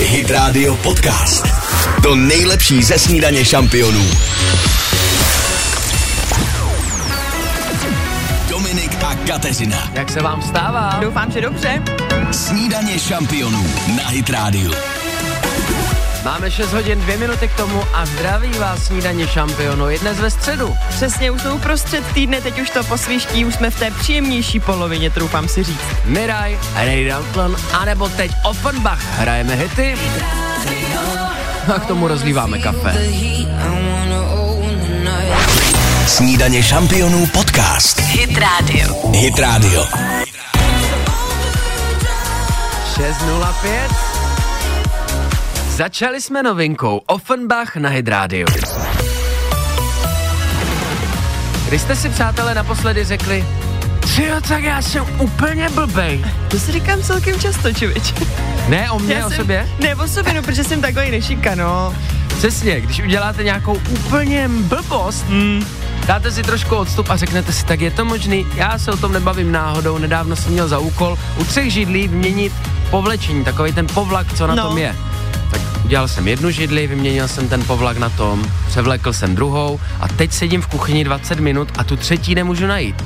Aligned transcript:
Hit 0.00 0.30
Radio 0.30 0.76
Podcast. 0.76 1.46
To 2.02 2.14
nejlepší 2.14 2.82
ze 2.82 2.98
snídaně 2.98 3.44
šampionů. 3.44 4.04
Dominik 8.48 9.04
a 9.04 9.14
Kateřina. 9.14 9.90
Jak 9.94 10.10
se 10.10 10.22
vám 10.22 10.42
stává? 10.42 10.98
Doufám, 11.00 11.32
že 11.32 11.40
dobře. 11.40 11.82
Snídaně 12.32 12.98
šampionů 12.98 13.66
na 13.96 14.08
Hit 14.08 14.30
Radio. 14.30 14.97
Máme 16.28 16.50
6 16.50 16.72
hodin, 16.72 17.00
2 17.00 17.16
minuty 17.16 17.48
k 17.48 17.54
tomu 17.56 17.82
a 17.94 18.06
zdraví 18.06 18.50
vás 18.58 18.84
snídaně 18.84 19.28
šampionu. 19.28 19.90
Je 19.90 19.98
dnes 19.98 20.18
ve 20.18 20.30
středu. 20.30 20.76
Přesně, 20.88 21.30
už 21.30 21.40
jsme 21.40 21.52
uprostřed 21.52 22.04
týdne, 22.14 22.40
teď 22.40 22.60
už 22.60 22.70
to 22.70 22.84
posvíští, 22.84 23.44
už 23.44 23.54
jsme 23.54 23.70
v 23.70 23.78
té 23.78 23.90
příjemnější 23.90 24.60
polovině, 24.60 25.10
troufám 25.10 25.48
si 25.48 25.64
říct. 25.64 25.80
Miraj, 26.04 26.58
Ray 26.74 27.08
Dalton, 27.08 27.56
anebo 27.72 28.08
teď 28.08 28.30
Offenbach. 28.44 29.18
Hrajeme 29.18 29.54
hity 29.54 29.98
a 31.74 31.78
k 31.78 31.86
tomu 31.86 32.08
rozlíváme 32.08 32.58
kafe. 32.58 32.96
Snídaně 36.06 36.62
šampionů 36.62 37.26
podcast. 37.26 38.00
Hit 38.00 38.38
Radio. 38.38 39.10
Hit 39.12 39.38
Radio. 39.38 39.84
6.05 42.96 44.17
Začali 45.78 46.20
jsme 46.20 46.42
novinkou 46.42 47.00
Offenbach 47.06 47.76
na 47.76 47.88
Hit 47.88 48.08
Radio. 48.08 48.46
Když 51.68 51.82
jste 51.82 51.96
si, 51.96 52.08
přátelé, 52.08 52.54
naposledy 52.54 53.04
řekli, 53.04 53.44
jo, 54.18 54.34
tak 54.48 54.62
já 54.64 54.82
jsem 54.82 55.04
úplně 55.20 55.68
blbej. 55.68 56.24
To 56.48 56.58
si 56.58 56.72
říkám 56.72 57.02
celkem 57.02 57.40
často, 57.40 57.72
čivič. 57.72 58.14
Ne, 58.68 58.90
o 58.90 58.98
mě, 58.98 59.14
Já 59.14 59.26
o 59.26 59.28
jsem- 59.28 59.36
sobě? 59.38 59.68
Ne, 59.82 59.94
o 59.96 60.08
sobě, 60.08 60.34
no, 60.34 60.42
protože 60.42 60.64
jsem 60.64 60.80
takový 60.80 61.10
nešika, 61.10 61.54
no. 61.54 61.94
Přesně, 62.38 62.80
když 62.80 63.00
uděláte 63.00 63.44
nějakou 63.44 63.80
úplně 63.90 64.48
blbost, 64.48 65.24
Mm. 65.28 65.66
dáte 66.06 66.30
si 66.32 66.42
trošku 66.42 66.76
odstup 66.76 67.10
a 67.10 67.16
řeknete 67.16 67.52
si, 67.52 67.64
tak 67.66 67.80
je 67.80 67.90
to 67.90 68.04
možný, 68.04 68.46
já 68.54 68.78
se 68.78 68.92
o 68.92 68.96
tom 68.96 69.12
nebavím 69.12 69.52
náhodou, 69.52 69.98
nedávno 69.98 70.36
jsem 70.36 70.52
měl 70.52 70.68
za 70.68 70.78
úkol 70.78 71.18
u 71.36 71.44
třech 71.44 71.72
židlí 71.72 72.08
vyměnit 72.08 72.52
povlečení, 72.90 73.44
takový 73.44 73.72
ten 73.72 73.86
povlak, 73.86 74.34
co 74.34 74.46
na 74.46 74.54
No. 74.54 74.68
tom 74.68 74.78
je. 74.78 74.96
Udělal 75.88 76.08
jsem 76.08 76.28
jednu 76.28 76.50
židli, 76.50 76.86
vyměnil 76.86 77.28
jsem 77.28 77.48
ten 77.48 77.64
povlak 77.64 77.96
na 77.96 78.08
tom, 78.08 78.44
převlekl 78.66 79.12
jsem 79.12 79.34
druhou 79.34 79.80
a 80.00 80.08
teď 80.08 80.32
sedím 80.32 80.62
v 80.62 80.66
kuchyni 80.66 81.04
20 81.04 81.40
minut 81.40 81.68
a 81.78 81.84
tu 81.84 81.96
třetí 81.96 82.34
nemůžu 82.34 82.66
najít. 82.66 83.04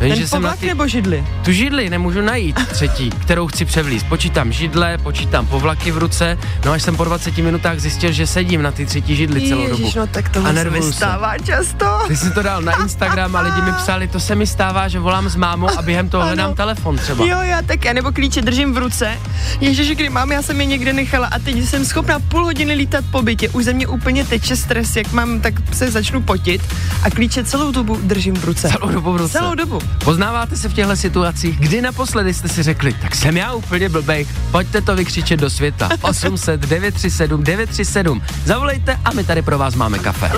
Vím, 0.00 0.14
Ten 0.16 0.28
povlak 0.30 0.62
nebo 0.62 0.88
židli? 0.88 1.24
tu 1.44 1.52
židli 1.52 1.90
nemůžu 1.90 2.20
najít 2.20 2.66
třetí, 2.68 3.10
kterou 3.10 3.46
chci 3.46 3.64
převlíst. 3.64 4.06
Počítám 4.06 4.52
židle, 4.52 4.98
počítám 4.98 5.46
povlaky 5.46 5.90
v 5.90 5.98
ruce, 5.98 6.38
no 6.64 6.72
až 6.72 6.82
jsem 6.82 6.96
po 6.96 7.04
20 7.04 7.38
minutách 7.38 7.78
zjistil, 7.78 8.12
že 8.12 8.26
sedím 8.26 8.62
na 8.62 8.70
ty 8.70 8.86
třetí 8.86 9.16
židli 9.16 9.48
celou 9.48 9.68
dobu. 9.68 9.80
Ježiš, 9.82 9.94
no 9.94 10.06
tak 10.06 10.26
A 10.26 10.28
tohle 10.32 10.48
se 10.50 10.54
mi 10.54 10.64
nervuju 10.64 10.92
se. 10.92 10.96
stává 10.96 11.38
často. 11.38 11.86
Ty 12.08 12.16
jsi 12.16 12.30
to 12.30 12.42
dal 12.42 12.62
na 12.62 12.82
Instagram 12.82 13.36
a 13.36 13.40
lidi 13.40 13.60
mi 13.62 13.72
psali, 13.76 14.08
to 14.08 14.20
se 14.20 14.34
mi 14.34 14.46
stává, 14.46 14.88
že 14.88 14.98
volám 14.98 15.28
s 15.28 15.36
mámou 15.36 15.68
a 15.78 15.82
během 15.82 16.08
toho 16.08 16.22
Ano. 16.22 16.28
hledám 16.28 16.54
telefon 16.54 16.96
třeba. 16.98 17.24
Jo, 17.24 17.38
já 17.42 17.62
tak, 17.62 17.84
já 17.84 17.92
nebo 17.92 18.12
klíče 18.12 18.42
držím 18.42 18.74
v 18.74 18.78
ruce. 18.78 19.18
Ježiš, 19.60 19.90
kdy 19.90 20.08
mám, 20.08 20.32
já 20.32 20.42
jsem 20.42 20.60
je 20.60 20.66
někde 20.66 20.92
nechala 20.92 21.26
a 21.26 21.38
teď 21.38 21.64
jsem 21.68 21.84
schopná 21.84 22.18
půl 22.20 22.44
hodiny 22.44 22.74
lítat 22.74 23.04
po 23.10 23.22
bytě. 23.22 23.48
Už 23.48 23.64
ze 23.64 23.72
mě 23.72 23.86
úplně 23.86 24.24
teče 24.24 24.56
stres, 24.56 24.96
jak 24.96 25.12
mám, 25.12 25.40
tak 25.40 25.54
se 25.72 25.90
začnu 25.90 26.22
potit 26.22 26.62
a 27.02 27.10
klíče 27.10 27.44
celou 27.44 27.70
dobu 27.72 27.98
držím 28.02 28.34
v 28.34 28.44
ruce. 28.44 28.68
Celou 28.68 28.92
dobu 28.92 29.12
v 29.12 29.16
ruce. 29.16 29.38
Celou 29.38 29.54
dobu. 29.54 29.78
Poznáváte 30.04 30.56
se 30.56 30.68
v 30.68 30.74
těchto 30.74 30.96
situacích, 30.96 31.60
kdy 31.60 31.82
naposledy 31.82 32.34
jste 32.34 32.48
si 32.48 32.62
řekli, 32.62 32.92
tak 32.92 33.14
jsem 33.14 33.36
já 33.36 33.52
úplně 33.52 33.88
blbej, 33.88 34.26
pojďte 34.50 34.80
to 34.80 34.96
vykřičet 34.96 35.40
do 35.40 35.50
světa. 35.50 35.88
800 36.02 36.60
937 36.60 37.44
937. 37.44 38.22
Zavolejte 38.44 38.98
a 39.04 39.12
my 39.12 39.24
tady 39.24 39.42
pro 39.42 39.58
vás 39.58 39.74
máme 39.74 39.98
kafe. 39.98 40.30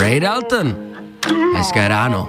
Ray 0.00 0.20
Dalton. 0.20 0.76
Hezké 1.56 1.88
ráno. 1.88 2.28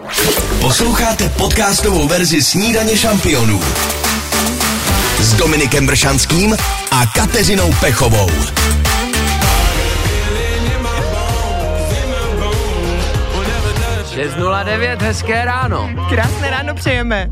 Posloucháte 0.61 1.29
podcastovou 1.29 2.07
verzi 2.07 2.41
Snídaně 2.41 2.97
šampionů 2.97 3.61
s 5.19 5.33
Dominikem 5.33 5.87
Bršanským 5.87 6.57
a 6.91 7.05
Kateřinou 7.05 7.73
Pechovou. 7.79 8.29
6.09, 14.15 14.97
hezké 15.01 15.45
ráno. 15.45 15.89
Krásné 16.09 16.49
ráno 16.49 16.75
přejeme. 16.75 17.29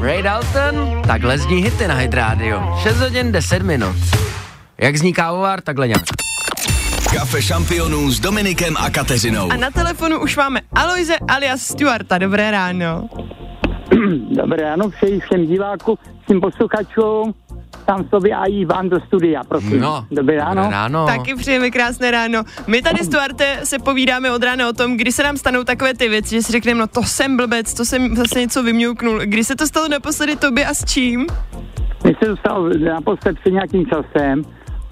Ray 0.00 0.22
Dalton, 0.22 1.02
takhle 1.06 1.38
zní 1.38 1.56
hity 1.56 1.88
na 1.88 1.94
Hit 1.94 2.14
Radio. 2.14 2.62
6 2.82 3.00
hodin 3.00 3.32
10 3.32 3.62
minut. 3.62 3.96
Jak 4.78 4.96
zní 4.96 5.12
kávovar, 5.12 5.60
takhle 5.60 5.88
nějak. 5.88 6.02
Kafe 7.14 7.42
šampionů 7.42 8.10
s 8.10 8.20
Dominikem 8.20 8.76
a 8.76 8.90
Kateřinou. 8.90 9.52
A 9.52 9.56
na 9.56 9.70
telefonu 9.70 10.20
už 10.20 10.36
máme 10.36 10.60
Aloise 10.72 11.16
alias 11.28 11.60
Stuarta. 11.62 12.18
Dobré 12.18 12.50
ráno. 12.50 13.08
Dobré 14.30 14.62
ráno, 14.62 14.90
přeji 14.90 15.20
všem 15.20 15.46
divákům, 15.46 15.96
všem 16.24 16.40
posluchačům, 16.40 17.34
tam 17.96 18.04
sobě 18.08 18.36
a 18.36 18.44
i 18.44 18.64
vám 18.64 18.88
do 18.88 19.00
studia, 19.00 19.44
prosím. 19.44 19.80
No, 19.80 20.06
Dobré 20.10 20.36
ráno. 20.36 20.70
ráno. 20.70 21.06
Taky 21.06 21.34
přejeme 21.34 21.70
krásné 21.70 22.10
ráno. 22.10 22.42
My 22.66 22.82
tady, 22.82 23.04
Stuarte, 23.04 23.60
se 23.64 23.78
povídáme 23.78 24.32
od 24.32 24.42
rána 24.42 24.68
o 24.68 24.72
tom, 24.72 24.96
kdy 24.96 25.12
se 25.12 25.22
nám 25.22 25.36
stanou 25.36 25.64
takové 25.64 25.94
ty 25.94 26.08
věci, 26.08 26.34
že 26.34 26.42
si 26.42 26.52
řekneme, 26.52 26.80
no 26.80 26.86
to 26.86 27.02
jsem 27.02 27.36
blbec, 27.36 27.74
to 27.74 27.84
jsem 27.84 28.16
zase 28.16 28.40
něco 28.40 28.62
vymňouknul. 28.62 29.18
Kdy 29.24 29.44
se 29.44 29.56
to 29.56 29.66
stalo 29.66 29.88
naposledy 29.88 30.36
tobě 30.36 30.66
a 30.66 30.74
s 30.74 30.84
čím? 30.84 31.26
Když 32.02 32.16
se 32.18 32.28
dostal 32.28 32.68
naposled 32.68 33.38
před 33.40 33.50
nějakým 33.50 33.86
časem, 33.86 34.42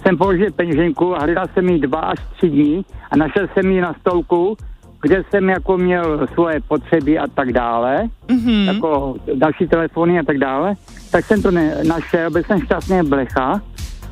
jsem 0.03 0.17
položil 0.19 0.53
peněženku 0.53 1.17
a 1.17 1.21
hledal 1.21 1.47
jsem 1.55 1.69
ji 1.69 1.79
dva 1.79 2.01
až 2.01 2.19
tři 2.37 2.49
dní 2.49 2.85
a 3.11 3.17
našel 3.17 3.47
jsem 3.55 3.71
ji 3.71 3.81
na 3.81 3.95
stolku, 4.01 4.57
kde 5.03 5.23
jsem 5.31 5.49
jako 5.49 5.79
měl 5.79 6.27
svoje 6.35 6.61
potřeby 6.61 7.19
a 7.19 7.27
tak 7.27 7.53
dále, 7.53 8.09
mm-hmm. 8.29 8.75
jako 8.75 9.15
další 9.35 9.69
telefony 9.69 10.19
a 10.19 10.23
tak 10.23 10.39
dále, 10.39 10.75
tak 11.11 11.25
jsem 11.25 11.43
to 11.43 11.51
ne, 11.51 11.77
našel, 11.89 12.31
byl 12.31 12.43
jsem 12.43 12.61
šťastný 12.61 13.03
blecha 13.03 13.61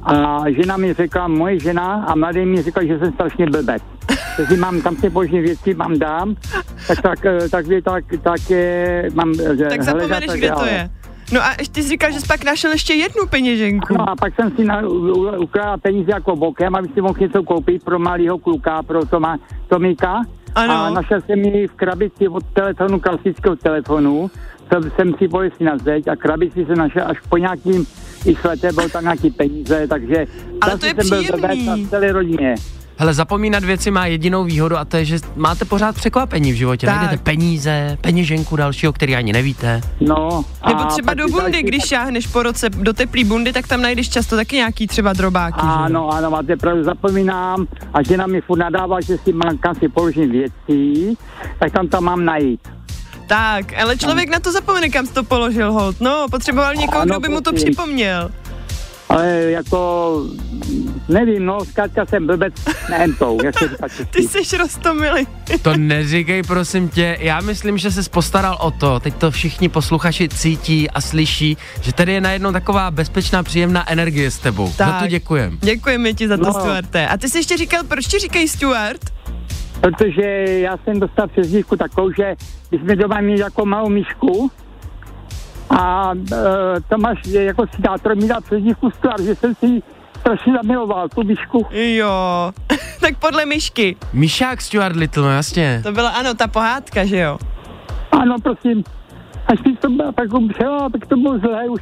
a 0.02 0.42
žena 0.50 0.76
mi 0.76 0.92
řekla, 0.92 1.28
moje 1.28 1.60
žena 1.60 2.04
a 2.08 2.14
mladý 2.14 2.44
mi 2.46 2.62
řekla, 2.62 2.84
že 2.84 2.98
jsem 2.98 3.12
strašně 3.12 3.46
blbec. 3.46 3.82
Takže 4.36 4.56
mám 4.56 4.82
tam 4.82 4.96
si 4.96 5.10
božní 5.10 5.40
věci, 5.40 5.74
mám 5.74 5.98
dám, 5.98 6.36
tak 6.86 7.02
tak, 7.02 7.26
eh, 7.26 7.48
tak, 7.48 7.66
tak, 7.66 7.82
tak, 7.84 8.04
tak 8.22 8.50
je, 8.50 9.10
mám 9.14 9.32
eh, 9.40 9.68
Tak 9.68 9.82
zapomeneš, 9.82 10.30
kde 10.30 10.50
to 10.50 10.64
je. 10.64 10.90
No 11.32 11.40
a 11.40 11.48
ty 11.72 11.82
jsi 11.82 11.88
říkal, 11.88 12.12
že 12.12 12.20
jsi 12.20 12.26
pak 12.26 12.44
našel 12.44 12.72
ještě 12.72 12.94
jednu 12.94 13.26
peněženku. 13.26 13.94
No 13.94 14.10
a 14.10 14.16
pak 14.16 14.34
jsem 14.34 14.50
si 14.56 14.64
na, 14.64 14.80
u- 14.80 14.92
u- 14.92 15.42
ukládal 15.42 15.78
peníze 15.78 16.10
jako 16.10 16.36
bokem, 16.36 16.74
aby 16.74 16.88
si 16.94 17.00
mohl 17.00 17.18
něco 17.20 17.42
koupit 17.42 17.84
pro 17.84 17.98
malého 17.98 18.38
kluka, 18.38 18.82
pro 18.82 19.06
Toma, 19.06 19.38
Tomíka. 19.68 20.22
Ano. 20.54 20.74
A 20.74 20.90
našel 20.90 21.20
jsem 21.20 21.38
ji 21.38 21.66
v 21.66 21.72
krabici 21.72 22.28
od 22.28 22.44
telefonu, 22.52 23.00
klasického 23.00 23.56
telefonu, 23.56 24.30
jsem 24.96 25.14
si 25.18 25.28
pověsil 25.28 25.66
na 25.66 25.78
zeď 25.78 26.08
a 26.08 26.16
krabici 26.16 26.66
jsem 26.66 26.76
našel 26.78 27.02
až 27.06 27.16
po 27.28 27.36
nějakým 27.36 27.86
i 28.24 28.36
leté, 28.44 28.72
byl 28.72 28.88
tam 28.88 29.02
nějaký 29.02 29.30
peníze, 29.30 29.86
takže 29.88 30.24
Ale 30.60 30.78
to 30.78 30.86
je 30.86 30.94
jsem 30.94 31.08
byl 31.08 31.22
příjemný. 31.22 31.86
a 31.86 31.88
celé 31.90 32.12
rodině. 32.12 32.54
Hele, 33.00 33.14
zapomínat 33.14 33.64
věci 33.64 33.90
má 33.90 34.06
jedinou 34.06 34.44
výhodu 34.44 34.76
a 34.76 34.84
to 34.84 34.96
je, 34.96 35.04
že 35.04 35.18
máte 35.36 35.64
pořád 35.64 35.94
překvapení 35.94 36.52
v 36.52 36.54
životě. 36.54 36.86
Tak. 36.86 36.96
Najdete 36.96 37.22
peníze, 37.22 37.98
peněženku 38.00 38.56
dalšího, 38.56 38.92
který 38.92 39.16
ani 39.16 39.32
nevíte. 39.32 39.80
No, 40.00 40.44
Nebo 40.68 40.80
a 40.80 40.84
třeba 40.84 41.06
pak 41.06 41.18
do 41.18 41.28
bundy, 41.28 41.50
další- 41.52 41.62
když 41.66 41.84
šáhneš 41.84 42.26
po 42.26 42.42
roce 42.42 42.70
do 42.70 42.92
teplý 42.92 43.24
bundy, 43.24 43.52
tak 43.52 43.66
tam 43.68 43.82
najdeš 43.82 44.08
často 44.08 44.36
taky 44.36 44.56
nějaký 44.56 44.86
třeba 44.86 45.12
drobáky. 45.12 45.60
že? 45.60 45.66
Ano, 45.66 46.08
ano, 46.10 46.30
máte 46.30 46.56
pravdu, 46.56 46.84
zapomínám 46.84 47.66
a 47.94 48.02
žena 48.02 48.26
mi 48.26 48.40
furt 48.40 48.58
nadává, 48.58 49.00
že 49.00 49.18
si 49.18 49.32
mám 49.32 49.58
kam 49.58 49.74
si 49.74 49.88
položím 49.88 50.30
věci, 50.30 51.14
tak 51.58 51.72
tam 51.72 51.88
tam 51.88 52.04
mám 52.04 52.24
najít. 52.24 52.60
Tak, 53.28 53.78
ale 53.82 53.96
člověk 53.96 54.28
na 54.28 54.40
to 54.40 54.52
zapomene, 54.52 54.88
kam 54.88 55.06
jsi 55.06 55.12
to 55.12 55.22
položil, 55.24 55.72
hold. 55.72 56.00
No, 56.00 56.26
potřeboval 56.30 56.74
někoho, 56.74 57.00
Ano, 57.00 57.10
kdo 57.14 57.20
by 57.20 57.28
mu 57.28 57.40
to 57.40 57.52
připomněl. 57.52 58.30
Ale 59.08 59.28
jako, 59.28 60.22
nevím, 61.08 61.46
no, 61.46 61.64
zkrátka 61.64 62.06
jsem 62.06 62.26
blbec 62.26 62.54
nehentou, 62.90 63.38
jak 63.44 63.58
se 63.58 63.68
říká 63.68 63.86
Ty 64.10 64.22
jsi 64.22 64.56
rostomilý. 64.56 65.26
To 65.62 65.76
neříkej, 65.76 66.42
prosím 66.42 66.88
tě. 66.88 67.16
Já 67.20 67.40
myslím, 67.40 67.78
že 67.78 67.90
se 67.90 68.10
postaral 68.10 68.58
o 68.60 68.70
to, 68.70 69.00
teď 69.00 69.14
to 69.14 69.30
všichni 69.30 69.68
posluchači 69.68 70.28
cítí 70.28 70.90
a 70.90 71.00
slyší, 71.00 71.56
že 71.80 71.92
tady 71.92 72.12
je 72.12 72.20
najednou 72.20 72.52
taková 72.52 72.90
bezpečná, 72.90 73.42
příjemná 73.42 73.90
energie 73.90 74.30
s 74.30 74.38
tebou. 74.38 74.66
Za 74.76 74.84
to 74.86 74.90
Tak. 75.00 75.10
děkujem. 75.10 75.58
Děkujeme 75.62 76.12
ti 76.12 76.28
za 76.28 76.36
to, 76.36 76.42
No. 76.44 76.52
Stuarte. 76.52 77.08
A 77.08 77.16
ty 77.16 77.28
jsi 77.28 77.38
ještě 77.38 77.56
říkal, 77.56 77.82
proč 77.88 78.06
ti 78.06 78.18
říkají 78.18 78.48
Stuart? 78.48 79.00
Protože 79.80 80.44
já 80.48 80.76
jsem 80.76 81.00
dostal 81.00 81.28
přezdívku 81.28 81.76
takovou, 81.76 82.12
že 82.12 82.34
když 82.68 82.80
jsme 82.80 82.96
doma 82.96 83.20
měli 83.20 83.40
jako 83.40 83.66
malou 83.66 83.88
myšku 83.88 84.50
a 85.70 86.12
e, 86.32 86.80
Tomáš 86.88 87.18
je 87.26 87.44
jako 87.44 87.64
sidátor 87.74 88.16
mi 88.16 88.28
dal 88.28 88.40
přezdívku 88.40 88.90
Stuart, 88.90 89.20
že 89.20 89.34
jsem 89.34 89.54
si 89.54 89.82
strašně 90.20 90.52
zamiloval, 90.52 91.08
tu 91.08 91.22
myšku. 91.22 91.66
Jo. 91.70 92.52
tak 93.00 93.18
podle 93.18 93.46
myšky. 93.46 93.96
Myšák 94.12 94.60
Stuart 94.60 94.96
Little, 94.96 95.22
no 95.22 95.30
jasně. 95.30 95.80
To 95.82 95.92
byla, 95.92 96.10
ano, 96.10 96.34
ta 96.34 96.46
pohádka, 96.46 97.04
že 97.04 97.18
jo? 97.18 97.38
Ano, 98.12 98.36
prosím. 98.42 98.84
Až 99.46 99.58
když 99.60 99.78
to 99.78 99.90
byla 99.90 100.12
tak 100.12 100.32
umřela, 100.32 100.88
tak 100.90 101.06
to 101.06 101.16
bylo 101.16 101.38
zlé 101.38 101.68
už. 101.68 101.80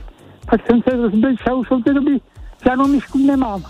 tak 0.51 0.61
jsem 0.67 0.83
se 0.83 0.97
rozbil, 0.97 1.31
a 1.51 1.55
už 1.55 1.71
od 1.71 1.85
té 1.85 1.95
doby 1.95 2.21
žádnou 2.65 2.87
myšku 2.87 3.19
nemám. 3.19 3.63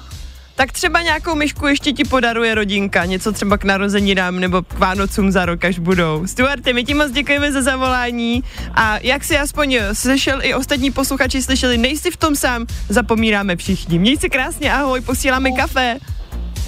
Tak 0.56 0.72
třeba 0.72 1.02
nějakou 1.02 1.34
myšku 1.34 1.66
ještě 1.66 1.92
ti 1.92 2.04
podaruje 2.04 2.54
rodinka, 2.54 3.04
něco 3.04 3.32
třeba 3.32 3.58
k 3.58 3.64
narozeninám 3.64 4.40
nebo 4.40 4.62
k 4.62 4.78
Vánocům 4.78 5.32
za 5.32 5.46
rok, 5.46 5.64
až 5.64 5.78
budou. 5.78 6.26
Stuarty, 6.26 6.72
my 6.72 6.84
ti 6.84 6.94
moc 6.94 7.10
děkujeme 7.10 7.52
za 7.52 7.62
zavolání 7.62 8.44
a 8.74 8.98
jak 9.02 9.24
si 9.24 9.38
aspoň 9.38 9.78
slyšel 9.92 10.38
i 10.42 10.54
ostatní 10.54 10.90
posluchači 10.90 11.42
slyšeli, 11.42 11.78
nejsi 11.78 12.10
v 12.10 12.16
tom 12.16 12.36
sám, 12.36 12.66
zapomínáme 12.88 13.56
všichni. 13.56 13.98
Měj 13.98 14.16
se 14.16 14.28
krásně, 14.28 14.72
ahoj, 14.72 15.00
posíláme 15.00 15.50
kafe. 15.50 15.96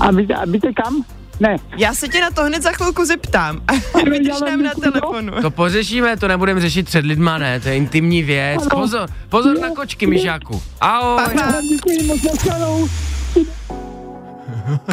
A 0.01 0.11
víte, 0.11 0.35
a 0.35 0.45
víte 0.45 0.69
kam? 0.73 1.05
Ne. 1.41 1.57
Já 1.77 1.95
se 1.95 2.09
tě 2.09 2.21
na 2.21 2.31
to 2.31 2.45
hned 2.45 2.63
za 2.63 2.73
chvilku 2.73 3.05
zeptám. 3.05 3.61
Vydrž 4.11 4.41
nám 4.41 4.63
na 4.63 4.75
telefonu. 4.83 5.33
To 5.43 5.51
pořešíme, 5.51 6.17
to 6.17 6.29
nebudeme 6.29 6.61
řešit 6.61 6.87
před 6.87 7.05
lidma, 7.05 7.39
ne, 7.39 7.61
to 7.61 7.69
je 7.69 7.77
intimní 7.77 8.23
věc. 8.23 8.67
Pozor, 8.71 9.09
pozor 9.29 9.59
na 9.59 9.71
kočky, 9.71 10.07
myžáku. 10.07 10.63
Ahoj. 10.81 11.25
Pa, 11.25 11.31
pa. 11.31 11.61
Děkuji 11.71 12.03
moc. 12.03 12.21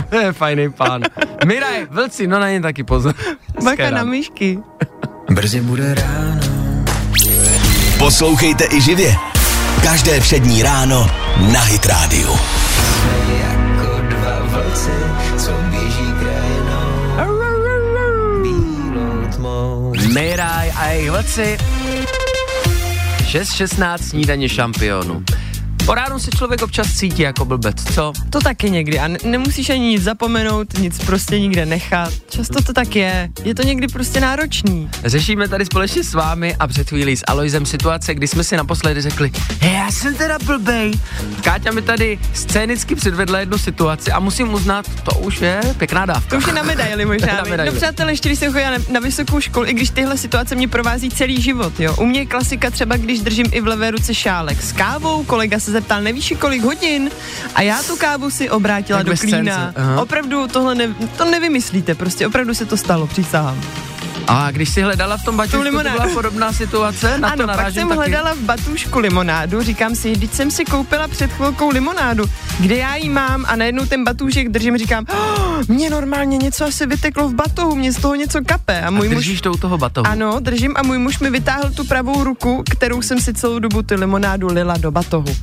To 0.09 0.15
je 0.21 0.33
fajný 0.33 0.71
pán. 0.71 1.01
Miraj, 1.45 1.87
vlci, 1.89 2.27
no 2.27 2.39
na 2.39 2.49
ně 2.49 2.61
taky 2.61 2.83
pozor. 2.83 3.13
Baka 3.63 3.89
na 3.89 4.03
myšky. 4.03 4.59
Brzy 5.31 5.61
bude 5.61 5.95
ráno. 5.95 6.41
Poslouchejte 7.97 8.65
i 8.71 8.81
živě. 8.81 9.15
Každé 9.83 10.19
přední 10.19 10.63
ráno 10.63 11.09
na 11.53 11.59
Hit 11.61 11.85
Radio. 11.85 12.39
Jako 13.39 14.01
dva 14.01 14.39
vlci, 14.45 14.91
co 15.37 15.51
běží 15.51 16.13
krajinou 16.19 17.43
bílou 18.43 19.31
tmou. 19.35 19.93
Miraj 20.13 20.71
a 20.77 20.87
jejich 20.87 21.11
vlci. 21.11 21.57
6.16 23.23 23.97
snídaně 23.97 24.49
šampionu. 24.49 25.23
Po 25.85 25.95
ránu 25.95 26.19
se 26.19 26.31
člověk 26.31 26.61
občas 26.61 26.87
cítí 26.93 27.21
jako 27.21 27.45
blbec, 27.45 27.93
co? 27.93 28.13
To 28.29 28.39
taky 28.39 28.71
někdy 28.71 28.99
a 28.99 29.07
ne- 29.07 29.17
nemusíš 29.23 29.69
ani 29.69 29.79
nic 29.79 30.03
zapomenout, 30.03 30.77
nic 30.79 30.97
prostě 31.05 31.39
nikde 31.39 31.65
nechat. 31.65 32.13
Často 32.29 32.61
to 32.63 32.73
tak 32.73 32.95
je. 32.95 33.29
Je 33.43 33.55
to 33.55 33.63
někdy 33.63 33.87
prostě 33.87 34.19
náročný. 34.19 34.89
Řešíme 35.05 35.47
tady 35.47 35.65
společně 35.65 36.03
s 36.03 36.13
vámi 36.13 36.55
a 36.59 36.67
před 36.67 36.89
chvílí 36.89 37.17
s 37.17 37.23
Aloisem 37.27 37.65
situace, 37.65 38.13
kdy 38.15 38.27
jsme 38.27 38.43
si 38.43 38.57
naposledy 38.57 39.01
řekli, 39.01 39.31
hej, 39.61 39.73
já 39.73 39.91
jsem 39.91 40.15
teda 40.15 40.37
blbej. 40.45 40.91
Káťa 41.43 41.71
mi 41.71 41.81
tady 41.81 42.19
scénicky 42.33 42.95
předvedla 42.95 43.39
jednu 43.39 43.57
situaci 43.57 44.11
a 44.11 44.19
musím 44.19 44.53
uznat, 44.53 44.85
to 45.03 45.19
už 45.19 45.41
je 45.41 45.61
pěkná 45.77 46.05
dávka. 46.05 46.29
To 46.29 46.37
už 46.37 46.47
je 46.47 46.53
na 46.53 46.63
medaili 46.63 47.05
možná. 47.15 47.33
Na 47.33 47.41
viď? 47.41 47.49
medaili. 47.51 47.71
No 47.73 47.77
přátelé, 47.77 48.11
ještě 48.11 48.29
když 48.29 48.39
jsem 48.39 48.51
chodila 48.53 48.71
na, 48.71 48.77
na 48.91 48.99
vysokou 48.99 49.39
školu, 49.39 49.65
i 49.65 49.73
když 49.73 49.89
tyhle 49.89 50.17
situace 50.17 50.55
mě 50.55 50.67
provází 50.67 51.09
celý 51.09 51.41
život, 51.41 51.79
jo. 51.79 51.95
U 51.95 52.05
mě 52.05 52.19
je 52.19 52.25
klasika 52.25 52.71
třeba, 52.71 52.97
když 52.97 53.19
držím 53.21 53.45
i 53.51 53.61
v 53.61 53.67
levé 53.67 53.91
ruce 53.91 54.13
šálek 54.15 54.61
s 54.63 54.71
kávou, 54.71 55.23
kolega 55.23 55.59
se 55.59 55.74
zeptal, 55.75 56.01
nevíš 56.01 56.33
kolik 56.39 56.63
hodin? 56.63 57.11
A 57.55 57.61
já 57.61 57.83
tu 57.83 57.95
kávu 57.95 58.29
si 58.29 58.49
obrátila 58.49 58.99
Tak 58.99 59.07
do 59.07 59.17
klína. 59.17 59.73
Opravdu 60.01 60.47
tohle 60.47 60.75
ne, 60.75 60.95
to 61.17 61.25
nevymyslíte, 61.25 61.95
prostě 61.95 62.27
opravdu 62.27 62.53
se 62.53 62.65
to 62.65 62.77
stalo, 62.77 63.07
přísahám. 63.07 63.61
A 64.27 64.51
když 64.51 64.69
jsi 64.69 64.81
hledala 64.81 65.17
v 65.17 65.23
tom 65.23 65.37
baťušku, 65.37 65.63
to 65.63 65.83
byla 65.83 66.07
podobná 66.13 66.53
situace? 66.53 67.17
Na 67.17 67.27
to 67.29 67.33
ano, 67.33 67.47
pak 67.47 67.57
narážím 67.57 67.79
jsem 67.79 67.87
taky. 67.89 67.97
hledala 67.97 68.33
v 68.33 68.37
batůšku 68.37 68.99
limonádu, 68.99 69.61
říkám 69.63 69.95
si, 69.95 70.11
když 70.11 70.31
jsem 70.31 70.51
si 70.51 70.65
koupila 70.65 71.07
před 71.07 71.31
chvilkou 71.31 71.69
limonádu, 71.69 72.25
kde 72.59 72.75
já 72.75 72.95
ji 72.95 73.09
mám 73.09 73.45
a 73.47 73.55
najednou 73.55 73.85
ten 73.85 74.03
batůžek 74.03 74.49
držím, 74.49 74.77
říkám, 74.77 75.05
oh, 75.13 75.61
mě 75.67 75.89
normálně 75.89 76.37
něco 76.37 76.65
asi 76.65 76.85
vyteklo 76.85 77.29
v 77.29 77.33
batohu, 77.35 77.75
mě 77.75 77.91
z 77.93 77.97
toho 78.01 78.15
něco 78.15 78.39
kape. 78.45 78.81
A 78.81 78.87
A 78.87 78.91
můj 78.91 79.07
muž 79.09 79.15
držíš 79.17 79.41
to 79.41 79.51
u 79.51 79.57
toho 79.57 79.77
batohu. 79.77 80.07
ano, 80.07 80.39
držím 80.39 80.73
a 80.77 80.83
můj 80.83 80.97
muž 80.97 81.19
mi 81.19 81.29
vytáhl 81.29 81.69
tu 81.75 81.83
pravou 81.85 82.23
ruku, 82.23 82.63
kterou 82.71 83.01
jsem 83.01 83.19
si 83.21 83.33
celou 83.33 83.59
dobu 83.59 83.81
tu 83.81 83.95
limonádu 83.95 84.47
lila 84.47 84.77
do 84.77 84.91
batohu. 84.91 85.35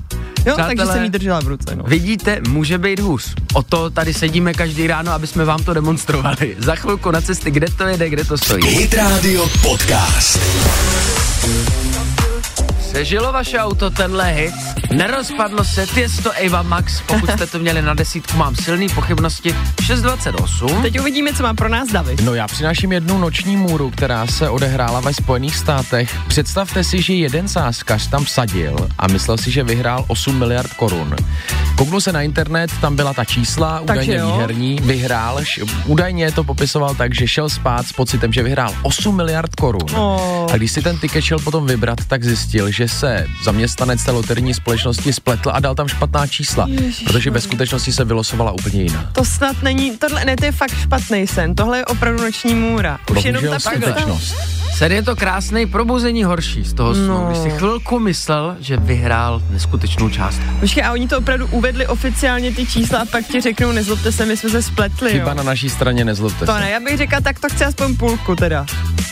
Jo, 0.47 0.55
Přátelé, 0.55 0.77
takže 0.77 0.93
jsem 0.93 1.05
ji 1.05 1.11
držela 1.11 1.41
v 1.41 1.47
ruce, 1.47 1.77
no. 1.77 1.85
Vidíte, 1.87 2.41
může 2.49 2.79
být 2.79 3.01
hůř. 3.01 3.35
O 3.55 3.63
to 3.63 3.91
tady 3.91 4.15
sedíme 4.15 4.55
každý 4.55 4.87
ráno, 4.87 5.13
aby 5.13 5.27
jsme 5.27 5.45
vám 5.45 5.65
to 5.65 5.75
demonstrovali. 5.75 6.57
Za 6.59 6.75
chvilku 6.75 7.11
na 7.11 7.21
cesty, 7.21 7.51
kde 7.51 7.67
to 7.77 7.85
jede, 7.85 8.11
kde 8.11 8.25
to 8.25 8.39
stojí. 8.39 8.65
Hit 8.67 8.95
Radio 8.95 9.49
Podcast. 9.63 10.39
Přežilo 12.93 13.33
vaše 13.33 13.59
auto 13.59 13.91
tenhle 13.91 14.33
hit? 14.33 14.55
Nerozpadlo 14.93 15.65
se, 15.65 15.87
Tiesto 15.87 16.31
Ava 16.47 16.63
Max, 16.63 17.01
pokud 17.07 17.31
jste 17.31 17.47
to 17.47 17.59
měli 17.59 17.83
na 17.83 17.95
desítku, 17.95 18.37
mám 18.37 18.57
silný 18.57 18.89
pochybnosti. 18.89 19.55
628. 19.83 20.83
Teď 20.83 21.01
uvidíme, 21.01 21.33
co 21.33 21.43
má 21.43 21.55
pro 21.55 21.69
nás 21.69 21.89
David. 21.89 22.21
No 22.21 22.35
já 22.35 22.47
přináším 22.47 22.93
jednu 22.93 23.19
noční 23.19 23.57
můru, 23.57 23.91
která 23.91 24.27
se 24.27 24.49
odehrála 24.49 25.01
ve 25.01 25.15
Spojených 25.15 25.57
státech. 25.57 26.17
Představte 26.29 26.85
si, 26.85 27.03
že 27.03 27.15
jeden 27.15 27.49
sáskař 27.49 28.07
tam 28.09 28.25
vsadil 28.25 28.89
a 28.99 29.07
myslel 29.09 29.37
si, 29.39 29.51
že 29.51 29.65
vyhrál 29.65 30.05
8 30.09 30.39
miliard 30.39 30.75
korun. 30.75 31.17
Kouknul 31.77 32.01
se 32.01 32.13
na 32.13 32.23
internet, 32.23 32.71
tam 32.81 32.97
byla 32.97 33.15
ta 33.15 33.25
čísla, 33.25 33.81
údajně 33.81 34.15
jo. 34.17 34.33
výherní, 34.33 34.79
vyhrál, 34.83 35.39
š- 35.39 35.65
údajně 35.87 36.33
to 36.33 36.45
popisoval 36.45 36.95
tak, 36.95 37.15
že 37.15 37.29
šel 37.29 37.49
spát 37.49 37.87
s 37.87 37.93
pocitem, 37.93 38.33
že 38.33 38.43
vyhrál 38.43 38.75
8 38.83 39.17
miliard 39.17 39.55
korun. 39.55 39.97
Oh. 39.97 40.53
A 40.53 40.57
když 40.57 40.73
si 40.73 40.83
ten 40.83 40.99
tiket 40.99 41.25
šel 41.25 41.39
potom 41.39 41.67
vybrat, 41.67 41.99
tak 42.09 42.25
zjistil, 42.25 42.71
že 42.71 42.82
se 42.89 43.27
zaměstnanec 43.45 44.05
té 44.05 44.11
loterijní 44.11 44.55
společnosti 44.55 45.13
spletl 45.13 45.51
a 45.55 45.61
dal 45.61 45.75
tam 45.75 45.89
špatná 45.89 46.27
čísla, 46.27 46.67
Ježišmarja. 46.69 47.07
protože 47.13 47.31
ve 47.31 47.41
skutečnosti 47.41 47.93
se 47.93 48.05
vylosovala 48.05 48.53
úplně 48.53 48.83
jiná. 48.83 49.11
To 49.13 49.25
snad 49.25 49.63
není, 49.63 49.97
tohle, 49.99 50.25
ne, 50.25 50.37
to 50.37 50.45
je 50.45 50.53
fakt 50.53 50.75
špatný 50.83 51.27
sen, 51.27 51.55
tohle 51.55 51.79
je 51.79 51.85
opravdu 51.85 52.23
noční 52.23 52.55
můra. 52.55 52.99
Už 53.11 53.25
jenom 53.25 53.43
Bohužel 53.45 53.53
ta 53.61 53.71
představa. 53.71 53.93
skutečnost. 54.01 54.35
Sen 54.77 54.93
je 54.93 55.03
to 55.03 55.17
krásný 55.17 55.67
probuzení 55.67 56.25
horší 56.25 56.65
z 56.65 56.73
toho 56.73 56.95
snu, 56.95 57.07
No. 57.07 57.25
když 57.27 57.39
si 57.39 57.51
chvilku 57.51 57.99
myslel, 57.99 58.57
že 58.61 58.77
vyhrál 58.77 59.43
neskutečnou 59.51 60.09
částku. 60.09 60.45
Počkej, 60.61 60.85
a 60.85 60.93
oni 60.93 61.09
to 61.09 61.19
opravdu 61.19 61.47
uvedli 61.47 61.87
oficiálně 61.87 62.53
ty 62.53 62.67
čísla 62.67 62.99
a 62.99 63.05
pak 63.05 63.27
ti 63.27 63.41
řeknou, 63.41 63.73
nezlobte 63.73 64.13
se, 64.13 64.27
my 64.27 64.37
jsme 64.37 64.51
se 64.51 64.63
spletli, 64.63 65.11
Chyba 65.13 65.29
jo. 65.31 65.35
na 65.37 65.43
naší 65.43 65.71
straně, 65.71 66.05
nezlobte 66.05 66.47
To 66.47 66.53
se. 66.55 66.61
ne, 66.61 66.71
já 66.71 66.81
bych 66.81 66.97
řekla, 66.99 67.21
tak 67.21 67.39
to 67.41 67.49
chci 67.49 67.65
aspoň 67.65 67.97
půlku 67.97 68.37
teda. 68.37 68.67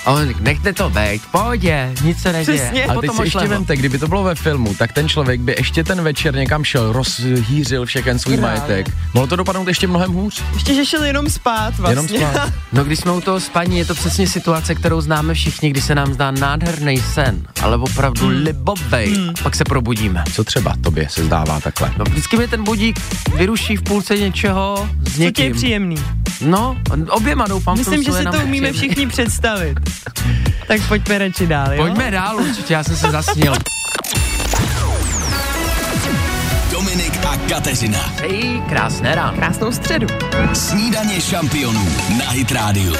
A 0.06 0.10
on 0.12 0.26
řekl, 0.26 0.40
nechte 0.42 0.72
to 0.72 0.90
být, 0.90 1.22
pohodě, 1.32 1.92
nic 2.04 2.18
se 2.22 2.32
neděje. 2.32 2.58
Přesně. 2.58 2.84
A 2.84 2.90
Ale 2.90 3.00
teď 3.00 3.10
potom 3.10 3.16
si 3.16 3.22
ještě 3.26 3.48
vemte, 3.48 3.76
kdyby 3.76 3.98
to 3.98 4.08
bylo 4.08 4.22
ve 4.22 4.34
filmu, 4.34 4.74
tak 4.74 4.92
ten 4.92 5.08
člověk 5.08 5.40
by 5.40 5.54
ještě 5.58 5.84
ten 5.84 6.02
večer 6.02 6.34
někam 6.34 6.64
šel, 6.64 6.92
rozhýřil 6.92 7.86
všechen 7.86 8.18
svůj 8.18 8.36
Právě. 8.36 8.58
majetek. 8.60 8.94
Mohlo 9.14 9.26
to 9.26 9.36
dopadnout 9.36 9.68
ještě 9.68 9.86
mnohem 9.86 10.12
hůř. 10.12 10.42
Ještě, 10.54 10.74
že 10.74 10.86
šel 10.86 11.04
jenom 11.04 11.30
spát 11.30 11.76
vlastně. 11.78 12.18
Jenom 12.18 12.32
spát. 12.32 12.52
No 12.72 12.84
když 12.84 12.98
jsme 12.98 13.12
u 13.12 13.20
toho 13.20 13.40
spaní, 13.40 13.78
je 13.78 13.84
to 13.84 13.94
přesně 13.94 14.26
situace, 14.26 14.74
kterou 14.74 15.00
známe 15.00 15.34
všichni, 15.34 15.70
kdy 15.70 15.80
se 15.80 15.94
nám 15.94 16.14
zdá 16.14 16.30
nádherný 16.30 16.96
sen, 17.14 17.42
ale 17.62 17.76
opravdu 17.76 18.26
Hmm. 18.26 18.44
libovej, 18.44 19.16
pak 19.42 19.54
se 19.54 19.64
probudíme. 19.64 20.24
Co 20.32 20.44
třeba 20.44 20.74
tobě 20.80 21.08
se 21.08 21.24
zdává 21.24 21.60
takhle? 21.60 21.92
No 21.98 22.04
vždycky 22.04 22.36
mi 22.36 22.48
ten 22.48 22.64
budík 22.64 23.00
vyruší 23.36 23.76
v 23.76 23.82
půlce 23.82 24.18
něčeho 24.18 24.88
s 25.02 25.04
Co 25.04 25.16
ti 25.16 25.20
je 25.22 25.26
někým. 25.26 25.52
příjemný? 25.52 25.96
No, 26.40 26.76
oběma 27.10 27.46
doufám. 27.48 27.78
Myslím, 27.78 28.02
že 28.02 28.12
si 28.12 28.24
to 28.24 28.30
umíme 28.30 28.72
příjemný. 28.72 28.72
všichni 28.72 29.06
představit. 29.06 29.78
tak 30.66 30.80
pojďme 30.88 31.18
radši 31.18 31.46
dál, 31.46 31.72
jo? 31.72 31.82
Pojďme 31.82 32.10
dál 32.10 32.36
určitě, 32.36 32.74
já 32.74 32.84
jsem 32.84 32.96
se 32.96 33.10
zasnil. 33.10 33.54
Dominik 36.70 37.24
a 37.26 37.36
Kateřina. 37.48 38.12
Hej, 38.20 38.62
krásné 38.68 39.14
ráno. 39.14 39.36
Krásnou 39.36 39.72
středu. 39.72 40.06
Snídaně 40.52 41.20
šampionů 41.20 41.88
na 42.18 42.30
Hit 42.30 42.52
Radio. 42.52 42.94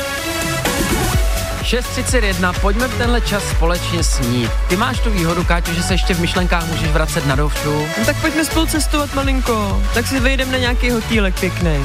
6.31, 1.63 2.53
pojďme 2.61 2.89
v 2.89 2.99
tenhle 2.99 3.21
čas 3.21 3.43
společně 3.51 4.05
snít. 4.05 4.51
Ty 4.69 4.77
máš 4.77 5.01
tu 5.01 5.11
výhodu, 5.11 5.45
Káťo, 5.45 5.73
že 5.73 5.83
se 5.83 5.95
ještě 5.95 6.15
v 6.15 6.21
myšlenkách 6.21 6.67
můžeš 6.67 6.89
vracet 6.89 7.27
na 7.27 7.37
dovšu. 7.37 7.87
No 7.99 8.05
tak 8.07 8.17
pojďme 8.21 8.45
spolu 8.45 8.67
cestovat 8.67 9.15
malinko. 9.15 9.83
Tak 9.95 10.07
si 10.07 10.21
vejdeme 10.21 10.53
na 10.53 10.59
nějaký 10.59 10.91
hotýlek 10.91 11.41
pěkný. 11.41 11.83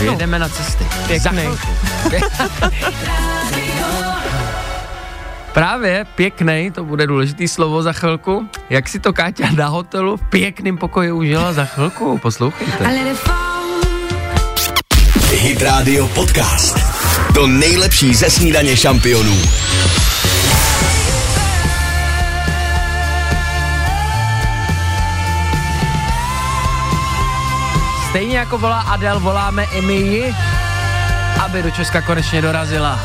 Jedeme 0.00 0.38
na 0.38 0.48
cesty. 0.48 0.86
Pěknej. 1.06 1.48
Právě 5.54 6.06
pěknej, 6.14 6.70
to 6.70 6.84
bude 6.84 7.06
důležitý 7.06 7.48
slovo 7.48 7.82
za 7.82 7.92
chvilku. 7.92 8.48
Jak 8.70 8.88
si 8.88 9.00
to 9.00 9.12
Káťa 9.12 9.50
na 9.50 9.66
hotelu 9.66 10.16
v 10.16 10.22
pěkném 10.22 10.78
pokoji 10.78 11.12
užila 11.12 11.52
za 11.52 11.64
chvilku, 11.64 12.18
poslouchejte. 12.18 12.88
Hit 15.30 15.62
Radio 15.62 16.08
Podcast. 16.08 16.78
To 17.34 17.46
nejlepší 17.46 18.14
ze 18.14 18.30
snídaně 18.30 18.76
šampionů. 18.76 19.36
Stejně 28.08 28.38
jako 28.38 28.58
volá 28.58 28.80
Adel, 28.80 29.20
voláme 29.20 29.64
i 29.64 29.80
my 29.80 29.94
ji, 29.94 30.34
aby 31.44 31.62
do 31.62 31.70
Česka 31.70 32.00
konečně 32.00 32.42
dorazila. 32.42 33.00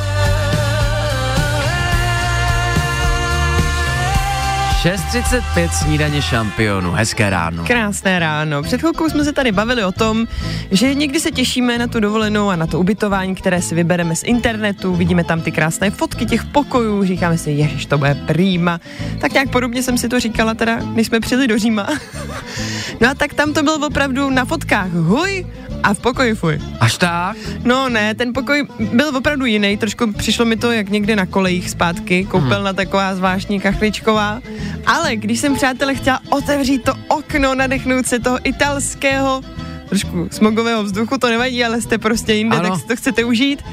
6.35 4.83 5.69
snídaně 5.69 6.21
šampionu. 6.21 6.91
Hezké 6.91 7.29
ráno. 7.29 7.63
Krásné 7.67 8.19
ráno. 8.19 8.63
Před 8.63 8.79
chvilkou 8.79 9.09
jsme 9.09 9.23
se 9.23 9.33
tady 9.33 9.51
bavili 9.51 9.83
o 9.83 9.91
tom, 9.91 10.27
že 10.71 10.93
někdy 10.93 11.19
se 11.19 11.31
těšíme 11.31 11.77
na 11.77 11.87
tu 11.87 11.99
dovolenou 11.99 12.49
a 12.49 12.55
na 12.55 12.67
to 12.67 12.79
ubytování, 12.79 13.35
které 13.35 13.61
si 13.61 13.75
vybereme 13.75 14.15
z 14.15 14.23
internetu. 14.23 14.95
Vidíme 14.95 15.23
tam 15.23 15.41
ty 15.41 15.51
krásné 15.51 15.91
fotky 15.91 16.25
těch 16.25 16.45
pokojů, 16.45 17.05
říkáme 17.05 17.37
si, 17.37 17.51
ježiš, 17.51 17.85
to 17.85 17.97
bude 17.97 18.15
prýma. 18.15 18.79
Tak 19.21 19.33
nějak 19.33 19.49
podobně 19.49 19.83
jsem 19.83 19.97
si 19.97 20.09
to 20.09 20.19
říkala 20.19 20.53
teda, 20.53 20.75
když 20.75 21.07
jsme 21.07 21.19
přijeli 21.19 21.47
do 21.47 21.57
Říma. 21.57 21.87
no 23.01 23.09
a 23.09 23.13
tak 23.13 23.33
tam 23.33 23.53
to 23.53 23.63
bylo 23.63 23.87
opravdu 23.87 24.29
na 24.29 24.45
fotkách 24.45 24.91
huj 24.91 25.45
a 25.83 25.93
v 25.93 25.99
pokoji 25.99 26.35
fuj. 26.35 26.61
Až 26.79 26.97
tak? 26.97 27.37
No 27.63 27.89
ne, 27.89 28.15
ten 28.15 28.33
pokoj 28.33 28.67
byl 28.79 29.17
opravdu 29.17 29.45
jiný, 29.45 29.77
trošku 29.77 30.13
přišlo 30.13 30.45
mi 30.45 30.55
to 30.57 30.71
jak 30.71 30.89
někde 30.89 31.15
na 31.15 31.25
kolejích 31.25 31.69
zpátky, 31.69 32.25
koupelna 32.25 32.73
taková 32.73 33.15
zvláštní 33.15 33.59
kachličková, 33.59 34.41
ale 34.85 35.15
když 35.15 35.39
jsem 35.39 35.55
přátelé 35.55 35.95
chtěla 35.95 36.19
otevřít 36.29 36.83
to 36.83 36.93
okno, 37.07 37.55
nadechnout 37.55 38.05
se 38.05 38.19
toho 38.19 38.39
italského, 38.43 39.41
trošku 39.89 40.27
smogového 40.31 40.83
vzduchu, 40.83 41.17
to 41.17 41.29
nevadí, 41.29 41.65
ale 41.65 41.81
jste 41.81 41.97
prostě 41.97 42.33
jinde, 42.33 42.57
Ano. 42.57 42.69
tak 42.69 42.79
si 42.79 42.87
to 42.87 42.95
chcete 42.95 43.23
užít, 43.23 43.63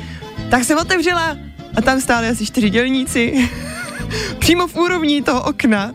tak 0.51 0.65
jsem 0.65 0.79
otevřela 0.79 1.37
a 1.77 1.81
tam 1.83 2.01
stáli 2.01 2.29
asi 2.29 2.47
čtyři 2.47 2.71
dělníci, 2.71 3.51
přímo 4.39 4.67
v 4.67 4.77
úrovni 4.77 5.23
toho 5.23 5.43
okna, 5.43 5.93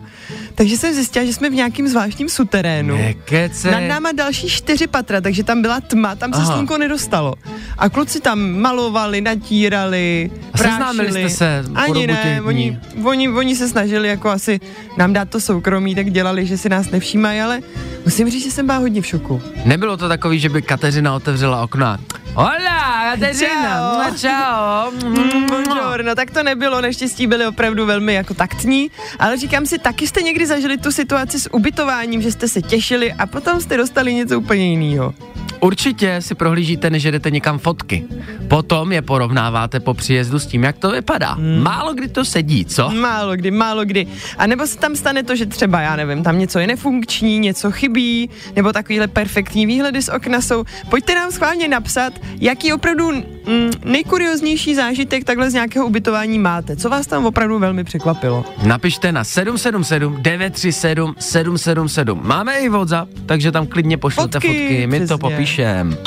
takže 0.54 0.76
jsem 0.76 0.94
zjistila, 0.94 1.24
že 1.24 1.32
jsme 1.32 1.50
v 1.50 1.54
nějakým 1.54 1.88
zvláštním 1.88 2.28
suterénu. 2.28 2.96
Nekece. 2.96 3.70
Nad 3.70 3.80
náma 3.80 4.12
další 4.12 4.48
čtyři 4.48 4.86
patra, 4.86 5.20
takže 5.20 5.44
tam 5.44 5.62
byla 5.62 5.80
tma, 5.80 6.14
tam 6.14 6.32
se 6.32 6.38
Aha. 6.40 6.52
slunko 6.52 6.78
nedostalo. 6.78 7.34
A 7.78 7.88
kluci 7.88 8.20
tam 8.20 8.40
malovali, 8.60 9.20
natírali, 9.20 10.30
A 10.52 10.58
seznámili 10.58 11.08
prášili. 11.08 11.30
jste 11.30 11.36
se 11.36 11.64
Ani 11.74 12.06
ne, 12.06 12.40
oni, 12.44 12.78
oni, 13.04 13.28
oni 13.28 13.56
se 13.56 13.68
snažili 13.68 14.08
jako 14.08 14.28
asi 14.30 14.60
nám 14.98 15.12
dát 15.12 15.28
to 15.30 15.40
soukromí, 15.40 15.94
tak 15.94 16.10
dělali, 16.10 16.46
že 16.46 16.58
si 16.58 16.68
nás 16.68 16.90
nevšímají, 16.90 17.40
ale 17.40 17.60
musím 18.04 18.30
říct, 18.30 18.44
že 18.44 18.50
jsem 18.50 18.66
byla 18.66 18.78
hodně 18.78 19.02
v 19.02 19.06
šoku. 19.06 19.42
Nebylo 19.64 19.96
to 19.96 20.08
takový, 20.08 20.38
že 20.38 20.48
by 20.48 20.62
Kateřina 20.62 21.14
otevřela 21.14 21.62
okna. 21.62 21.98
Hola, 22.34 23.10
Kateřina. 23.10 24.10
Čau. 24.10 24.16
Čau. 24.16 24.90
Čau. 25.00 25.08
Mm, 25.08 25.46
buongiorno, 25.46 26.14
tak 26.14 26.30
to 26.30 26.42
nebylo, 26.42 26.80
naštěstí 26.80 27.26
byli 27.26 27.46
opravdu 27.46 27.86
velmi 27.86 28.14
jako 28.14 28.34
taktní, 28.34 28.90
ale 29.18 29.36
říkám 29.36 29.66
si, 29.66 29.78
taky 29.78 30.06
jste 30.06 30.22
někdy 30.22 30.46
zažili 30.46 30.78
tu 30.78 30.92
situaci 30.92 31.40
s 31.40 31.54
ubytováním, 31.54 32.22
že 32.22 32.32
jste 32.32 32.48
se 32.48 32.62
těšili 32.62 33.12
a 33.12 33.26
potom 33.26 33.60
jste 33.60 33.76
dostali 33.76 34.14
něco 34.14 34.38
úplně 34.38 34.66
jiného. 34.66 35.14
Určitě 35.62 36.16
si 36.20 36.34
prohlížíte, 36.34 36.90
než 36.90 37.02
jdete 37.02 37.30
někam 37.30 37.58
fotky. 37.58 38.04
Potom 38.48 38.92
je 38.92 39.02
porovnáváte 39.02 39.80
po 39.80 39.94
příjezdu 39.94 40.38
s 40.38 40.46
tím, 40.46 40.62
jak 40.64 40.78
to 40.78 40.90
vypadá. 40.90 41.32
Hmm. 41.32 41.62
Málo 41.62 41.94
kdy 41.94 42.08
to 42.08 42.24
sedí, 42.24 42.64
co? 42.64 42.90
Málo 42.90 43.36
kdy, 43.36 43.50
málo 43.50 43.84
kdy. 43.84 44.06
A 44.38 44.46
nebo 44.46 44.66
se 44.66 44.78
tam 44.78 44.96
stane 44.96 45.22
to, 45.22 45.36
že 45.36 45.46
třeba, 45.46 45.80
já 45.80 45.96
nevím, 45.96 46.22
tam 46.22 46.38
něco 46.38 46.58
je 46.58 46.66
nefunkční, 46.66 47.38
něco 47.38 47.70
chybí, 47.70 48.30
nebo 48.56 48.72
takovýhle 48.72 49.08
perfektní 49.08 49.66
výhledy 49.66 50.02
z 50.02 50.08
okna 50.08 50.40
jsou. 50.40 50.64
Pojďte 50.90 51.14
nám 51.14 51.30
schválně 51.32 51.68
napsat, 51.68 52.12
jaký 52.40 52.72
opravdu 52.72 53.12
mm, 53.12 53.70
nejkurioznější 53.84 54.74
zážitek 54.74 55.24
takhle 55.24 55.50
z 55.50 55.54
nějakého 55.54 55.86
ubytování 55.86 56.38
máte. 56.38 56.76
Co 56.76 56.88
vás 56.88 57.06
tam 57.06 57.26
opravdu 57.26 57.58
velmi 57.58 57.84
překvapilo? 57.84 58.44
Napište 58.66 59.12
na 59.12 59.24
777 59.24 60.22
937 60.22 61.14
777. 61.18 62.20
Máme 62.22 62.58
i 62.58 62.68
WhatsApp, 62.68 63.10
takže 63.26 63.52
tam 63.52 63.66
klidně 63.66 63.98
pošlete 63.98 64.40
Fotky, 64.40 64.48
fotky, 64.48 64.86
my 64.86 65.06
to 65.06 65.18
přesně. 65.18 65.36
Popíšem. 65.52 65.98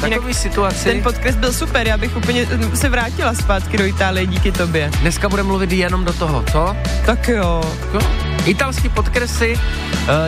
Takový 0.00 0.34
situaci. 0.34 0.84
Ten 0.84 1.02
podkres 1.02 1.36
byl 1.36 1.52
super, 1.52 1.88
já 1.88 1.98
bych 1.98 2.16
úplně 2.16 2.46
se 2.74 2.88
vrátila 2.88 3.34
zpátky 3.34 3.78
do 3.78 3.86
Itálie 3.86 4.26
díky 4.26 4.52
tobě. 4.52 4.90
Dneska 5.00 5.28
budeme 5.28 5.46
mluvit 5.46 5.72
jenom 5.72 6.04
do 6.04 6.12
toho, 6.12 6.44
co? 6.52 6.76
Tak 7.06 7.28
jo. 7.28 7.62
Jo. 7.94 8.00
Italský 8.44 8.88
podkresy. 8.88 9.58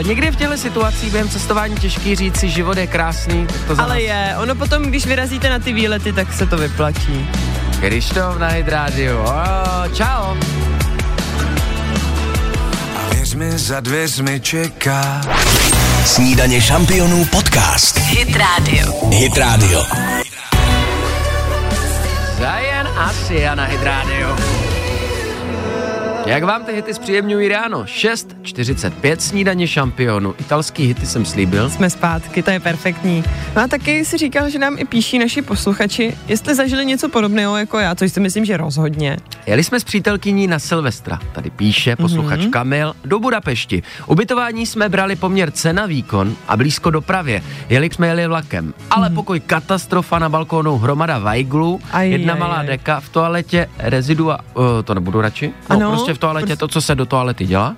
E, 0.00 0.02
někdy 0.02 0.26
je 0.26 0.32
v 0.32 0.36
těchto 0.36 0.56
situacích 0.56 1.12
během 1.12 1.28
cestování 1.28 1.76
těžký 1.76 2.14
říct 2.14 2.36
si, 2.36 2.48
život 2.48 2.78
je 2.78 2.86
krásný, 2.86 3.46
tak 3.46 3.64
to 3.66 3.74
za 3.74 3.82
Ale 3.82 3.94
nás. 3.94 4.02
je, 4.02 4.34
ono 4.42 4.54
potom, 4.54 4.82
když 4.82 5.06
vyrazíte 5.06 5.50
na 5.50 5.58
ty 5.58 5.72
výlety, 5.72 6.12
tak 6.12 6.32
se 6.32 6.46
to 6.46 6.56
vyplatí. 6.56 7.30
Krištof 7.80 8.38
na 8.38 8.48
Hydrádiu. 8.48 9.18
Oh, 9.18 9.94
čau. 9.94 10.34
A 13.28 13.30
věř 13.30 13.34
mi, 13.34 13.58
za 13.58 13.80
dveřmi 13.80 14.40
čeká 14.40 15.20
Snídaně 16.04 16.60
šampionů 16.60 17.24
podcast. 17.24 17.98
Hit 17.98 18.36
Radio. 18.36 19.08
Hit 19.10 19.36
Radio. 19.36 19.84
Zajen 22.38 22.88
a 22.96 23.12
Sia 23.12 23.54
na 23.54 23.64
Hydrádiu. 23.64 24.57
Jak 26.28 26.44
vám 26.44 26.64
ty 26.64 26.72
hity 26.72 26.94
zpříjemňují 26.94 27.48
ráno? 27.48 27.82
6.45 27.82 29.16
snídaně 29.16 29.68
šampionu. 29.68 30.34
Italský 30.38 30.86
hity 30.86 31.06
jsem 31.06 31.24
slíbil. 31.24 31.70
Jsme 31.70 31.90
zpátky, 31.90 32.42
to 32.42 32.50
je 32.50 32.60
perfektní. 32.60 33.24
No 33.56 33.62
a 33.62 33.66
taky 33.66 34.04
si 34.04 34.18
říkal, 34.18 34.50
že 34.50 34.58
nám 34.58 34.76
i 34.78 34.84
píší 34.84 35.18
naši 35.18 35.42
posluchači, 35.42 36.16
jestli 36.28 36.54
zažili 36.54 36.86
něco 36.86 37.08
podobného 37.08 37.56
jako 37.56 37.78
já, 37.78 37.94
což 37.94 38.12
si 38.12 38.20
myslím, 38.20 38.44
že 38.44 38.56
rozhodně. 38.56 39.16
Jeli 39.46 39.64
jsme 39.64 39.80
s 39.80 39.84
přítelkyní 39.84 40.46
na 40.46 40.58
Silvestra, 40.58 41.18
tady 41.32 41.50
píše 41.50 41.96
posluchač 41.96 42.40
mm-hmm. 42.40 42.50
Kamil, 42.50 42.94
do 43.04 43.18
Budapešti. 43.20 43.82
Ubytování 44.06 44.66
jsme 44.66 44.88
brali 44.88 45.16
poměr 45.16 45.50
cena 45.50 45.86
výkon 45.86 46.36
a 46.48 46.56
blízko 46.56 46.90
dopravě. 46.90 47.42
Jeli 47.68 47.90
jsme 47.92 48.06
jeli 48.06 48.26
vlakem, 48.26 48.74
ale 48.90 49.08
mm-hmm. 49.08 49.14
pokoj 49.14 49.40
katastrofa 49.40 50.18
na 50.18 50.28
balkónu, 50.28 50.78
hromada 50.78 51.18
vajglů, 51.18 51.80
Aj, 51.92 52.10
jedna 52.10 52.34
aj, 52.34 52.40
malá 52.40 52.56
aj. 52.56 52.66
deka, 52.66 53.00
v 53.00 53.08
toaletě 53.08 53.68
rezidua, 53.78 54.38
uh, 54.54 54.64
to 54.84 54.94
nebudu 54.94 55.20
radši, 55.20 55.52
no 55.70 55.76
Ano, 55.76 55.90
prostě 55.90 56.14
v 56.14 56.17
toaletě 56.18 56.46
prostě- 56.46 56.56
to, 56.56 56.68
co 56.68 56.80
se 56.80 56.94
do 56.94 57.06
toalety 57.06 57.46
dělá. 57.46 57.76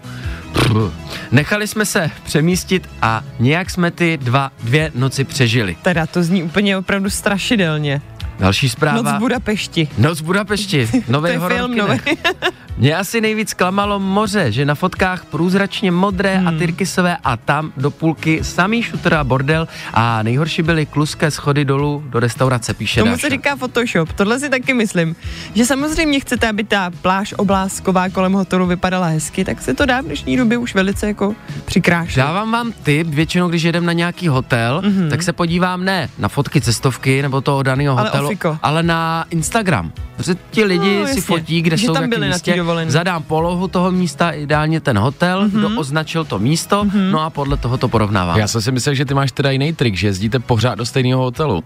Nechali 1.32 1.68
jsme 1.68 1.84
se 1.86 2.10
přemístit 2.24 2.88
a 3.02 3.22
nějak 3.38 3.70
jsme 3.70 3.90
ty 3.90 4.16
dva, 4.22 4.52
dvě 4.62 4.92
noci 4.94 5.24
přežili. 5.24 5.76
Teda 5.82 6.06
to 6.06 6.22
zní 6.22 6.42
úplně 6.42 6.76
opravdu 6.76 7.10
strašidelně. 7.10 8.02
Další 8.40 8.68
zpráva. 8.68 9.02
Noc 9.02 9.12
v 9.12 9.18
Budapešti. 9.18 9.88
Noc 9.98 10.20
v 10.20 10.24
Budapešti, 10.24 10.86
To 11.06 11.12
nový 11.12 11.30
je 11.30 11.40
film 11.40 11.76
nový. 11.76 11.98
kinech. 11.98 12.18
Mě 12.80 12.96
asi 12.96 13.20
nejvíc 13.20 13.54
klamalo 13.54 13.98
moře, 13.98 14.52
že 14.52 14.64
na 14.64 14.74
fotkách 14.74 15.24
průzračně 15.24 15.90
modré 15.90 16.36
hmm. 16.36 16.48
a 16.48 16.52
tyrkysové 16.52 17.16
a 17.24 17.36
tam 17.36 17.72
do 17.76 17.90
půlky 17.90 18.44
samý 18.44 18.82
šutr 18.82 19.14
a 19.14 19.24
bordel 19.24 19.68
a 19.94 20.22
nejhorší 20.22 20.62
byly 20.62 20.86
kluské 20.86 21.30
schody 21.30 21.64
dolů 21.64 22.04
do 22.08 22.20
restaurace, 22.20 22.74
píše 22.74 23.00
Tomu 23.00 23.12
Dáša. 23.12 23.20
se 23.20 23.30
říká 23.30 23.56
Photoshop. 23.56 24.12
Tohle 24.12 24.40
si 24.40 24.48
taky 24.48 24.74
myslím. 24.74 25.16
Že 25.54 25.66
samozřejmě 25.66 26.20
chcete, 26.20 26.48
aby 26.48 26.64
ta 26.64 26.90
pláž 27.02 27.34
oblásková 27.36 28.08
kolem 28.08 28.32
hotelu 28.32 28.66
vypadala 28.66 29.06
hezky, 29.06 29.44
tak 29.44 29.62
se 29.62 29.74
to 29.74 29.86
dá 29.86 30.00
v 30.00 30.04
dnešní 30.04 30.36
době 30.36 30.58
už 30.58 30.74
velice 30.74 31.06
jako 31.06 31.34
přikrášit. 31.64 32.16
Dávám 32.16 32.52
vám 32.52 32.72
tip, 32.82 33.06
většinou 33.06 33.48
když 33.48 33.62
jedem 33.62 33.86
na 33.86 33.92
nějaký 33.92 34.28
hotel, 34.28 34.82
mm-hmm. 34.84 35.10
tak 35.10 35.22
se 35.22 35.32
podívám 35.32 35.84
ne 35.84 36.08
na 36.18 36.28
fotky 36.28 36.60
cestovky 36.60 37.22
nebo 37.22 37.40
toho 37.40 37.62
daného 37.62 37.96
hotelu, 37.96 38.29
ofiko. 38.30 38.58
ale 38.62 38.82
na 38.82 39.24
Instagram. 39.30 39.92
Protože 40.16 40.34
ti 40.50 40.64
lidi 40.64 40.98
No, 41.00 41.06
si 41.06 41.20
fotí, 41.20 41.62
kde 41.62 41.76
Že 41.76 41.86
jsou 41.86 41.92
tam 41.94 42.08
byli 42.10 42.28
na 42.28 42.34
místě, 42.34 42.56
dovolené. 42.56 42.90
zadám 42.90 43.22
polohu 43.22 43.68
toho 43.68 43.90
místa, 43.90 44.30
ideálně 44.30 44.80
ten 44.80 44.98
hotel, 44.98 45.44
mm-hmm. 45.46 45.58
kdo 45.58 45.80
označil 45.80 46.24
to 46.24 46.38
místo, 46.38 46.84
mm-hmm. 46.84 47.10
no 47.10 47.20
a 47.20 47.30
podle 47.30 47.56
toho 47.56 47.78
to 47.78 47.88
porovnávám. 47.88 48.38
Já 48.38 48.48
jsem 48.48 48.62
si 48.62 48.72
myslel, 48.72 48.94
že 48.94 49.04
ty 49.04 49.14
máš 49.14 49.32
teda 49.32 49.50
jiný 49.50 49.72
trik, 49.72 49.96
že 49.96 50.06
jezdíte 50.06 50.38
pořád 50.38 50.74
do 50.74 50.86
stejného 50.86 51.22
hotelu. 51.22 51.64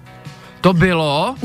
To 0.60 0.72
bylo, 0.72 1.34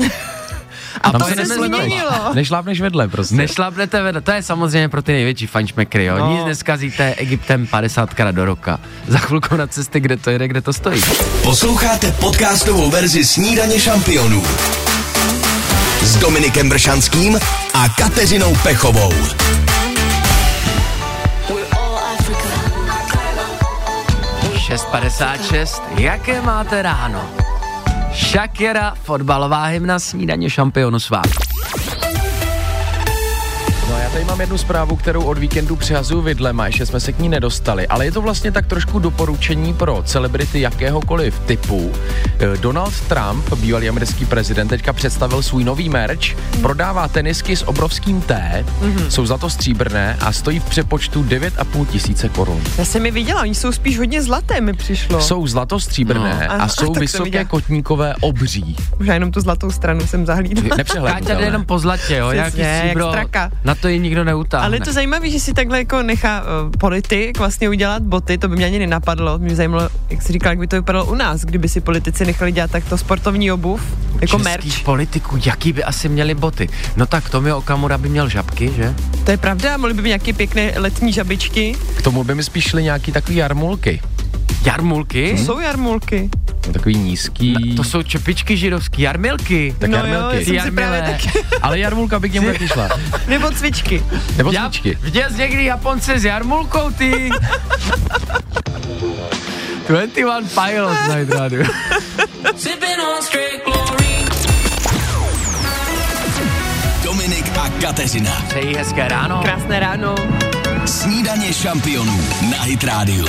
A 1.00 1.10
Tam 1.12 1.20
to 1.20 1.26
se 1.26 1.46
se 1.46 1.54
změnilo. 1.54 2.34
Nešlápneš 2.34 2.80
vedle 2.80 3.08
prostě. 3.08 3.34
nešlapnete 3.34 4.02
vedle, 4.02 4.20
to 4.20 4.30
je 4.30 4.42
samozřejmě 4.42 4.88
pro 4.88 5.02
ty 5.02 5.12
největší 5.12 5.46
fančmekry, 5.46 6.04
jo. 6.04 6.18
No. 6.18 6.32
Nic 6.36 6.44
neskazíte 6.44 7.14
Egyptem 7.14 7.66
50 7.66 8.14
krát 8.14 8.34
do 8.34 8.44
roka. 8.44 8.80
Za 9.08 9.18
chvilku 9.18 9.56
na 9.56 9.66
cesty, 9.66 10.00
kde 10.00 10.16
to 10.16 10.30
jede, 10.30 10.48
kde 10.48 10.60
to 10.60 10.72
stojí. 10.72 11.02
Posloucháte 11.42 12.12
podcastovou 12.12 12.90
verzi 12.90 13.24
Snídaně 13.24 13.80
šampionů 13.80 14.42
s 16.10 16.16
Dominikem 16.16 16.68
Bršanským 16.68 17.38
a 17.74 17.88
Kateřinou 17.88 18.56
Pechovou. 18.62 19.12
We're 21.48 21.66
all 21.78 21.98
Africa. 22.18 22.48
6.56, 24.54 25.82
jaké 25.96 26.40
máte 26.40 26.82
ráno? 26.82 27.30
Shakira, 28.14 28.94
fotbalová 29.02 29.64
hymna 29.64 29.98
snídaně 29.98 30.50
šampionu 30.50 31.00
s 31.00 31.10
vámi. 31.10 31.32
Já 31.99 31.99
tady 34.12 34.24
mám 34.24 34.40
jednu 34.40 34.58
zprávu, 34.58 34.96
kterou 34.96 35.22
od 35.22 35.38
víkendu 35.38 35.76
přihazuju 35.76 36.20
vidlema, 36.22 36.66
ještě 36.66 36.86
jsme 36.86 37.00
se 37.00 37.12
k 37.12 37.18
ní 37.18 37.28
nedostali, 37.28 37.86
ale 37.88 38.04
je 38.04 38.12
to 38.12 38.22
vlastně 38.22 38.52
tak 38.52 38.66
trošku 38.66 38.98
doporučení 38.98 39.74
pro 39.74 40.02
celebrity 40.06 40.60
jakéhokoliv 40.60 41.38
typu. 41.46 41.92
Eh, 42.38 42.56
Donald 42.56 43.00
Trump, 43.00 43.52
bývalý 43.54 43.88
americký 43.88 44.24
prezident, 44.26 44.68
teďka 44.68 44.92
představil 44.92 45.42
svůj 45.42 45.64
nový 45.64 45.88
merch, 45.88 46.20
prodává 46.62 47.08
tenisky 47.08 47.56
s 47.56 47.68
obrovským 47.68 48.20
T, 48.20 48.64
Mhm. 48.80 49.10
jsou 49.10 49.26
zlatostříbrné 49.26 50.16
a 50.20 50.32
stojí 50.32 50.60
v 50.60 50.64
přepočtu 50.64 51.22
9,5 51.22 51.84
tisíce 51.84 52.28
korun. 52.28 52.60
Já 52.78 52.84
jsem 52.84 53.06
je 53.06 53.12
viděla, 53.12 53.40
oni 53.40 53.54
jsou 53.54 53.72
spíš 53.72 53.98
hodně 53.98 54.22
zlaté, 54.22 54.60
mi 54.60 54.72
přišlo. 54.72 55.20
Jsou 55.20 55.46
zlatostříbrné 55.46 56.46
No. 56.48 56.52
a 56.52 56.54
Aha, 56.54 56.68
jsou 56.68 56.84
jsem 56.94 57.00
vysoké 57.00 57.44
kotníkové 57.44 58.14
obří. 58.20 58.76
Možná 58.98 59.14
jenom 59.14 59.30
tu 59.32 59.40
zlatou 59.40 59.70
stranu 59.70 60.06
jsem 60.06 60.26
zahlídla. 60.26 60.62
Jde 60.62 60.76
Nepřehlednutelné. 60.76 61.42
jenom 61.44 61.64
po 61.64 61.78
zlatě, 61.78 62.16
jo, 62.16 62.28
Přesně, 62.42 62.62
jak 62.64 62.78
stříbro, 62.82 63.08
straka. 63.08 63.50
na 63.64 63.74
to 63.74 63.88
je 63.88 63.99
nikdo 64.00 64.24
neutáhne. 64.24 64.66
Ale 64.66 64.76
je 64.76 64.80
to 64.80 64.92
zajímavé, 64.92 65.30
že 65.30 65.40
si 65.40 65.52
takhle 65.54 65.78
jako 65.78 66.02
nechá 66.02 66.40
uh, 66.42 66.46
politik 66.78 67.38
vlastně 67.38 67.68
udělat 67.68 68.02
boty, 68.02 68.38
to 68.38 68.48
by 68.48 68.56
mě 68.56 68.66
ani 68.66 68.78
nenapadlo. 68.78 69.38
Mě 69.38 69.56
zajímalo, 69.56 69.88
jak 70.10 70.22
jsi 70.22 70.32
říkal, 70.32 70.52
jak 70.52 70.58
by 70.58 70.66
to 70.66 70.76
vypadalo 70.76 71.04
u 71.06 71.14
nás, 71.14 71.40
kdyby 71.40 71.68
si 71.68 71.80
politici 71.80 72.24
nechali 72.24 72.52
dělat 72.52 72.70
takto 72.70 72.98
sportovní 72.98 73.52
obuv, 73.52 73.80
jako 74.20 74.38
Českých 74.38 74.44
merch. 74.44 74.84
politiků, 74.84 75.38
jaký 75.44 75.72
by 75.72 75.84
asi 75.84 76.08
měli 76.08 76.34
boty? 76.34 76.68
No 76.96 77.06
tak 77.06 77.30
Tomio 77.30 77.58
Okamura 77.58 77.98
by 77.98 78.08
měl 78.08 78.28
žabky, 78.28 78.72
že? 78.76 78.94
To 79.24 79.30
je 79.30 79.36
pravda, 79.36 79.76
mohli 79.76 79.94
by 79.94 80.02
mít 80.02 80.08
nějaké 80.08 80.32
pěkné 80.32 80.72
letní 80.76 81.12
žabičky. 81.12 81.76
K 81.96 82.02
tomu 82.02 82.24
by 82.24 82.34
mi 82.34 82.42
spíš 82.42 82.64
šly 82.64 82.82
nějaký 82.82 83.12
takový 83.12 83.36
jarmulky. 83.36 84.00
Jarmulky? 84.64 85.38
Jsou 85.38 85.58
jarmulky. 85.58 86.30
Takový 86.72 86.96
nízký. 86.96 87.74
To 87.76 87.84
jsou 87.84 88.02
čepičky 88.02 88.56
židovský, 88.56 89.02
jarmilky. 89.02 89.74
tak 89.78 89.90
no 89.90 89.98
jo, 89.98 90.04
jarmulky. 90.06 90.54
já 90.54 90.62
jsem 90.62 90.70
si 90.70 90.76
právě 90.76 91.02
taky. 91.02 91.30
Ale 91.62 91.78
jarmulka 91.78 92.20
by 92.20 92.28
k 92.30 92.32
němu 92.32 92.46
taky 92.52 92.68
šla. 92.68 92.88
Nebo 93.26 93.50
cvičky. 93.50 94.02
Nebo 94.36 94.52
Já 94.52 94.70
cvičky. 94.70 94.98
viděl 95.02 95.30
jsi 95.30 95.36
někdy 95.36 95.64
Japonce 95.64 96.18
s 96.18 96.24
jarmulkou, 96.24 96.90
ty? 96.90 97.30
21 99.88 100.40
Pilot 100.66 100.96
na 101.08 101.14
Hit 101.14 101.30
Radio. 101.30 101.64
Dominik 107.04 107.44
a 107.58 107.68
Kateřina. 107.80 108.42
Přeji 108.48 108.76
hezké 108.76 109.08
ráno. 109.08 109.40
Krásné 109.44 109.80
ráno. 109.80 110.14
Snídaně 110.86 111.52
šampionů 111.52 112.20
na 112.50 112.62
Hit 112.62 112.84
Radio. 112.84 113.26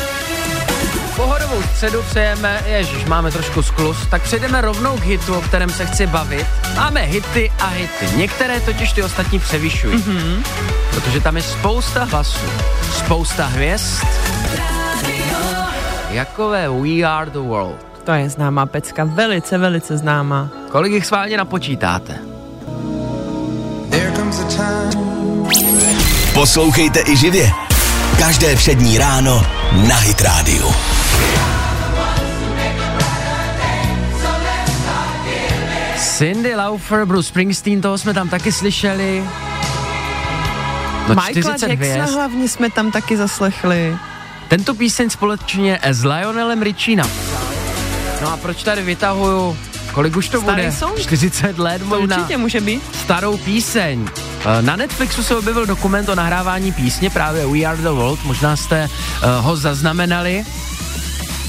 Pohodovou 1.21 1.61
středu 1.61 2.03
přejeme, 2.09 2.63
ježiš, 2.65 3.05
máme 3.05 3.31
trošku 3.31 3.61
sklus, 3.61 3.97
tak 4.09 4.21
přejdeme 4.21 4.61
rovnou 4.61 4.97
k 4.97 5.03
hitu, 5.03 5.35
o 5.35 5.41
kterém 5.41 5.69
se 5.69 5.85
chci 5.85 6.07
bavit. 6.07 6.45
Máme 6.75 7.01
hity 7.01 7.51
a 7.59 7.67
hity. 7.67 8.07
Některé 8.15 8.59
totiž 8.59 8.93
ty 8.93 9.03
ostatní 9.03 9.39
převyšují. 9.39 9.97
Mm-hmm. 9.97 10.43
Protože 10.89 11.21
tam 11.21 11.37
je 11.37 11.43
spousta 11.43 12.03
hlasů, 12.03 12.45
spousta 12.91 13.45
hvězd. 13.45 14.03
Jakové 16.09 16.69
We 16.69 17.03
Are 17.03 17.31
The 17.31 17.39
World. 17.39 17.85
To 18.03 18.11
je 18.11 18.29
známá 18.29 18.65
pecka, 18.65 19.03
velice, 19.03 19.57
velice 19.57 19.97
známá. 19.97 20.49
Kolik 20.71 20.93
jich 20.93 21.05
schválně 21.05 21.37
napočítáte? 21.37 22.17
There 23.89 24.11
comes 24.15 24.39
a 24.39 24.43
time 24.43 25.11
Poslouchejte 26.33 26.99
i 27.07 27.17
živě. 27.17 27.70
Každé 28.21 28.55
přední 28.55 28.97
ráno 28.97 29.45
na 29.87 29.95
Hit 29.95 30.21
Radio. 30.21 30.71
Cindy 36.17 36.55
Lauper, 36.55 37.05
Bruce 37.05 37.27
Springsteen, 37.29 37.81
toho 37.81 37.97
jsme 37.97 38.13
tam 38.13 38.29
taky 38.29 38.51
slyšeli. 38.51 39.23
No 41.07 41.15
Michaela 41.15 41.31
40 41.31 41.67
Jacksona 41.67 41.73
hvězd. 41.75 42.13
hlavně 42.13 42.47
jsme 42.49 42.69
tam 42.69 42.91
taky 42.91 43.17
zaslechli. 43.17 43.97
Tento 44.47 44.73
píseň 44.73 45.09
společně 45.09 45.79
s 45.83 46.03
Lionelem 46.05 46.61
Richie 46.61 46.97
napsal. 46.97 47.41
No 48.21 48.33
a 48.33 48.37
proč 48.37 48.63
tady 48.63 48.81
vytahuju, 48.83 49.57
kolik 49.93 50.15
už 50.17 50.29
to 50.29 50.41
Starý 50.41 50.61
bude? 50.61 50.71
song? 50.71 50.99
40 50.99 51.59
let 51.59 51.79
To 51.79 51.85
možná. 51.85 52.15
určitě 52.17 52.37
může 52.37 52.61
být. 52.61 52.83
Starou 53.03 53.37
píseň. 53.37 54.09
Eh, 54.45 54.61
Na 54.61 54.75
Netflixu 54.75 55.23
se 55.23 55.35
objevil 55.35 55.65
dokument 55.65 56.09
o 56.09 56.15
nahrávání 56.15 56.71
písně 56.71 57.09
právě 57.09 57.45
We 57.47 57.59
Are 57.59 57.77
The 57.77 57.89
World, 57.89 58.23
možná 58.23 58.55
jste 58.55 58.87
uh, 58.87 59.45
ho 59.45 59.57
zaznamenali. 59.57 60.43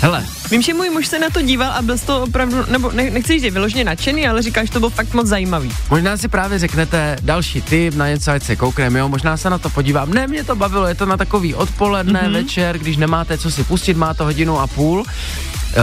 Hele, 0.01 0.25
Vím, 0.51 0.63
že 0.63 0.75
můj 0.75 0.91
muž 0.91 1.07
se 1.07 1.19
na 1.19 1.31
to 1.31 1.43
díval 1.43 1.71
a 1.73 1.83
byl 1.83 1.99
z 1.99 2.03
toho 2.03 2.23
opravdu, 2.23 2.57
nebo 2.69 2.91
ne, 2.93 3.11
nechci 3.11 3.33
říct, 3.33 3.41
že 3.41 3.47
je 3.47 3.51
vyloženě 3.51 3.85
nadšený, 3.85 4.29
ale 4.29 4.43
říkáš, 4.43 4.67
že 4.67 4.73
to 4.73 4.79
bylo 4.79 4.91
fakt 4.91 5.15
moc 5.15 5.27
zajímavý. 5.27 5.71
možná 5.91 6.17
si 6.17 6.29
právě 6.29 6.59
řeknete 6.59 7.17
další 7.23 7.63
tip 7.63 7.95
na 7.95 8.09
něco, 8.09 8.31
ať 8.31 8.43
se 8.43 8.57
koukneme, 8.57 8.99
jo, 8.99 9.09
možná 9.09 9.37
se 9.37 9.51
na 9.51 9.59
to 9.59 9.71
podívám. 9.71 10.15
Ne, 10.15 10.27
mě 10.27 10.45
to 10.45 10.57
bavilo, 10.57 10.87
je 10.87 10.95
to 10.95 11.07
na 11.07 11.17
takový 11.17 11.55
odpoledne, 11.55 12.21
mm-hmm. 12.21 12.33
večer, 12.33 12.79
když 12.79 12.97
nemáte 12.97 13.39
co 13.39 13.51
si 13.51 13.65
pustit, 13.65 13.97
má 13.97 14.15
to 14.15 14.25
hodinu 14.25 14.61
a 14.61 14.67
půl. 14.67 15.05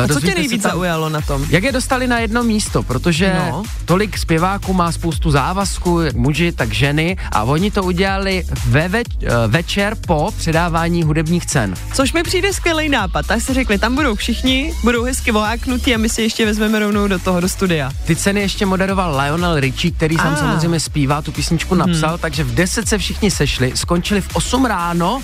A 0.03 0.07
co 0.13 0.19
tě 0.21 0.33
nejvíc 0.35 0.61
tam- 0.61 0.71
zaujalo 0.71 1.09
na 1.09 1.21
tom? 1.21 1.45
Jak 1.49 1.63
je 1.63 1.71
dostali 1.71 2.07
na 2.07 2.19
jedno 2.19 2.43
místo, 2.43 2.83
protože 2.83 3.35
No. 3.51 3.63
tolik 3.85 4.17
zpěváků 4.17 4.73
má 4.73 4.91
spoustu 4.91 5.31
závazků, 5.31 6.01
jak 6.01 6.15
muži, 6.15 6.51
tak 6.51 6.73
ženy 6.73 7.17
a 7.31 7.43
oni 7.43 7.71
to 7.71 7.83
udělali 7.83 8.43
ve 8.65 8.87
več, 8.87 9.07
eh, 9.23 9.29
večer 9.47 9.95
po 10.07 10.31
předávání 10.37 11.03
hudebních 11.03 11.45
cen. 11.45 11.73
Což 11.93 12.13
mi 12.13 12.23
přijde 12.23 12.53
skvělý 12.53 12.89
nápad. 12.89 13.25
Tak 13.27 13.41
si 13.41 13.53
řekli, 13.53 13.77
tam 13.77 13.95
budou 13.95 14.15
všichni, 14.15 14.73
budou 14.83 15.03
hezky 15.03 15.31
voláknutí 15.31 15.95
a 15.95 15.97
my 15.97 16.09
si 16.09 16.21
ještě 16.21 16.45
vezmeme 16.45 16.79
rovnou 16.79 17.07
do 17.07 17.19
toho, 17.19 17.39
do 17.39 17.49
studia. 17.49 17.91
Ty 18.05 18.15
ceny 18.15 18.41
ještě 18.41 18.65
moderoval 18.65 19.17
Lionel 19.21 19.59
Richie, 19.59 19.91
který 19.91 20.15
sám 20.17 20.33
Ah. 20.33 20.39
samozřejmě 20.39 20.79
zpívá, 20.79 21.21
tu 21.21 21.31
písničku 21.31 21.75
napsal, 21.75 22.09
Hmm. 22.09 22.19
takže 22.19 22.43
v 22.43 22.53
10 22.53 22.87
se 22.87 22.97
všichni 22.97 23.31
sešli, 23.31 23.71
skončili 23.75 24.21
v 24.21 24.27
8 24.33 24.65
ráno, 24.65 25.21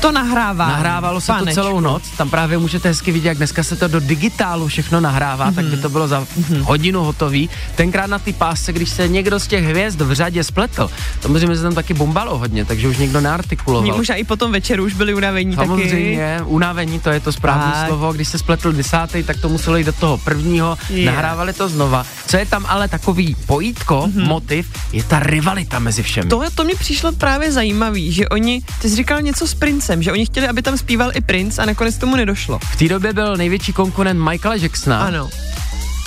To 0.00 0.12
nahrává. 0.12 0.68
nahrávalo 0.68 1.20
se 1.20 1.32
to 1.38 1.46
celou 1.46 1.80
noc, 1.80 2.02
tam 2.16 2.30
právě 2.30 2.58
můžete 2.58 2.88
hezky 2.88 3.12
vidět, 3.12 3.28
jak 3.28 3.36
dneska 3.36 3.62
se 3.62 3.76
to 3.76 3.88
do 3.88 4.00
digitálu 4.00 4.68
všechno 4.68 5.00
nahrává, 5.00 5.44
Mhm. 5.46 5.54
tak 5.54 5.64
by 5.64 5.76
to 5.76 5.88
bylo 5.88 6.08
za 6.08 6.26
hodinu 6.62 7.04
hotový. 7.04 7.50
Tenkrát 7.74 8.06
na 8.06 8.18
ty 8.18 8.32
pásce, 8.32 8.72
když 8.72 8.90
se 8.90 9.08
někdo 9.08 9.40
z 9.40 9.46
těch 9.46 9.64
hvězd 9.64 10.00
v 10.00 10.12
řadě 10.12 10.44
spletl, 10.44 10.90
samozřejmě 11.20 11.56
se 11.56 11.62
tam 11.62 11.74
taky 11.74 11.94
bombalo 11.94 12.38
hodně, 12.38 12.64
takže 12.64 12.88
už 12.88 12.96
někdo 12.98 13.20
neartikuloval. 13.20 13.96
Možná 13.96 14.14
i 14.14 14.24
po 14.24 14.36
tom 14.36 14.52
večeru 14.52 14.84
už 14.84 14.94
byli 14.94 15.14
unavení 15.14 15.56
taky. 15.56 15.68
Samozřejmě, 15.68 16.38
unavení, 16.44 17.00
to 17.00 17.10
je 17.10 17.20
to 17.20 17.32
správné 17.32 17.72
Tak. 17.72 17.86
slovo. 17.86 18.12
Když 18.12 18.28
se 18.28 18.38
spletl 18.38 18.72
desátý, 18.72 19.22
tak 19.22 19.36
to 19.40 19.48
muselo 19.48 19.76
jít 19.76 19.84
do 19.84 19.92
toho 19.92 20.18
prvního, 20.18 20.78
Je. 20.90 21.06
nahrávali 21.06 21.52
to 21.52 21.68
znova. 21.68 22.06
Co 22.26 22.36
je 22.36 22.46
tam 22.46 22.64
ale 22.68 22.88
takový 22.88 23.36
pojítko, 23.46 24.06
mm-hmm. 24.06 24.26
motiv, 24.26 24.66
je 24.92 25.02
ta 25.04 25.18
rivalita 25.20 25.78
mezi 25.78 26.02
všemi. 26.02 26.30
To, 26.30 26.42
to 26.54 26.64
mi 26.64 26.74
přišlo 26.74 27.12
právě 27.12 27.52
zajímavý, 27.52 28.12
že 28.12 28.28
oni, 28.28 28.62
ty 28.82 28.90
jsi 28.90 28.96
říkal 28.96 29.22
něco 29.22 29.46
s 29.46 29.54
princem, 29.78 30.02
že 30.02 30.12
oni 30.12 30.26
chtěli, 30.26 30.48
aby 30.48 30.62
tam 30.62 30.78
zpíval 30.78 31.10
i 31.14 31.20
princ 31.20 31.58
a 31.58 31.64
nakonec 31.64 31.98
tomu 31.98 32.16
nedošlo. 32.16 32.58
V 32.58 32.76
té 32.76 32.88
době 32.88 33.12
byl 33.12 33.36
největší 33.36 33.72
konkurent 33.72 34.20
Michaela 34.20 34.56
Jacksona. 34.56 35.00
Ano. 35.00 35.30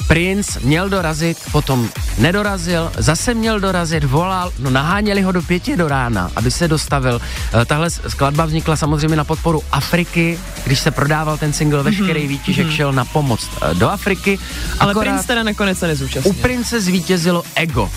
Prince 0.07 0.59
měl 0.59 0.89
dorazit, 0.89 1.37
potom 1.51 1.89
nedorazil, 2.17 2.91
zase 2.97 3.33
měl 3.33 3.59
dorazit, 3.59 4.03
volal, 4.03 4.51
no 4.59 4.69
naháněli 4.69 5.21
ho 5.21 5.31
do 5.31 5.41
pěti 5.41 5.77
do 5.77 5.87
rána, 5.87 6.31
aby 6.35 6.51
se 6.51 6.67
dostavil. 6.67 7.21
Eh, 7.61 7.65
Tahle 7.65 7.89
skladba 7.89 8.45
vznikla 8.45 8.75
samozřejmě 8.75 9.15
na 9.15 9.23
podporu 9.23 9.63
Afriky, 9.71 10.39
když 10.65 10.79
se 10.79 10.91
prodával 10.91 11.37
ten 11.37 11.53
single 11.53 11.83
Veškerý 11.83 12.27
výtižek 12.27 12.71
šel 12.71 12.93
na 12.93 13.05
pomoc 13.05 13.39
eh, 13.61 13.73
do 13.75 13.89
Afriky. 13.89 14.31
Mhm, 14.37 14.77
Ale 14.79 14.91
Akorát 14.91 15.11
princ 15.11 15.25
teda 15.25 15.43
nakonec 15.43 15.79
se 15.79 15.85
u 15.85 15.89
nezúčastnil. 15.89 16.35
Prince 16.41 16.81
zvítězilo 16.81 17.43
ego. 17.55 17.89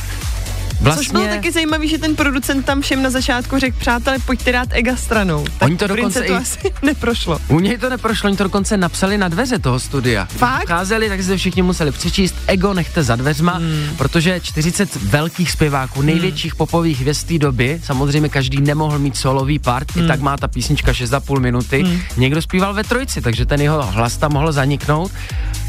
Což 0.97 1.11
bylo 1.11 1.27
taky 1.27 1.53
zajímavý, 1.53 1.89
že 1.89 1.99
ten 1.99 2.17
producent 2.17 2.67
tam 2.67 2.81
všem 2.81 3.03
na 3.03 3.11
začátku 3.11 3.59
řekl, 3.59 3.77
přátelé, 3.79 4.19
pojďte 4.19 4.53
dát 4.53 4.69
ega 4.73 4.97
stranou. 4.97 5.45
Tak 5.59 5.69
Oni 5.69 5.77
to 5.77 5.87
dokonce 5.87 6.21
to 6.21 6.33
i- 6.33 6.37
asi 6.37 6.59
neprošlo. 6.83 7.39
U 7.49 7.61
něj 7.61 7.79
to 7.79 7.91
neprošlo, 7.91 8.29
oni 8.29 8.37
to 8.37 8.45
dokonce 8.45 8.77
napsali 8.77 9.19
na 9.19 9.29
dveře 9.29 9.59
toho 9.59 9.81
studia. 9.81 10.25
Fakt? 10.31 10.69
Cházeli, 10.69 11.09
tak 11.09 11.23
se 11.23 11.37
všichni 11.37 11.63
museli 11.63 11.93
přečíst, 11.93 12.35
ego 12.47 12.75
nechte 12.75 13.03
za 13.03 13.17
dveřma, 13.17 13.53
hmm. 13.53 13.89
protože 13.99 14.41
40 14.41 14.97
velkých 14.97 15.51
zpěváků, 15.51 16.03
největších 16.03 16.55
popových 16.55 17.01
hvězd 17.01 17.29
té 17.29 17.39
doby, 17.39 17.81
samozřejmě 17.85 18.29
každý 18.29 18.61
nemohl 18.61 18.99
mít 18.99 19.17
solový 19.17 19.59
part, 19.59 19.95
hmm. 19.97 20.05
i 20.05 20.09
tak 20.09 20.21
má 20.21 20.37
ta 20.37 20.49
písnička 20.49 20.93
6,5 20.93 21.41
minuty. 21.41 21.83
Hmm. 21.83 22.01
Někdo 22.17 22.43
zpíval 22.43 22.75
ve 22.75 22.85
trojci, 22.85 23.21
takže 23.21 23.47
ten 23.47 23.61
jeho 23.61 23.83
hlas 23.83 24.17
tam 24.17 24.33
mohl 24.33 24.53
zaniknout. 24.53 25.13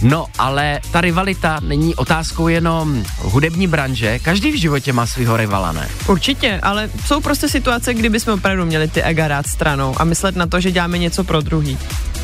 No, 0.01 0.25
ale 0.39 0.79
ta 0.91 1.01
rivalita 1.01 1.59
není 1.63 1.95
otázkou 1.95 2.47
jenom 2.47 3.03
hudební 3.17 3.67
branže, 3.67 4.19
každý 4.19 4.51
v 4.51 4.55
životě 4.59 4.93
má 4.93 5.04
svého 5.07 5.37
rivala, 5.37 5.71
ne? 5.71 5.89
Určitě, 6.07 6.59
ale 6.63 6.89
jsou 7.05 7.21
prostě 7.21 7.49
situace, 7.49 7.93
kdy 7.93 8.09
bychom 8.09 8.33
opravdu 8.33 8.65
měli 8.65 8.87
ty 8.87 9.01
ega 9.03 9.27
dát 9.27 9.47
stranou 9.47 9.95
a 9.97 10.03
myslet 10.03 10.35
na 10.35 10.47
to, 10.47 10.59
že 10.59 10.71
děláme 10.71 10.97
něco 10.97 11.23
pro 11.23 11.41
druhý. 11.41 11.77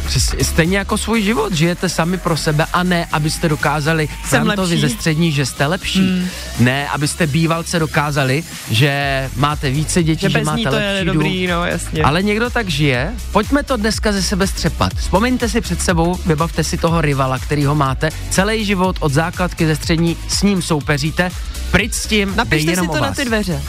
Přes, 0.05 0.35
stejně 0.41 0.77
jako 0.77 0.97
svůj 0.97 1.21
život, 1.21 1.53
žijete 1.53 1.89
sami 1.89 2.17
pro 2.17 2.37
sebe 2.37 2.65
a 2.73 2.83
ne, 2.83 3.05
abyste 3.11 3.49
dokázali 3.49 4.09
Frantovi 4.23 4.77
ze 4.79 4.89
střední, 4.89 5.31
že 5.31 5.45
jste 5.45 5.65
lepší. 5.65 5.99
Hmm. 5.99 6.27
Ne, 6.59 6.87
abyste 6.89 7.27
bývalce 7.27 7.79
dokázali, 7.79 8.43
že 8.71 9.29
máte 9.35 9.69
více 9.69 10.03
dětí, 10.03 10.21
Že 10.21 10.29
že, 10.29 10.41
máte 10.43 10.63
to 10.69 10.75
je 10.75 10.91
lepší 10.91 11.05
dobrý, 11.05 11.47
dům. 11.47 11.55
no 11.55 11.65
jasně. 11.65 12.03
Ale 12.03 12.23
někdo 12.23 12.49
tak 12.49 12.69
žije, 12.69 13.13
pojďme 13.31 13.63
to 13.63 13.77
dneska 13.77 14.11
ze 14.11 14.23
sebe 14.23 14.47
střepat. 14.47 14.93
Vzpomeňte 14.93 15.49
si 15.49 15.61
před 15.61 15.81
sebou, 15.81 16.15
vybavte 16.25 16.63
si 16.63 16.77
toho 16.77 17.01
rivala, 17.01 17.39
který 17.39 17.65
ho 17.65 17.75
máte. 17.75 18.09
Celý 18.29 18.65
život 18.65 18.95
od 18.99 19.11
základky 19.13 19.67
ze 19.67 19.75
střední 19.75 20.17
s 20.27 20.43
ním 20.43 20.61
soupeříte. 20.61 21.31
Pryč 21.71 21.93
s 21.93 22.07
tím, 22.07 22.35
Napište 22.35 22.71
jenom 22.71 22.85
si 22.87 22.91
to 22.91 23.01
na 23.03 23.11
ty 23.13 23.25
dveře. 23.25 23.61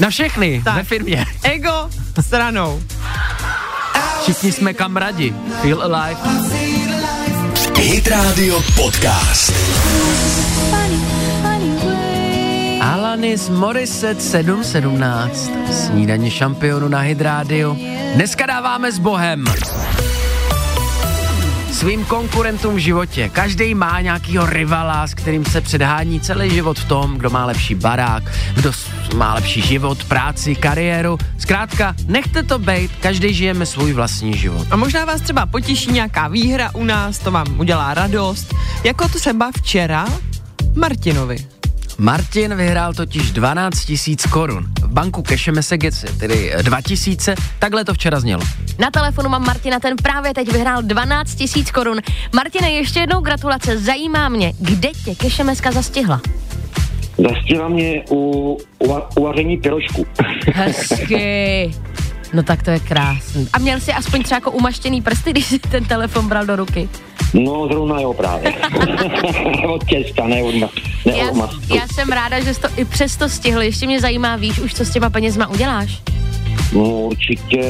Na 0.00 0.10
všechny, 0.10 0.60
Tak. 0.64 0.74
ve 0.74 0.84
firmě. 0.84 1.26
Ego 1.42 1.90
stranou. 2.20 2.82
Všichni 4.26 4.52
jsme 4.52 4.74
kamarádi. 4.74 5.34
Feel 5.62 5.82
alive. 5.82 6.20
Hit 7.76 8.08
Radio 8.08 8.62
Podcast. 8.76 9.52
Alanis 12.80 13.48
Morissette 13.48 14.20
717. 14.20 15.50
Snídaně 15.72 16.30
šampionu 16.30 16.88
na 16.88 16.98
Hydrádiu. 16.98 17.78
Dneska 18.14 18.46
dáváme 18.46 18.92
s 18.92 18.98
Bohem. 18.98 19.44
Svým 21.76 22.04
konkurentům 22.04 22.74
v 22.74 22.78
životě. 22.78 23.28
Každý 23.28 23.74
má 23.74 24.00
nějakýho 24.00 24.46
rivala, 24.46 25.06
s 25.06 25.14
kterým 25.14 25.44
se 25.44 25.60
předhání 25.60 26.20
celý 26.20 26.50
život 26.50 26.78
v 26.78 26.88
tom, 26.88 27.18
kdo 27.18 27.30
má 27.30 27.44
lepší 27.44 27.74
barák, 27.74 28.22
kdo 28.54 28.72
má 29.16 29.34
lepší 29.34 29.62
život, 29.62 30.04
práci, 30.04 30.54
kariéru. 30.54 31.18
Zkrátka, 31.38 31.94
nechte 32.06 32.42
to 32.42 32.58
bejt, 32.58 32.90
každý 33.00 33.34
žijeme 33.34 33.66
svůj 33.66 33.92
vlastní 33.92 34.36
život. 34.36 34.66
A 34.70 34.76
možná 34.76 35.04
vás 35.04 35.20
třeba 35.20 35.46
potěší 35.46 35.92
nějaká 35.92 36.28
výhra 36.28 36.70
u 36.74 36.84
nás, 36.84 37.18
to 37.18 37.30
vám 37.30 37.60
udělá 37.60 37.94
radost. 37.94 38.54
Jako 38.84 39.08
třeba 39.08 39.50
včera 39.56 40.06
Martinovi. 40.74 41.55
Martin 41.98 42.54
vyhrál 42.54 42.94
totiž 42.94 43.30
12 43.32 43.84
tisíc 43.84 44.26
korun. 44.26 44.64
V 44.82 44.88
banku 44.92 45.22
Kešemesegec, 45.22 46.04
tedy 46.18 46.52
eh, 46.54 46.62
2000, 46.62 47.34
takhle 47.58 47.84
to 47.84 47.94
včera 47.94 48.20
znělo. 48.20 48.42
Na 48.78 48.90
telefonu 48.90 49.28
mám 49.28 49.44
Martina, 49.46 49.80
ten 49.80 49.96
právě 49.96 50.34
teď 50.34 50.52
vyhrál 50.52 50.82
12 50.82 51.34
tisíc 51.34 51.70
korun. 51.70 51.98
Martine, 52.34 52.70
ještě 52.70 53.00
jednou 53.00 53.20
gratulace, 53.20 53.78
zajímá 53.78 54.28
mě, 54.28 54.52
kde 54.60 54.88
tě 55.04 55.14
Kešemeska 55.14 55.72
zastihla? 55.72 56.20
Zastihla 57.18 57.68
mě 57.68 58.02
u, 58.10 58.16
u, 58.78 58.86
va- 58.88 59.06
u 59.16 59.22
vaření 59.22 59.56
pyrošku. 59.56 60.06
Hezky. 60.54 61.70
No 62.32 62.42
tak 62.42 62.62
to 62.62 62.70
je 62.70 62.80
krásný. 62.80 63.48
A 63.52 63.58
měl 63.58 63.80
jsi 63.80 63.92
aspoň 63.92 64.22
třeba 64.22 64.36
jako 64.36 64.50
umaštěný 64.50 65.02
prsty, 65.02 65.30
když 65.30 65.44
jsi 65.46 65.58
ten 65.58 65.84
telefon 65.84 66.28
bral 66.28 66.46
do 66.46 66.56
ruky? 66.56 66.88
No, 67.34 67.68
zrovna 67.72 68.00
jo 68.00 68.14
právě. 68.14 68.52
od 69.68 69.84
těsta, 69.88 70.26
ne 70.26 70.42
od, 70.42 70.54
ma- 70.54 70.70
ne 71.06 71.12
Já, 71.18 71.30
od 71.30 71.34
masku. 71.36 71.74
já 71.76 71.86
jsem 71.94 72.08
ráda, 72.08 72.40
že 72.40 72.54
jsi 72.54 72.60
to 72.60 72.68
i 72.76 72.84
přesto 72.84 73.28
stihl. 73.28 73.62
Ještě 73.62 73.86
mě 73.86 74.00
zajímá, 74.00 74.36
víš 74.36 74.58
už, 74.58 74.74
co 74.74 74.84
s 74.84 74.90
těma 74.90 75.10
penězma 75.10 75.46
uděláš? 75.46 76.02
No 76.72 76.82
určitě, 76.84 77.62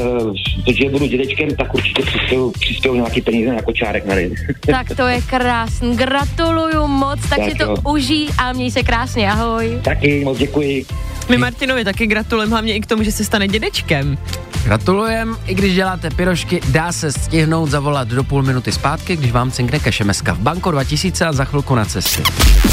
protože 0.64 0.90
budu 0.90 1.07
dědečkem, 1.07 1.49
tak 1.57 1.75
určitě 1.75 2.03
přispěju, 2.03 2.51
přispěju 2.51 2.95
nějaký 2.95 3.21
peníze 3.23 3.55
jako 3.55 3.73
čárek 3.73 4.07
na 4.07 4.14
ryn. 4.14 4.35
Tak 4.66 4.87
to 4.97 5.07
je 5.07 5.21
krásný. 5.23 5.97
Gratuluju 5.97 6.87
moc, 6.87 7.21
tak, 7.29 7.38
Tak 7.38 7.51
si 7.51 7.55
to 7.59 7.64
jo. 7.64 7.77
užij 7.88 8.27
a 8.38 8.53
měj 8.53 8.71
se 8.71 8.83
krásně. 8.83 9.31
Ahoj. 9.33 9.79
Taky 9.85 10.25
moc 10.25 10.38
děkuji. 10.38 10.87
My 11.29 11.39
Martinovi 11.39 11.85
taky 11.85 12.07
gratulujeme 12.07 12.51
hlavně 12.51 12.75
i 12.75 12.81
k 12.81 12.87
tomu, 12.87 13.03
že 13.03 13.12
se 13.12 13.25
stane 13.25 13.49
dědečkem. 13.49 14.19
Gratulujem, 14.65 15.37
i 15.47 15.55
když 15.55 15.75
děláte 15.75 16.11
pyrošky, 16.11 16.61
dá 16.69 16.93
se 16.93 17.12
stihnout 17.12 17.71
zavolat 17.71 18.09
do 18.09 18.25
půl 18.25 18.43
minuty 18.43 18.73
zpátky, 18.73 19.17
když 19.17 19.33
vám 19.33 19.51
cinkne 19.51 19.79
Kešemeska 19.79 20.33
v 20.33 20.39
banku 20.39 20.71
2000 20.71 21.27
a 21.27 21.33
za 21.33 21.45
chvilku 21.45 21.75
na 21.75 21.85
cestě. 21.85 22.23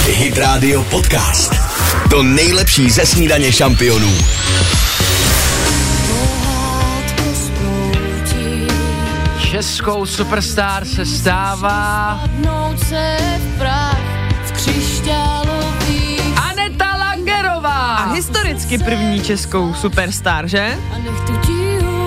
Hit 0.06 0.38
Radio 0.38 0.84
Podcast. 0.84 1.54
To 2.10 2.24
nejlepší 2.24 2.89
ze 2.89 3.06
snídaně 3.06 3.52
šampionů. 3.52 4.13
Českou 9.52 10.06
superstar 10.06 10.86
se 10.86 11.06
stává 11.06 12.20
Aneta 15.04 15.42
Historicky 18.63 18.91
první 18.91 19.21
českou 19.21 19.73
superstar, 19.73 20.47
že? 20.47 20.78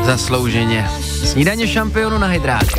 Zaslouženě. 0.05 0.89
Snídaně 1.25 1.69
šampionu 1.69 2.19
na 2.19 2.27
Hydrádiu. 2.27 2.77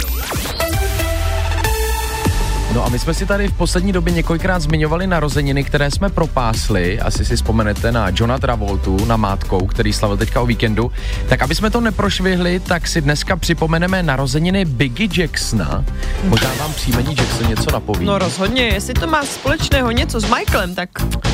No 2.74 2.86
a 2.86 2.90
my 2.90 3.00
jsme 3.00 3.14
si 3.14 3.26
tady 3.26 3.48
v 3.48 3.54
poslední 3.54 3.92
době 3.92 4.14
několikrát 4.14 4.60
zmiňovali 4.60 5.08
narozeniny, 5.08 5.64
které 5.64 5.92
jsme 5.92 6.10
propásli. 6.10 7.00
Asi 7.00 7.26
si 7.26 7.36
vzpomenete 7.36 7.92
na 7.92 8.08
Johna 8.14 8.40
Travoltu, 8.40 9.06
na 9.06 9.18
Mátkou, 9.18 9.66
který 9.66 9.94
slavil 9.94 10.18
teďka 10.18 10.42
o 10.42 10.46
víkendu. 10.46 10.92
Tak 11.30 11.42
aby 11.42 11.56
jsme 11.56 11.70
to 11.70 11.82
neprošvihli, 11.82 12.60
tak 12.60 12.88
si 12.88 13.02
dneska 13.02 13.36
připomeneme 13.36 14.04
narozeniny 14.04 14.66
Biggie 14.66 15.10
Jacksona. 15.18 15.86
Možná 16.24 16.50
vám 16.60 16.74
příjmení 16.74 17.16
Jackson 17.16 17.50
něco 17.50 17.72
napoví. 17.72 18.06
No 18.06 18.18
rozhodně, 18.18 18.64
jestli 18.64 18.94
to 18.94 19.08
má 19.08 19.24
společného 19.24 19.92
něco 19.92 20.20
s 20.20 20.24
Michaelem, 20.24 20.76
tak 20.76 20.90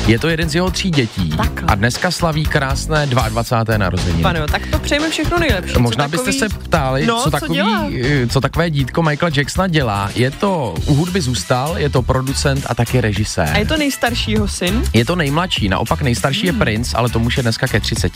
Je 0.06 0.18
to 0.18 0.28
jeden 0.28 0.48
z 0.48 0.54
jeho 0.54 0.70
tří 0.70 0.90
dětí. 0.90 1.28
Takhle. 1.28 1.68
A 1.68 1.74
dneska 1.74 2.10
slaví 2.10 2.44
krásné 2.44 3.06
22. 3.06 3.78
narozeniny. 3.78 4.22
pane, 4.22 4.38
jo, 4.40 4.46
tak 4.46 4.66
to 4.66 4.78
přejeme 4.78 5.10
všechno 5.10 5.38
nejlepší. 5.38 5.78
Možná 5.78 6.04
Co 6.04 6.10
byste 6.10 6.32
takový- 6.32 6.38
se 6.38 6.58
ptali, 6.68 7.06
No, 7.06 7.16
co, 7.18 7.22
co 7.24 7.30
takový, 7.30 7.54
dělá? 7.54 7.88
eh, 8.04 8.26
co 8.26 8.40
takové 8.40 8.70
dítko 8.70 9.02
Michaela 9.02 9.32
Jacksona 9.36 9.66
dělá. 9.68 10.10
Je 10.14 10.30
to 10.30 10.74
u 10.86 10.94
hudby 10.94 11.20
zůstal, 11.20 11.74
je 11.78 11.88
to 11.90 12.02
producent 12.02 12.66
a 12.68 12.74
taky 12.74 13.00
režisér. 13.00 13.48
A 13.54 13.58
je 13.58 13.66
to 13.66 13.76
nejstarší 13.76 14.30
jeho 14.32 14.48
syn? 14.48 14.82
Je 14.92 15.04
to 15.04 15.16
nejmladší, 15.16 15.68
naopak 15.68 16.02
nejstarší 16.02 16.48
Hmm. 16.48 16.58
je 16.60 16.64
Prince, 16.64 16.96
ale 16.96 17.08
tomu 17.08 17.26
už 17.26 17.36
je 17.36 17.42
dneska 17.42 17.66
ke 17.66 17.80
30. 17.80 18.12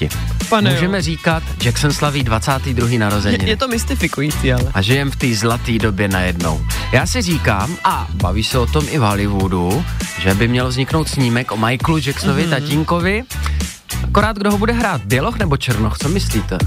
Pane, 0.48 0.70
Můžeme 0.70 0.98
jo. 0.98 1.03
říkat, 1.03 1.42
Jackson 1.64 1.92
slaví 1.92 2.22
22. 2.22 2.88
Je, 2.92 2.98
narozeniny. 2.98 3.48
je 3.51 3.57
to 3.57 3.68
mystifikující, 3.68 4.53
ale. 4.53 4.64
a 4.74 4.83
žijem 4.83 5.11
v 5.11 5.16
té 5.16 5.35
zlaté 5.35 5.79
době 5.79 6.09
najednou. 6.09 6.61
Já 6.92 7.07
si 7.07 7.22
říkám, 7.22 7.77
a 7.85 8.07
baví 8.14 8.44
se 8.44 8.59
o 8.59 8.66
tom 8.66 8.85
i 8.90 8.98
v 8.98 9.03
Hollywoodu, 9.03 9.85
že 10.18 10.35
by 10.35 10.48
měl 10.48 10.68
vzniknout 10.68 11.09
snímek 11.09 11.53
o 11.53 11.57
Michaelu 11.78 11.98
Jacksonovi, 12.06 12.42
Mhm. 12.42 12.52
mm-hmm. 12.52 12.60
tatínkovi. 12.60 13.22
Akorát 14.04 14.36
kdo 14.38 14.50
ho 14.50 14.58
bude 14.58 14.72
hrát, 14.72 15.00
Běloch 15.04 15.38
nebo 15.38 15.56
Černoch, 15.56 15.98
co 15.98 16.08
myslíte? 16.08 16.58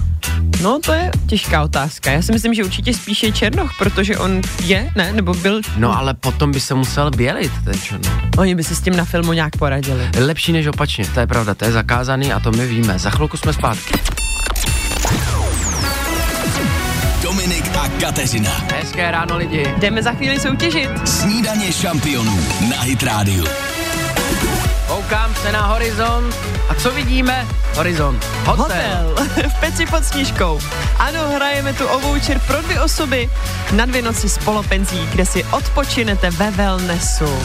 No, 0.62 0.80
to 0.86 0.94
je 0.94 1.12
těžká 1.28 1.64
otázka. 1.64 2.12
Já 2.12 2.22
si 2.22 2.32
myslím, 2.32 2.54
že 2.54 2.64
určitě 2.64 2.94
spíše 2.94 3.32
Černoch, 3.32 3.72
protože 3.78 4.18
on 4.18 4.42
je, 4.64 4.92
ne, 4.96 5.14
nebo 5.14 5.34
byl. 5.34 5.62
No 5.78 5.98
ale 5.98 6.14
potom 6.14 6.52
by 6.52 6.60
se 6.60 6.74
musel 6.74 7.12
bělit 7.12 7.52
ten 7.66 7.74
Černoch. 7.82 8.14
Oni 8.38 8.56
by 8.56 8.64
si 8.64 8.76
s 8.76 8.82
tím 8.82 8.96
na 8.96 9.06
filmu 9.06 9.34
nějak 9.34 9.56
poradili. 9.58 10.10
Lepší 10.18 10.52
než 10.52 10.68
opačně, 10.68 11.06
to 11.14 11.20
je 11.20 11.28
pravda, 11.28 11.56
to 11.56 11.66
je 11.66 11.72
zakázaný 11.72 12.34
a 12.34 12.40
to 12.40 12.52
my 12.52 12.68
víme. 12.68 13.00
Za 13.00 13.10
chvilku 13.10 13.38
jsme 13.38 13.54
zpátky. 13.54 13.94
Dominik 17.24 17.66
a 17.78 17.90
Kateřina. 18.02 18.52
Hezké 18.76 19.12
ráno 19.12 19.38
lidi. 19.38 19.68
Jdeme 19.78 20.04
za 20.04 20.12
chvíli 20.12 20.40
soutěžit. 20.40 20.90
Snídaně 21.06 21.72
šampionů 21.74 22.40
na 22.70 22.82
Hit 22.82 23.04
Radio. 23.04 23.46
Koukám 24.92 25.36
se 25.36 25.52
na 25.52 25.62
horizont 25.62 26.36
a 26.70 26.76
co 26.76 26.92
vidíme? 26.92 27.48
Horizont. 27.76 28.26
Hotel. 28.46 29.16
Hotel 29.18 29.50
v 29.50 29.60
Peci 29.60 29.86
pod 29.86 30.06
Snížkou. 30.06 30.60
Ano, 31.00 31.20
hrajeme 31.36 31.74
tu 31.74 31.88
o 31.88 32.00
voucher 32.00 32.40
pro 32.40 32.62
dvě 32.62 32.82
osoby 32.82 33.30
na 33.72 33.86
dvě 33.86 34.02
noci 34.02 34.30
s 34.30 34.38
polopenzí, 34.38 35.08
kde 35.12 35.26
si 35.26 35.44
odpočinete 35.44 36.30
ve 36.30 36.52
wellnessu. 36.52 37.44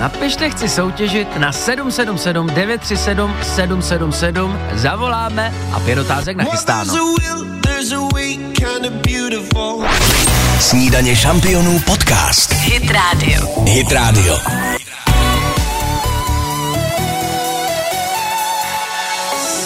Napište, 0.00 0.50
chci 0.50 0.68
soutěžit 0.68 1.36
na 1.36 1.52
777 1.52 2.46
937 2.46 3.34
777, 3.42 4.58
zavoláme 4.72 5.54
a 5.72 5.80
pět 5.80 5.98
otázek 5.98 6.36
nachystáno. 6.36 6.94
Snídaně 10.60 11.16
šampionů 11.16 11.80
podcast. 11.80 12.52
Hit 12.52 12.90
Radio. 12.90 13.64
Hit 13.66 13.92
Radio. 13.92 14.38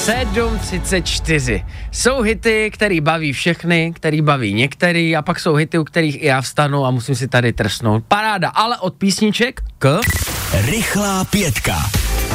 Sedm 0.04 0.58
34. 0.58 1.64
Jsou 1.92 2.22
hity, 2.22 2.70
který 2.74 3.00
baví 3.00 3.32
všechny, 3.32 3.92
který 3.96 4.22
baví 4.22 4.54
některý 4.54 5.16
a 5.16 5.22
pak 5.22 5.40
jsou 5.40 5.54
hity, 5.54 5.78
u 5.78 5.84
kterých 5.84 6.22
i 6.22 6.26
já 6.26 6.40
vstanu 6.40 6.86
a 6.86 6.90
musím 6.90 7.14
si 7.14 7.28
tady 7.28 7.52
trsnout. 7.52 8.04
Paráda, 8.08 8.48
ale 8.48 8.76
od 8.78 8.94
písniček 8.94 9.60
k... 9.78 10.00
Rychlá 10.52 11.24
pětka. 11.24 11.74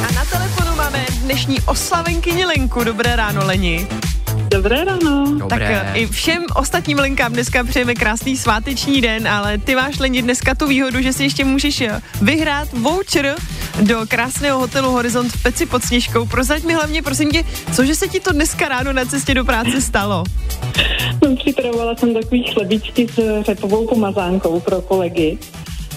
A 0.08 0.12
na 0.14 0.24
telefonu 0.24 0.76
máme 0.76 1.06
dnešní 1.20 1.60
oslavenkyni 1.60 2.44
Lenku. 2.44 2.84
Dobré 2.84 3.16
ráno, 3.16 3.46
Leni. 3.46 3.86
Dobré 4.34 4.84
ráno. 4.84 5.26
Tak 5.38 5.58
Dobré. 5.60 5.82
eh, 5.94 5.98
i 5.98 6.06
všem 6.06 6.44
ostatním 6.56 6.98
Lenkám 6.98 7.32
dneska 7.32 7.64
přejeme 7.64 7.94
krásný 7.94 8.36
sváteční 8.36 9.00
den, 9.00 9.28
ale 9.28 9.58
ty 9.58 9.74
máš 9.74 9.98
Leni 9.98 10.22
dneska 10.22 10.54
tu 10.54 10.66
výhodu, 10.66 11.02
že 11.02 11.12
si 11.12 11.22
ještě 11.22 11.44
můžeš 11.44 11.80
eh, 11.80 12.00
vyhrát 12.22 12.68
voucher 12.72 13.34
do 13.80 14.00
krásného 14.08 14.58
hotelu 14.58 14.90
Horizont 14.90 15.32
v 15.32 15.42
Peci 15.42 15.66
pod 15.66 15.82
Sněžkou. 15.84 16.26
Prozrať 16.26 16.62
mi 16.62 16.74
hlavně, 16.74 17.02
prosím 17.02 17.30
tě, 17.30 17.44
cože 17.72 17.94
se 17.94 18.08
ti 18.08 18.20
to 18.20 18.32
dneska 18.32 18.68
ráno 18.68 18.92
na 18.92 19.04
cestě 19.04 19.34
do 19.34 19.44
práce 19.44 19.80
stalo? 19.80 20.24
No, 21.22 21.36
připravovala 21.36 21.96
jsem 21.96 22.14
takový 22.14 22.42
chlebičky 22.42 23.08
s 23.08 23.42
řepovou 23.42 23.86
pomazánkou 23.86 24.60
pro 24.60 24.80
kolegy. 24.80 25.38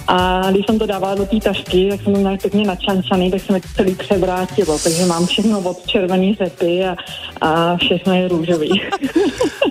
A 0.07 0.51
když 0.51 0.65
jsem 0.65 0.79
to 0.79 0.85
dávala 0.85 1.15
do 1.15 1.25
té 1.25 1.37
tašky, 1.39 1.87
tak 1.89 2.01
jsem 2.01 2.13
to 2.13 2.19
měla 2.19 2.37
pěkně 2.37 2.65
načančaný, 2.67 3.31
tak 3.31 3.41
se 3.41 3.53
mi 3.53 3.61
to 3.61 3.67
celý 3.75 3.95
převrátilo. 3.95 4.79
Takže 4.79 5.05
mám 5.05 5.25
všechno 5.27 5.59
od 5.59 5.85
červený 5.87 6.35
řepy 6.43 6.85
a, 6.85 6.95
a 7.41 7.77
všechno 7.77 8.13
je 8.13 8.27
růžový. 8.27 8.81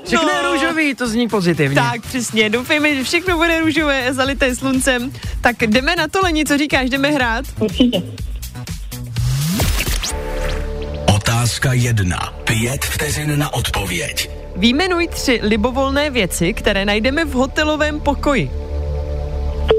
Všechno 0.06 0.28
je 0.28 0.42
No. 0.42 0.52
růžový, 0.52 0.94
to 0.94 1.08
zní 1.08 1.28
pozitivně. 1.28 1.74
Tak 1.74 2.00
přesně, 2.06 2.50
doufejme, 2.50 2.94
že 2.94 3.04
všechno 3.04 3.36
bude 3.36 3.60
růžové, 3.60 4.14
zalité 4.14 4.54
sluncem. 4.56 5.12
Tak 5.40 5.56
jdeme 5.62 5.96
na 5.96 6.08
to, 6.08 6.20
Leni, 6.22 6.44
co 6.44 6.58
říkáš, 6.58 6.90
jdeme 6.90 7.10
hrát? 7.10 7.44
Určitě. 7.60 8.02
Otázka 11.14 11.72
jedna. 11.72 12.18
Pět 12.44 12.84
vteřin 12.84 13.38
na 13.38 13.54
odpověď. 13.54 14.30
Výjmenuj 14.56 15.08
tři 15.08 15.40
libovolné 15.42 16.10
věci, 16.10 16.52
které 16.54 16.84
najdeme 16.84 17.24
v 17.24 17.32
hotelovém 17.32 18.00
pokoji. 18.00 18.50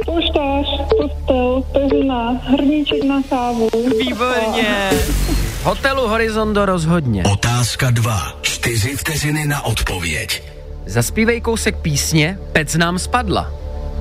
Poštář, 0.08 0.66
postel, 0.98 1.64
peřina, 1.72 2.32
hrníček 2.32 3.04
na 3.04 3.22
kávu. 3.30 3.70
Výborně. 4.00 4.90
Hotelu 5.64 6.08
Horizondo 6.08 6.66
rozhodně. 6.66 7.24
Otázka 7.34 7.92
dva. 7.92 8.34
Čtyři 8.42 8.98
vteřiny 8.98 9.48
na 9.48 9.66
odpověď. 9.66 10.44
Zaspívej 10.86 11.42
kousek 11.42 11.78
písně 11.78 12.40
Pec 12.52 12.76
nám 12.76 13.00
spadla. 13.00 13.54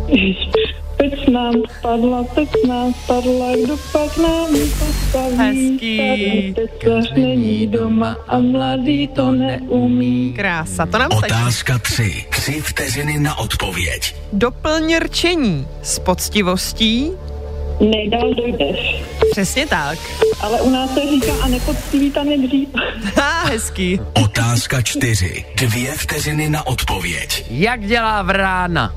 Pec 0.97 1.27
nám 1.33 1.55
spadla, 1.79 2.25
pec 2.25 2.49
nám 2.69 2.95
spadla, 2.95 3.57
kdo 3.65 3.77
pak 3.93 4.19
nám 4.19 4.55
ji 4.55 4.71
postaví? 4.79 5.37
Hezký. 5.37 5.97
Tady 5.97 6.55
Tesař 6.81 7.13
není 7.17 7.67
doma 7.67 8.17
a 8.29 8.39
mladý 8.39 9.09
to 9.09 9.31
neumí. 9.31 10.33
Krása, 10.37 10.87
to 10.87 10.99
nám 10.99 11.11
stačí. 11.19 11.33
Otázka 11.33 11.79
3. 11.79 12.25
Tři 12.31 12.53
vteřiny 12.61 13.19
na 13.19 13.39
odpověď. 13.39 14.15
Doplň 14.33 14.97
rčení 14.97 15.67
s 15.83 15.99
poctivostí. 15.99 17.11
Nejdál 17.81 18.35
dojdeš. 18.35 19.05
Přesně 19.31 19.67
tak. 19.67 19.99
Ale 20.41 20.61
u 20.61 20.71
nás 20.71 20.95
se 20.95 21.01
říká 21.11 21.33
a 21.43 21.49
nepoctivý 21.49 22.11
tam 22.11 22.29
je 22.29 22.39
dřív. 22.39 22.69
Ha, 23.17 23.45
hezký. 23.45 24.01
Otázka 24.25 24.83
4. 24.83 25.45
Dvě 25.57 25.93
vteřiny 25.93 26.49
na 26.49 26.67
odpověď. 26.67 27.45
Jak 27.51 27.87
dělá 27.87 28.23
vrána? 28.23 28.95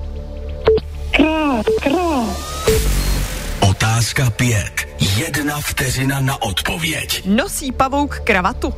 Krá, 1.20 1.64
krá. 1.84 2.24
Otázka 3.70 4.30
5. 4.30 4.88
Jedna 5.18 5.60
vteřina 5.62 6.20
na 6.20 6.42
odpověď. 6.42 7.22
Nosí 7.26 7.72
pavouk 7.72 8.20
kravatu. 8.24 8.74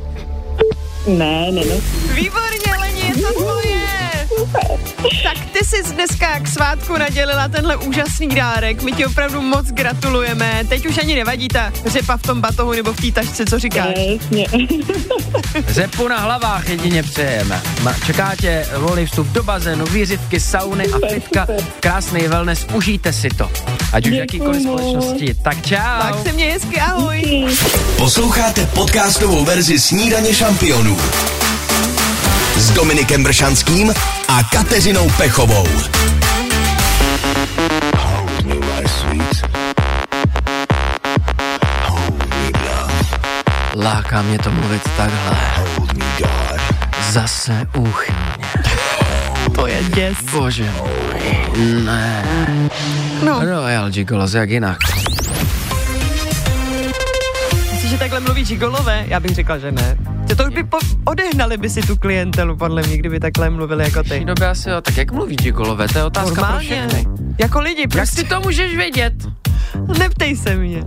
Ne, 1.06 1.52
nenosí. 1.52 1.82
Výborně, 2.14 2.72
Leni, 2.80 3.00
je 3.00 3.14
to 3.14 3.32
tvoje. 3.32 3.71
Tak 5.22 5.38
ty 5.52 5.64
jsi 5.64 5.94
dneska 5.94 6.40
k 6.40 6.48
svátku 6.48 6.96
nadělila 6.96 7.48
tenhle 7.48 7.76
úžasný 7.76 8.28
dárek. 8.28 8.82
My 8.82 8.92
ti 8.92 9.06
opravdu 9.06 9.40
moc 9.40 9.66
gratulujeme. 9.66 10.64
Teď 10.68 10.86
už 10.86 10.98
ani 10.98 11.14
nevadí 11.14 11.48
ta 11.48 11.72
řepa 11.86 12.16
v 12.16 12.22
tom 12.22 12.40
batohu 12.40 12.72
nebo 12.72 12.92
v 12.92 13.00
té 13.00 13.12
tašce, 13.12 13.44
co 13.46 13.58
říkáš. 13.58 13.94
Jasně. 13.96 14.46
Řepu 15.68 16.08
na 16.08 16.18
hlavách 16.18 16.68
jedině 16.68 17.02
přejeme. 17.02 17.62
Čeká 18.06 18.36
tě 18.40 18.66
volný 18.76 19.06
vstup 19.06 19.26
do 19.26 19.42
bazénu, 19.42 19.84
výřivky, 19.86 20.40
sauny 20.40 20.86
a 20.86 21.08
fitka. 21.12 21.46
Krásný 21.80 22.20
wellness, 22.20 22.66
užijte 22.74 23.12
si 23.12 23.28
to. 23.28 23.50
Ať 23.92 24.06
už 24.06 24.12
jakýkoliv 24.12 24.62
společnosti. 24.62 25.34
Tak 25.34 25.66
čau. 25.66 25.76
Tak 25.76 26.14
se 26.22 26.32
mě 26.32 26.44
hezky, 26.44 26.80
ahoj. 26.80 27.46
Posloucháte 27.96 28.66
podcastovou 28.66 29.44
verzi 29.44 29.78
Snídaně 29.78 30.34
šampionů 30.34 30.98
s 32.72 32.74
Dominikem 32.74 33.22
Bršanským 33.22 33.92
a 34.28 34.42
Kateřinou 34.42 35.10
Pechovou. 35.16 35.66
Láká 43.74 44.22
mě 44.22 44.38
to 44.38 44.50
mluvit 44.50 44.82
takhle. 44.96 45.36
Zase 47.10 47.66
úchylně. 47.76 48.46
To 49.54 49.66
je 49.66 49.84
děs. 49.94 50.16
Bože 50.32 50.70
můj, 50.80 51.82
ne. 51.84 52.24
No, 53.24 53.40
Royal 53.44 53.90
Gigolos, 53.90 54.34
jak 54.34 54.50
jinak. 54.50 54.78
myslíš, 57.72 57.90
že 57.90 57.98
takhle 57.98 58.20
mluví 58.20 58.44
žigolové? 58.44 59.04
Já 59.08 59.20
bych 59.20 59.34
řekla, 59.34 59.58
že 59.58 59.72
ne. 59.72 59.96
Že 60.32 60.36
to 60.36 60.44
už 60.48 60.54
by 60.54 60.64
po- 60.64 60.78
odehnali 61.04 61.56
by 61.56 61.70
si 61.70 61.82
tu 61.82 61.96
klientelu, 61.96 62.56
podle 62.56 62.82
mě, 62.82 62.96
kdyby 62.96 63.20
takhle 63.20 63.50
mluvili 63.50 63.84
jako 63.84 64.02
ty. 64.02 64.24
době 64.24 64.48
asi 64.48 64.70
jo, 64.70 64.80
tak 64.80 64.96
jak 64.96 65.12
mluví 65.12 65.36
Gigolové, 65.36 65.88
to 65.88 65.98
je 65.98 66.04
otázka 66.04 66.40
Normálně. 66.40 66.68
pro 66.68 66.88
všechny. 66.88 67.06
Jako 67.38 67.60
lidi, 67.60 67.80
Jak 67.82 67.90
prostě 67.90 68.20
si 68.22 68.26
to 68.28 68.40
můžeš 68.40 68.76
vědět? 68.76 69.12
neptej 69.98 70.36
se 70.36 70.56
mě. 70.56 70.82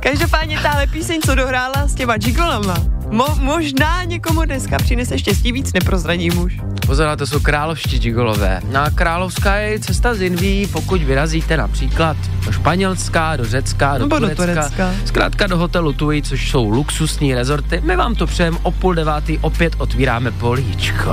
Každopádně 0.00 0.58
tahle 0.62 0.86
píseň, 0.86 1.20
co 1.26 1.34
dohrála 1.34 1.88
s 1.88 1.94
těma 1.94 2.16
gigolama, 2.16 2.76
mo- 3.14 3.36
možná 3.40 4.04
někomu 4.04 4.44
dneska 4.44 4.76
přinese 4.78 5.18
štěstí 5.18 5.52
víc, 5.52 5.72
neprozradím 5.72 6.38
už. 6.38 6.56
Pozor, 6.86 7.06
na 7.06 7.16
to 7.16 7.26
jsou 7.26 7.40
královští 7.40 7.98
gigolové. 7.98 8.60
Na 8.70 8.90
královská 8.90 9.54
je 9.56 9.78
cesta 9.78 10.14
z 10.14 10.22
Inví, 10.22 10.66
pokud 10.72 11.02
vyrazíte 11.02 11.56
například 11.56 12.16
do 12.46 12.52
Španělska, 12.52 13.36
do 13.36 13.44
Řecka, 13.44 13.92
do 13.98 14.04
Nebo 14.04 14.18
do 14.18 14.26
Turecka, 14.26 14.44
Turecka. 14.44 14.90
zkrátka 15.04 15.46
do 15.46 15.56
hotelu 15.58 15.92
Tui, 15.92 16.22
což 16.22 16.50
jsou 16.50 16.68
luxusní 16.68 17.34
rezorty. 17.34 17.80
My 17.84 17.96
vám 17.96 18.14
to 18.14 18.26
přejeme 18.26 18.58
o 18.62 18.70
půl 18.70 18.94
devátý, 18.94 19.38
opět 19.38 19.72
otvíráme 19.78 20.30
políčko. 20.30 21.12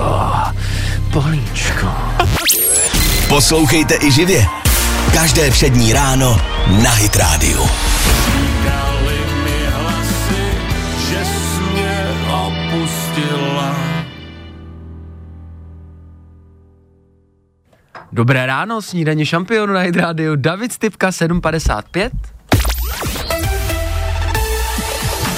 Políčko. 1.11 1.87
Poslouchejte 3.27 3.95
i 4.01 4.11
živě. 4.11 4.45
Každé 5.13 5.51
přední 5.51 5.93
ráno 5.93 6.41
na 6.83 6.91
Hit 6.91 7.15
Radio. 7.15 7.65
Dobré 18.13 18.45
ráno, 18.45 18.81
snídaně 18.81 19.25
šampionu 19.25 19.73
na 19.73 19.79
Hit 19.79 19.95
Radio. 19.95 20.35
David 20.35 20.71
Stipka 20.71 21.11
755. 21.11 22.13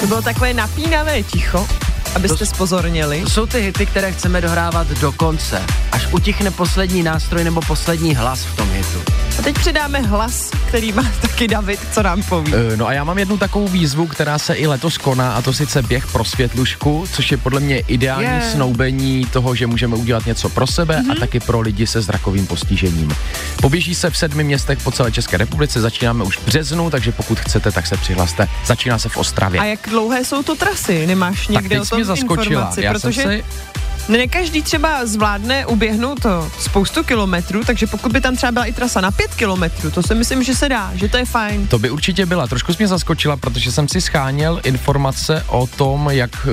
To 0.00 0.06
bylo 0.06 0.22
takové 0.22 0.54
napínavé 0.54 1.22
ticho, 1.22 1.66
abyste 2.14 2.46
spozornili. 2.46 3.20
To 3.20 3.30
jsou 3.30 3.46
ty 3.46 3.60
hity, 3.60 3.86
které 3.86 4.12
chceme 4.12 4.40
dohrávat 4.40 4.86
do 4.88 5.12
konce. 5.12 5.62
Až 5.92 6.08
utichne 6.12 6.50
poslední 6.50 7.02
nástroj 7.02 7.44
nebo 7.44 7.60
poslední 7.60 8.14
hlas 8.14 8.44
v 8.44 8.56
tom 8.56 8.70
hitu. 8.72 9.02
A 9.38 9.42
teď 9.42 9.58
přidáme 9.58 10.00
hlas, 10.00 10.50
který 10.68 10.92
má 10.92 11.02
taky 11.20 11.48
David, 11.48 11.80
co 11.92 12.02
nám 12.02 12.22
poví. 12.22 12.52
Eh, 12.54 12.76
No 12.76 12.86
a 12.86 12.92
já 12.92 13.04
mám 13.04 13.18
jednu 13.18 13.38
takovou 13.38 13.68
výzvu, 13.68 14.06
která 14.06 14.38
se 14.38 14.54
i 14.54 14.66
letos 14.66 14.98
koná, 14.98 15.32
a 15.32 15.42
to 15.42 15.52
sice 15.52 15.82
běh 15.82 16.06
pro 16.06 16.24
světlušku, 16.24 17.06
což 17.12 17.30
je 17.30 17.36
podle 17.36 17.60
mě 17.60 17.78
ideální 17.78 18.38
yeah. 18.38 18.52
snoubení 18.52 19.26
toho, 19.26 19.54
že 19.54 19.66
můžeme 19.66 19.96
udělat 19.96 20.26
něco 20.26 20.48
pro 20.48 20.66
sebe 20.66 20.96
mm-hmm. 20.96 21.12
a 21.12 21.20
taky 21.20 21.40
pro 21.40 21.60
lidi 21.60 21.86
se 21.86 22.00
zrakovým 22.02 22.46
postižením. 22.46 23.14
Poběží 23.60 23.94
se 23.94 24.10
v 24.10 24.16
sedmi 24.16 24.44
městech 24.44 24.78
po 24.82 24.90
celé 24.90 25.12
České 25.12 25.36
republice, 25.36 25.80
začínáme 25.80 26.24
už 26.24 26.38
v 26.38 26.44
březnu, 26.46 26.90
takže 26.90 27.12
pokud 27.12 27.40
chcete, 27.40 27.72
tak 27.72 27.86
se 27.86 27.96
přihlaste. 27.96 28.48
Začíná 28.66 28.98
se 28.98 29.08
v 29.08 29.16
Ostravě. 29.16 29.60
A 29.60 29.64
jak 29.64 29.80
dlouhé 29.90 30.24
jsou 30.24 30.42
to 30.42 30.54
trasy? 30.54 31.06
Nemáš 31.06 31.46
tak 31.46 31.48
někde 31.48 31.68
teď 31.68 31.92
o 31.92 31.96
tom 31.96 32.03
mě 32.04 32.16
zaskočila. 32.16 32.72
Já 32.76 32.92
protože 32.92 33.22
jsem 33.22 33.30
si 33.30 33.44
ne 34.08 34.26
každý 34.28 34.62
třeba 34.62 35.06
zvládne 35.06 35.66
uběhnout 35.66 36.20
to 36.22 36.50
spoustu 36.60 37.02
kilometrů, 37.04 37.64
takže 37.64 37.86
pokud 37.86 38.12
by 38.12 38.20
tam 38.20 38.36
třeba 38.36 38.52
byla 38.52 38.64
i 38.64 38.72
trasa 38.72 39.00
na 39.00 39.10
pět 39.10 39.34
kilometrů, 39.34 39.90
to 39.90 40.02
si 40.02 40.14
myslím, 40.14 40.42
že 40.42 40.54
se 40.54 40.68
dá, 40.68 40.90
že 40.94 41.08
to 41.08 41.16
je 41.16 41.24
fajn. 41.24 41.66
To 41.66 41.78
by 41.78 41.90
určitě 41.90 42.26
byla. 42.26 42.46
Trošku 42.46 42.72
jsi 42.72 42.76
mě 42.78 42.88
zaskočila, 42.88 43.36
protože 43.36 43.72
jsem 43.72 43.88
si 43.88 44.00
scháněl 44.00 44.60
informace 44.64 45.44
o 45.48 45.66
tom, 45.66 46.08
jak, 46.10 46.46
eh, 46.46 46.50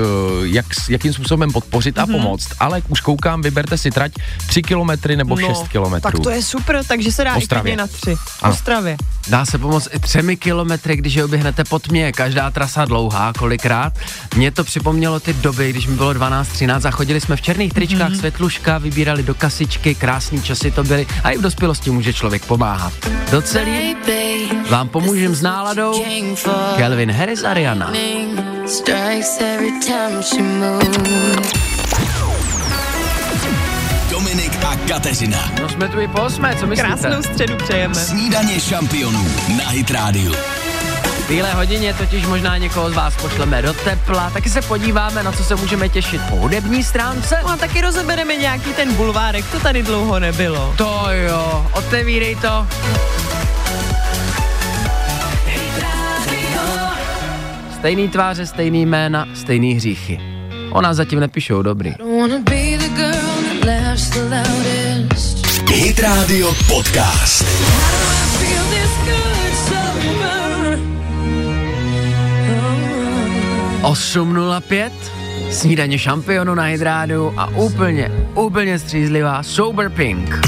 jak, 0.48 0.66
jakým 0.90 1.14
způsobem 1.14 1.52
podpořit 1.52 2.00
a 2.00 2.06
pomoct, 2.08 2.48
ale 2.60 2.82
už 2.88 3.02
koukám, 3.02 3.42
vyberte 3.42 3.78
si 3.78 3.92
trať 3.92 4.12
3 4.48 4.62
kilometry 4.62 5.18
nebo 5.18 5.38
6 5.38 5.68
kilometrů. 5.68 6.08
No, 6.08 6.12
tak 6.12 6.24
to 6.24 6.30
je 6.30 6.44
super, 6.44 6.82
takže 6.88 7.12
se 7.12 7.24
dá 7.24 7.34
i 7.34 7.38
Ostravě. 7.38 7.62
klidně 7.62 7.78
na 7.78 7.88
tři. 7.88 8.16
V 8.16 8.44
Ano. 8.44 8.54
Ostravě. 8.54 8.98
Dá 9.28 9.46
se 9.46 9.58
pomoct 9.58 9.88
i 9.92 10.00
třemi 10.00 10.38
kilometry, 10.38 10.96
když 10.96 11.14
je 11.14 11.26
oběhnete 11.26 11.64
pod 11.64 11.88
mě. 11.92 12.12
Každá 12.12 12.52
trasa 12.52 12.86
dlouhá, 12.86 13.34
kolikrát. 13.38 13.94
Mně 14.36 14.52
to 14.52 14.64
připomnělo 14.64 15.20
ty 15.20 15.34
doby, 15.34 15.70
když 15.70 15.88
mi 15.88 15.96
bylo 15.96 16.14
12-13 16.14 16.88
a 16.88 16.92
chodili 16.92 17.22
jsme 17.22 17.36
v 17.36 17.41
černých 17.42 17.74
tričkách, 17.74 18.00
Mhm. 18.02 18.12
mm-hmm. 18.14 18.20
světluška, 18.20 18.78
vybírali 18.78 19.24
do 19.24 19.34
kasičky, 19.36 19.96
krásní 19.96 20.42
časy 20.42 20.72
to 20.72 20.84
byly 20.84 21.08
a 21.24 21.30
i 21.32 21.38
v 21.38 21.42
dospělosti 21.42 21.90
může 21.92 22.14
člověk 22.14 22.46
pomáhat. 22.46 22.94
Do 23.32 23.42
celý 23.42 23.96
vám 24.70 24.90
pomůžem 24.90 25.36
s 25.36 25.42
náladou 25.42 26.04
Kelvin 26.78 27.12
Harris 27.12 27.44
Ariana. 27.44 27.92
Dominik 34.10 34.52
a 34.66 34.76
Kateřina. 34.88 35.52
No 35.62 35.70
jsme 35.70 35.88
tu 35.88 36.00
i 36.00 36.08
po 36.08 36.22
osmé, 36.22 36.56
co 36.60 36.68
myslíte? 36.68 36.88
Krásnou 36.88 37.24
středu 37.24 37.58
přejeme. 37.64 37.96
Snídaně 37.96 38.60
šampionů 38.60 39.26
na 39.58 39.70
Hit 39.70 39.92
Radio. 39.92 40.34
V 41.32 41.34
téhle 41.34 41.54
hodině 41.54 41.94
totiž 41.94 42.26
možná 42.26 42.58
někoho 42.58 42.90
z 42.90 42.94
vás 42.94 43.16
pošleme 43.16 43.62
do 43.62 43.74
tepla, 43.74 44.30
taky 44.30 44.50
se 44.50 44.62
podíváme, 44.62 45.24
na 45.24 45.32
co 45.32 45.44
se 45.44 45.56
můžeme 45.56 45.90
těšit 45.90 46.22
po 46.30 46.36
hudební 46.36 46.84
stránce. 46.84 47.40
No 47.44 47.50
a 47.50 47.58
taky 47.58 47.82
rozebereme 47.82 48.36
nějaký 48.36 48.74
ten 48.74 48.94
bulvárek, 48.94 49.46
to 49.52 49.60
tady 49.60 49.84
dlouho 49.84 50.20
nebylo. 50.20 50.74
To 50.78 51.06
jo, 51.28 51.68
otevírej 51.74 52.36
to. 52.36 52.68
Stejný 57.74 58.10
tváře, 58.10 58.46
stejný 58.46 58.86
jména, 58.86 59.28
stejný 59.34 59.74
hříchy. 59.74 60.20
Ona 60.72 60.94
zatím 60.94 61.20
nepíšou 61.20 61.62
dobrý. 61.62 61.94
Hit 65.68 66.00
Radio 66.00 66.54
Podcast. 66.68 67.46
8.05, 73.82 74.92
snídaně 75.52 76.00
šampionu 76.00 76.56
na 76.56 76.64
Hydrádu 76.64 77.34
a 77.38 77.48
úplně, 77.48 78.12
úplně 78.36 78.80
střízlivá 78.80 79.44
Sober 79.44 79.90
Pink. 79.90 80.40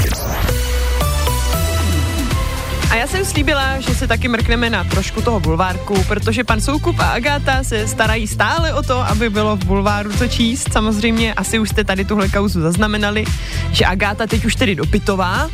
A 2.90 2.94
já 2.94 3.06
jsem 3.06 3.24
slíbila, 3.24 3.80
že 3.80 3.94
se 3.94 4.06
taky 4.06 4.28
mrkneme 4.28 4.70
na 4.70 4.84
trošku 4.84 5.22
toho 5.22 5.40
bulvárku, 5.40 6.04
protože 6.08 6.44
pan 6.44 6.60
Soukup 6.60 6.98
a 6.98 7.10
Agáta 7.10 7.64
se 7.64 7.88
starají 7.88 8.26
stále 8.26 8.74
o 8.74 8.82
to, 8.82 8.98
aby 8.98 9.30
bylo 9.30 9.56
v 9.56 9.64
bulváru 9.64 10.12
co 10.12 10.28
číst. 10.28 10.72
Samozřejmě 10.72 11.34
asi 11.34 11.58
už 11.58 11.68
jste 11.68 11.84
tady 11.84 12.04
tuhle 12.04 12.28
kauzu 12.28 12.60
zaznamenali, 12.60 13.24
že 13.72 13.84
Agáta 13.84 14.26
teď 14.26 14.44
už 14.44 14.54
tedy 14.54 14.74
dopitová, 14.74 15.50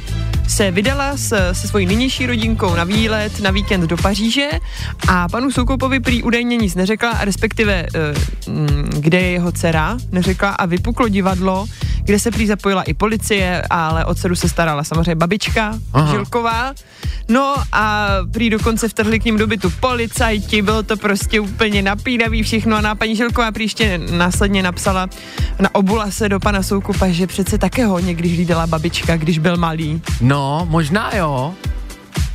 se 0.50 0.70
vydala 0.70 1.16
s, 1.16 1.52
se 1.52 1.68
svojí 1.68 1.86
nynější 1.86 2.26
rodinkou 2.26 2.74
na 2.74 2.84
výlet 2.84 3.40
na 3.40 3.50
víkend 3.50 3.86
do 3.86 3.96
Paříže 3.96 4.50
a 5.08 5.28
panu 5.28 5.50
Soukupovi 5.50 6.00
prý 6.00 6.22
údajně 6.22 6.56
nic 6.56 6.74
neřekla, 6.74 7.24
respektive 7.24 7.86
uh, 8.46 9.00
kde 9.00 9.20
je 9.20 9.30
jeho 9.30 9.52
dcera, 9.52 9.98
neřekla 10.12 10.50
a 10.50 10.66
vypuklo 10.66 11.08
divadlo, 11.08 11.66
kde 12.02 12.18
se 12.18 12.30
prý 12.30 12.46
zapojila 12.46 12.82
i 12.82 12.94
policie, 12.94 13.62
ale 13.70 14.04
o 14.04 14.14
dceru 14.14 14.36
se 14.36 14.48
starala 14.48 14.84
samozřejmě 14.84 15.14
babička 15.14 15.78
Aha. 15.92 16.10
Žilková. 16.10 16.74
No 17.28 17.54
a 17.72 18.08
prý 18.32 18.50
dokonce 18.50 18.88
vtrhli 18.88 19.20
k 19.20 19.24
ním 19.24 19.38
do 19.38 19.46
bytu 19.46 19.72
policajti, 19.80 20.62
bylo 20.62 20.82
to 20.82 20.96
prostě 20.96 21.40
úplně 21.40 21.82
napínavý 21.82 22.42
všechno 22.42 22.76
a 22.76 22.80
na 22.80 22.94
paní 22.94 23.16
Žilková 23.16 23.52
prý 23.52 23.64
ještě 23.64 23.98
následně 23.98 24.62
napsala 24.62 25.08
na 25.60 25.74
obula 25.74 26.10
se 26.10 26.28
do 26.28 26.40
pana 26.40 26.62
Soukupa, 26.62 27.08
že 27.08 27.26
přece 27.26 27.58
také 27.58 27.86
ho 27.86 27.98
někdy 27.98 28.28
hlídala 28.28 28.66
babička, 28.66 29.16
když 29.16 29.38
byl 29.38 29.56
malý. 29.56 30.02
No, 30.20 30.66
možná 30.70 31.16
jo. 31.16 31.54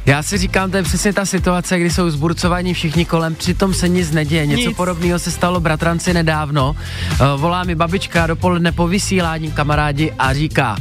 Já 0.06 0.24
si 0.24 0.38
říkám, 0.38 0.72
to 0.72 0.78
je 0.78 0.84
přesně 0.84 1.14
ta 1.14 1.26
situace, 1.26 1.80
kdy 1.80 1.90
jsou 1.90 2.10
zburcovaní 2.10 2.74
všichni 2.74 3.06
kolem, 3.06 3.36
přitom 3.36 3.74
se 3.74 3.90
nic 3.90 4.12
neděje. 4.12 4.46
Něco 4.46 4.70
Nic. 4.70 4.78
podobného 4.78 5.20
se 5.20 5.32
stalo 5.32 5.60
bratranci 5.60 6.14
nedávno. 6.14 6.70
Uh, 7.12 7.42
volá 7.42 7.64
mi 7.64 7.76
babička 7.76 8.28
dopoledne 8.28 8.72
po 8.72 8.88
vysílání 8.88 9.52
kamarádi 9.52 10.14
a 10.20 10.34
říká, 10.34 10.78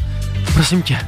prosím 0.54 0.82
tě, 0.82 0.98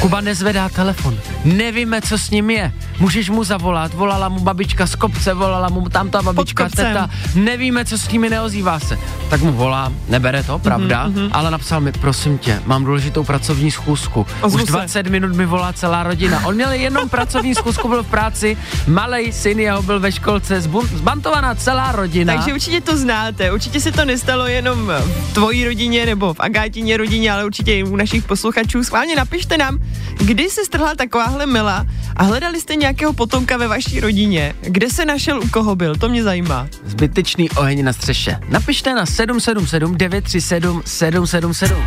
Kuba 0.00 0.20
nezvedá 0.20 0.68
telefon. 0.68 1.18
Nevíme, 1.44 2.02
co 2.02 2.18
s 2.18 2.30
ním 2.30 2.50
je. 2.50 2.72
Můžeš 2.98 3.30
mu 3.30 3.44
zavolat. 3.44 3.94
Volala 3.94 4.28
mu 4.28 4.40
babička 4.40 4.86
z 4.86 4.94
kopce, 4.94 5.34
volala 5.34 5.68
mu 5.68 5.88
tam 5.88 6.10
ta 6.10 6.22
babička, 6.22 6.68
teta. 6.68 7.10
Nevíme, 7.34 7.84
co 7.84 7.98
s 7.98 8.08
nimi 8.08 8.30
neozývá 8.30 8.80
se. 8.80 8.98
Tak 9.30 9.40
mu 9.42 9.52
volá, 9.52 9.92
nebere 10.08 10.42
to, 10.42 10.58
pravda, 10.58 11.06
mhm. 11.06 11.28
ale 11.32 11.50
napsal 11.50 11.80
mi, 11.80 11.92
prosím 11.92 12.38
tě, 12.38 12.62
mám 12.66 12.84
důležitou 12.84 13.24
pracovní 13.24 13.70
schůzku. 13.70 14.26
Ozvu 14.40 14.58
Už 14.58 14.66
se. 14.66 14.72
20 14.72 15.06
minut 15.06 15.36
mi 15.36 15.46
volá 15.46 15.72
celá 15.72 16.02
rodina. 16.02 16.46
On 16.46 16.54
měl 16.54 16.72
jenom 16.72 17.08
pracovní 17.08 17.54
schůzku, 17.54 17.88
byl 17.88 18.02
v 18.02 18.06
práci, 18.06 18.56
malej 18.86 19.32
syn 19.32 19.60
jeho 19.60 19.82
byl 19.82 20.00
ve 20.00 20.12
školce, 20.12 20.60
zbu- 20.60 20.86
zbantovaná 20.86 21.54
celá 21.54 21.92
rodina. 21.92 22.34
Takže 22.34 22.52
určitě 22.54 22.80
to 22.80 22.96
znáte, 22.96 23.52
určitě 23.52 23.80
se 23.80 23.92
to 23.92 24.04
nestalo 24.04 24.46
jenom 24.46 24.86
v 24.86 25.34
tvojí 25.34 25.64
rodině 25.64 26.06
nebo 26.06 26.34
v 26.34 26.40
Agátině 26.40 26.96
rodině, 26.96 27.32
ale 27.32 27.44
určitě 27.44 27.78
i 27.78 27.82
u 27.82 27.96
našich 27.96 28.24
posluchačů. 28.24 28.84
Schválně 28.84 29.16
napište 29.16 29.58
nám, 29.58 29.75
kdy 30.18 30.50
se 30.50 30.64
strhla 30.64 30.94
takováhle 30.94 31.46
mila 31.46 31.86
a 32.16 32.22
hledali 32.22 32.60
jste 32.60 32.76
nějakého 32.76 33.12
potomka 33.12 33.56
ve 33.56 33.68
vaší 33.68 34.00
rodině. 34.00 34.54
Kde 34.60 34.90
se 34.90 35.04
našel, 35.04 35.40
u 35.40 35.48
koho 35.48 35.76
byl, 35.76 35.96
to 35.96 36.08
mě 36.08 36.22
zajímá. 36.22 36.68
Zbytečný 36.84 37.50
oheň 37.50 37.84
na 37.84 37.92
střeše. 37.92 38.38
Napište 38.48 38.94
na 38.94 39.06
777 39.06 39.96
937 39.96 40.82
777. 40.84 41.84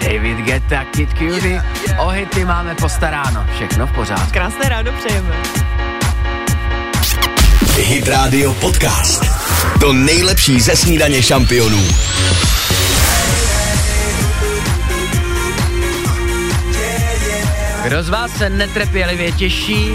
David 0.00 0.38
Guetta, 0.38 0.84
Kid 0.84 1.08
Cudi, 1.18 1.60
o 1.98 2.08
hity 2.08 2.44
máme 2.44 2.74
postaráno, 2.74 3.46
všechno 3.54 3.86
v 3.86 3.92
pořádku. 3.92 4.32
Krásné 4.32 4.68
ráno 4.68 4.92
přejeme. 4.92 5.34
Hit 7.76 8.08
Radio 8.08 8.54
Podcast. 8.54 9.24
To 9.80 9.92
nejlepší 9.92 10.60
ze 10.60 10.76
snídaně 10.76 11.22
šampionů. 11.22 11.82
Kdo 17.88 18.02
z 18.02 18.08
vás 18.08 18.30
se 18.38 18.50
netrpělivě 18.50 19.32
těší 19.32 19.88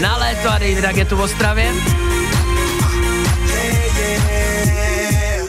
na 0.00 0.16
léto 0.16 0.48
a 0.48 0.58
Davida 0.58 0.92
Gettu 0.92 1.16
v 1.16 1.20
Ostravě? 1.20 1.72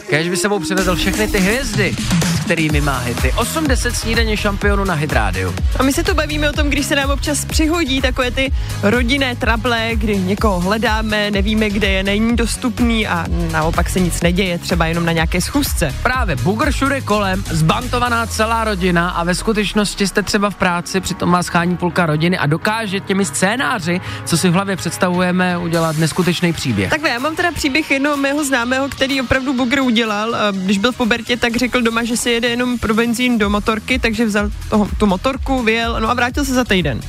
Kéž 0.06 0.28
by 0.28 0.36
sebou 0.36 0.58
přivedl 0.58 0.96
všechny 0.96 1.28
ty 1.28 1.38
hvězdy, 1.38 1.96
kterými 2.46 2.80
má 2.80 2.98
hity. 2.98 3.32
80 3.36 3.94
snídaně 3.94 4.36
šampionu 4.36 4.84
na 4.84 4.94
Hit 4.94 5.12
Radio. 5.12 5.54
A 5.78 5.82
my 5.82 5.92
se 5.92 6.02
tu 6.02 6.14
bavíme 6.14 6.50
o 6.50 6.52
tom, 6.52 6.68
když 6.68 6.86
se 6.86 6.96
nám 6.96 7.10
občas 7.10 7.44
přihodí 7.44 8.00
takové 8.00 8.30
ty 8.30 8.52
rodinné 8.82 9.36
trable, 9.36 9.90
kdy 9.94 10.18
někoho 10.18 10.60
hledáme, 10.60 11.30
nevíme, 11.30 11.70
kde 11.70 11.88
je, 11.88 12.02
není 12.02 12.36
dostupný 12.36 13.06
a 13.06 13.26
naopak 13.52 13.90
se 13.90 14.00
nic 14.00 14.20
neděje, 14.22 14.58
třeba 14.58 14.86
jenom 14.86 15.04
na 15.04 15.12
nějaké 15.12 15.40
schůzce. 15.40 15.94
Právě 16.02 16.36
bugr 16.36 16.70
všude 16.70 17.00
kolem, 17.00 17.44
zbantovaná 17.50 18.26
celá 18.26 18.64
rodina 18.64 19.10
a 19.10 19.24
ve 19.24 19.34
skutečnosti 19.34 20.06
jste 20.06 20.22
třeba 20.22 20.50
v 20.50 20.54
práci, 20.54 21.00
přitom 21.00 21.30
vás 21.30 21.46
schání 21.46 21.76
půlka 21.76 22.06
rodiny 22.06 22.38
a 22.38 22.46
dokáže 22.46 23.00
těmi 23.00 23.24
scénáři, 23.24 24.00
co 24.24 24.38
si 24.38 24.48
v 24.48 24.52
hlavě 24.52 24.76
představujeme, 24.76 25.58
udělat 25.58 25.96
neskutečný 25.96 26.52
příběh. 26.52 26.90
Takhle, 26.90 27.10
já 27.10 27.18
mám 27.18 27.36
teda 27.36 27.52
příběh 27.52 27.90
jednoho 27.90 28.16
mého 28.16 28.44
známého, 28.44 28.88
který 28.88 29.20
opravdu 29.20 29.52
bugr 29.52 29.80
udělal. 29.80 30.36
Když 30.52 30.78
byl 30.78 30.92
v 30.92 30.96
pubertě, 30.96 31.36
tak 31.36 31.56
řekl 31.56 31.82
doma, 31.82 32.04
že 32.04 32.16
si 32.16 32.35
jede 32.36 32.48
jenom 32.48 32.78
pro 32.78 32.94
benzín 32.94 33.38
do 33.38 33.50
motorky, 33.50 33.98
takže 33.98 34.24
vzal 34.24 34.50
toho, 34.70 34.88
tu 34.98 35.06
motorku, 35.06 35.62
vyjel, 35.62 36.00
no 36.00 36.10
a 36.10 36.14
vrátil 36.14 36.44
se 36.44 36.54
za 36.54 36.64
týden. 36.64 37.00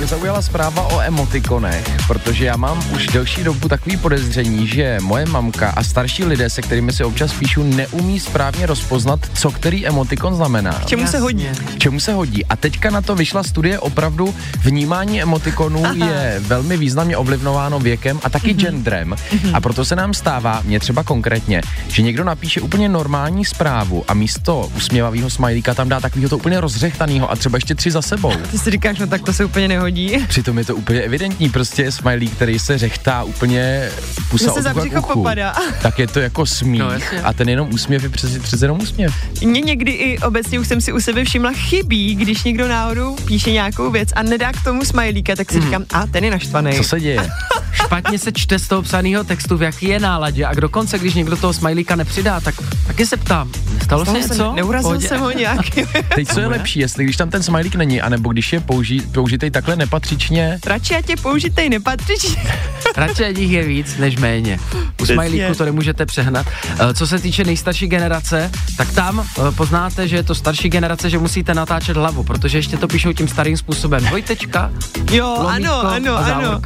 Mě 0.01 0.07
zaujala 0.07 0.43
zpráva 0.43 0.83
o 0.83 1.01
emotikonech, 1.01 1.97
protože 2.07 2.45
já 2.45 2.57
mám 2.57 2.85
už 2.95 3.07
delší 3.07 3.45
dobu 3.45 3.69
takový 3.69 3.97
podezření, 3.97 4.67
že 4.67 4.99
moje 5.01 5.27
mamka 5.27 5.71
a 5.71 5.83
starší 5.83 6.25
lidé, 6.25 6.51
se 6.51 6.63
kterými 6.63 6.93
si 6.93 7.05
občas 7.05 7.33
píšu, 7.33 7.63
neumí 7.63 8.21
správně 8.21 8.67
rozpoznat, 8.67 9.21
co 9.35 9.51
který 9.51 9.87
emotikon 9.87 10.35
znamená. 10.35 10.73
K 10.73 10.87
čemu 10.87 11.07
se 11.07 11.19
hodí? 11.19 11.49
K 11.75 11.79
čemu 11.79 12.01
se 12.01 12.13
hodí. 12.13 12.45
A 12.47 12.57
teďka 12.57 12.91
na 12.91 13.01
to 13.01 13.15
vyšla 13.15 13.43
studie 13.43 13.79
opravdu 13.79 14.35
vnímání 14.63 15.23
emotikonů 15.23 15.85
Aha. 15.85 15.95
je 15.95 16.41
velmi 16.47 16.77
významně 16.77 17.17
ovlivňováno 17.17 17.79
věkem 17.79 18.21
a 18.25 18.31
taky 18.31 18.55
mm-hmm. 18.55 18.61
genderem. 18.61 19.11
Mm-hmm. 19.11 19.51
A 19.55 19.61
proto 19.61 19.85
se 19.85 19.97
nám 19.97 20.15
stává, 20.15 20.63
mě 20.65 20.81
třeba 20.81 21.03
konkrétně, 21.03 21.63
že 21.89 22.03
někdo 22.03 22.25
napíše 22.25 22.61
úplně 22.61 22.89
normální 22.89 23.45
zprávu 23.45 24.05
a 24.09 24.15
místo 24.15 24.71
usměvavého 24.77 25.31
smajlíka 25.31 25.75
tam 25.75 25.89
dá 25.89 26.01
takového 26.01 26.29
to 26.29 26.37
úplně 26.37 26.61
rozřechtanýho 26.61 27.31
a 27.31 27.37
třeba 27.37 27.57
ještě 27.57 27.75
tři 27.75 27.91
za 27.91 28.03
sebou. 28.03 28.33
Ty 28.51 28.59
si 28.59 28.71
říkáš, 28.71 28.99
no 28.99 29.07
tak 29.07 29.23
to 29.23 29.33
se 29.33 29.45
úplně 29.45 29.69
nehodí. 29.69 29.90
Přitom 30.29 30.59
je 30.59 30.65
to 30.65 30.77
úplně 30.77 31.01
evidentní, 31.03 31.49
prostě 31.51 31.83
je 31.83 31.93
smajlík, 31.93 32.33
který 32.35 32.59
se 32.59 32.79
řechtá 32.79 33.23
úplně 33.23 33.89
pusa 34.31 34.53
se 34.53 34.63
za 34.63 34.75
břicho 34.75 34.99
uchu. 34.99 35.13
popadá. 35.13 35.55
Tak 35.83 35.99
je 35.99 36.07
to 36.07 36.21
jako 36.21 36.47
smích 36.47 36.81
No, 36.81 36.91
jasně. 36.91 37.23
a 37.23 37.33
ten 37.33 37.49
jenom 37.49 37.69
úsměv 37.75 38.03
je 38.03 38.09
přece, 38.09 38.39
přece 38.41 38.65
jenom 38.65 38.81
úsměv. 38.81 39.15
Mně 39.45 39.61
někdy 39.61 39.91
i 39.93 40.19
obecně 40.19 40.59
už 40.61 40.69
jsem 40.69 40.81
si 40.81 40.93
u 40.93 41.01
sebe 41.01 41.25
všimla 41.25 41.53
chybí, 41.53 42.15
když 42.15 42.43
někdo 42.45 42.69
náhodou 42.69 43.17
píše 43.25 43.53
nějakou 43.53 43.91
věc 43.91 44.09
a 44.17 44.23
nedá 44.23 44.53
k 44.53 44.65
tomu 44.65 44.85
smajlíka, 44.85 45.37
tak 45.37 45.53
si 45.53 45.61
říkám, 45.61 45.85
a 45.93 46.07
ten 46.07 46.25
je 46.25 46.31
naštvaný. 46.31 46.73
Co 46.77 46.85
se 46.85 47.01
děje? 47.01 47.29
Špatně 47.73 48.19
se 48.19 48.33
čte 48.33 48.59
z 48.59 48.69
toho 48.69 48.83
psaného 48.83 49.25
textu, 49.25 49.57
v 49.57 49.63
jaký 49.63 49.89
je 49.89 50.01
náladě 50.01 50.45
a 50.45 50.55
dokonce, 50.55 50.99
když 50.99 51.15
někdo 51.15 51.37
toho 51.37 51.53
smajlíka 51.53 51.97
nepřidá, 51.97 52.41
tak 52.41 52.55
taky 52.87 53.07
se 53.07 53.17
ptám, 53.17 53.51
stalo 53.91 54.05
se 54.05 54.11
Stalo 54.11 54.23
se, 54.23 54.35
něco? 54.35 54.53
neurazil 54.53 54.91
Pohodě? 54.91 55.09
jsem 55.09 55.21
ho 55.21 55.31
nějak. 55.31 55.61
Teď 56.15 56.29
co 56.29 56.41
je 56.41 56.47
lepší, 56.47 56.81
jestli 56.81 57.05
když 57.05 57.17
tam 57.17 57.31
ten 57.31 57.43
smajlík 57.43 57.75
není, 57.75 58.01
anebo 58.01 58.33
když 58.33 58.53
je 58.53 58.61
použi, 58.61 59.01
použitej 59.01 59.51
takhle 59.51 59.77
nepatřičně, 59.77 60.59
Radši 60.67 60.95
ať 60.97 61.09
je 61.09 61.17
použitej 61.17 61.69
nepatřičně. 61.69 62.43
Radši 62.97 63.25
ať 63.25 63.39
jich 63.39 63.51
je 63.51 63.65
víc, 63.65 63.97
než 63.97 64.17
méně. 64.17 64.59
U 65.03 65.07
smajlíku 65.07 65.55
to 65.55 65.65
nemůžete 65.65 66.07
přehnat. 66.07 66.47
Eh, 66.79 66.95
Co 66.95 67.07
se 67.07 67.19
týče 67.19 67.45
nejstarší 67.45 67.87
generace, 67.87 68.51
tak 68.77 68.93
tam 68.93 69.21
eh, 69.21 69.53
poznáte, 69.53 70.09
že 70.09 70.17
je 70.17 70.23
to 70.23 70.35
starší 70.35 70.69
generace, 70.69 71.11
že 71.11 71.19
musíte 71.19 71.55
natáčet 71.55 71.97
hlavu, 71.97 72.23
protože 72.23 72.59
ještě 72.59 72.77
to 72.77 72.89
píšou 72.89 73.13
tím 73.13 73.29
starým 73.29 73.57
způsobem. 73.57 74.05
Dvojtečka, 74.05 74.71
Jo, 75.11 75.27
lomítko 75.27 75.73
ano, 75.73 75.87
ano, 75.87 76.17
a 76.17 76.21
ano. 76.21 76.61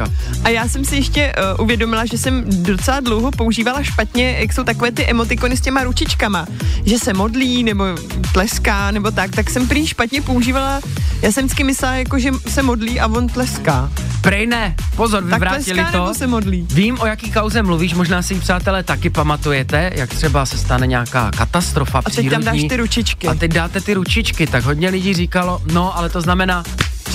A 0.45 0.49
já 0.49 0.69
jsem 0.69 0.85
si 0.85 0.97
ještě 0.97 1.33
uh, 1.57 1.65
uvědomila, 1.65 2.07
že 2.07 2.19
jsem 2.19 2.45
docela 2.63 3.01
dlouho 3.01 3.31
používala 3.31 3.83
špatně, 3.83 4.37
jak 4.41 4.53
jsou 4.53 4.65
takové 4.65 4.93
ty 4.93 5.07
emotikony 5.07 5.57
s 5.57 5.61
těma 5.61 5.85
ručičkama, 5.85 6.47
že 6.85 6.99
se 7.15 7.19
modlí 7.19 7.63
nebo 7.65 7.85
tleská 8.33 8.91
nebo 8.91 9.11
tak, 9.11 9.31
tak 9.31 9.51
jsem 9.51 9.69
prý 9.69 9.87
špatně 9.87 10.23
používala, 10.23 10.81
já 11.23 11.33
jsem 11.33 11.45
vždycky 11.45 11.65
myslela, 11.65 11.95
jako, 11.95 12.19
že 12.19 12.31
se 12.49 12.63
modlí 12.63 13.01
a 13.01 13.07
on 13.07 13.29
tleská. 13.29 13.91
Prej 14.21 14.47
ne, 14.47 14.75
pozor, 14.97 15.23
Tak 15.23 15.33
vyvrátili 15.33 15.75
tleská 15.81 15.93
to. 15.93 15.99
nebo 16.03 16.15
se 16.15 16.27
modlí? 16.27 16.67
Vím, 16.71 16.99
o 17.01 17.07
jaký 17.07 17.31
kauze 17.33 17.63
mluvíš, 17.63 17.95
možná 17.95 18.23
si 18.23 18.35
ji 18.35 18.41
přátelé 18.41 18.83
taky 18.83 19.11
pamatujete, 19.11 19.91
jak 19.95 20.11
třeba 20.11 20.47
se 20.47 20.59
stane 20.59 20.87
nějaká 20.87 21.31
katastrofa 21.31 21.99
A 22.05 22.11
teď 22.11 22.31
tam 22.31 22.43
dáš 22.43 22.53
přírodní. 22.53 22.69
ty 22.69 22.77
ručičky. 22.77 23.29
A 23.29 23.35
teď 23.35 23.53
dáte 23.53 23.81
ty 23.81 23.95
ručičky, 23.95 24.47
tak 24.47 24.65
hodně 24.65 24.89
lidí 24.91 25.15
říkalo, 25.15 25.63
no, 25.73 25.97
ale 25.99 26.09
to 26.09 26.21
znamená 26.21 26.65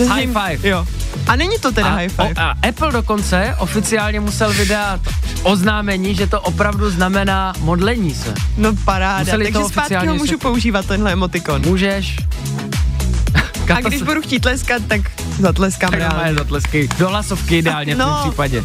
Že 0.05 0.09
high 0.11 0.21
jim- 0.21 0.33
five. 0.33 0.69
Jo. 0.69 0.85
A 1.27 1.35
není 1.35 1.57
to 1.59 1.71
teda 1.71 1.87
a, 1.87 1.95
high 1.95 2.09
five. 2.09 2.33
O, 2.33 2.39
a 2.39 2.55
Apple 2.69 2.91
dokonce 2.91 3.55
oficiálně 3.59 4.19
musel 4.19 4.53
vydat 4.53 4.99
oznámení, 5.43 6.15
že 6.15 6.27
to 6.27 6.41
opravdu 6.41 6.91
znamená 6.91 7.53
modlení 7.59 8.15
se. 8.15 8.33
No 8.57 8.75
paráda, 8.85 9.19
Museli 9.19 9.51
to 9.51 9.59
takže 9.59 9.73
zpátky 9.73 10.07
ho 10.07 10.15
můžu 10.15 10.31
se- 10.31 10.37
používat, 10.37 10.85
tenhle 10.85 11.11
emotikon. 11.13 11.61
Můžeš. 11.65 12.15
A 13.75 13.81
když 13.81 14.01
budu 14.01 14.21
chtít 14.21 14.39
tleskat, 14.39 14.81
tak 14.87 15.01
zatleskám 15.39 15.89
tak 15.91 15.99
reálně. 15.99 16.33
zatlesky. 16.35 16.89
Do 16.99 17.09
hlasovky 17.09 17.57
ideálně 17.57 17.95
v 17.95 17.97
tom 17.97 18.09
No. 18.09 18.19
případě. 18.21 18.63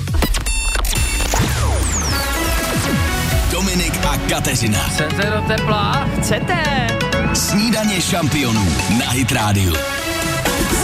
Dominik 3.53 3.95
a 4.05 4.17
Kateřina. 4.31 4.79
Chcete 4.79 5.31
do 5.37 5.41
tepla? 5.47 6.09
Chcete? 6.21 6.57
Snídaně 7.35 8.01
šampionů 8.01 8.69
na 8.99 9.11
Hit 9.11 9.33
Radio. 9.33 9.75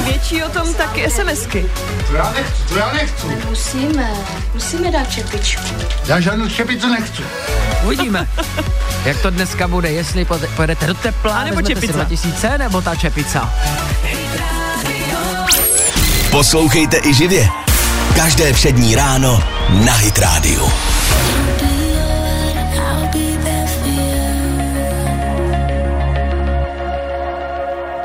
Svědčí 0.03 0.43
o 0.45 0.49
tom 0.49 0.75
taky 0.75 1.11
SMSky. 1.11 1.67
To 2.09 2.15
já 2.17 2.33
nechci, 2.33 2.63
to 2.69 2.79
já 2.79 2.93
nechci. 2.93 3.27
Musíme, 3.49 4.11
musíme 4.55 4.91
dát 4.91 5.11
čepičku. 5.13 5.63
Já 6.07 6.21
žádnou 6.21 6.49
čepici 6.49 6.87
nechci. 6.87 7.23
Uvidíme, 7.85 8.29
jak 9.05 9.23
to 9.23 9.31
dneska 9.31 9.69
bude, 9.69 9.91
jestli 9.91 10.25
pojede- 10.25 10.49
pojedete 10.57 10.87
do 10.87 10.95
tepla, 10.95 11.35
A 11.41 11.45
nebo 11.45 11.63
čepica. 11.63 11.93
2000, 11.93 12.59
nebo 12.59 12.81
ta 12.83 12.95
čepica. 12.95 13.55
Poslouchejte 16.31 16.97
i 17.05 17.15
živě. 17.15 17.49
Každé 18.17 18.53
všední 18.53 18.95
ráno 18.95 19.43
na 19.85 19.93
Hit 19.93 20.19
Radio. 20.19 20.69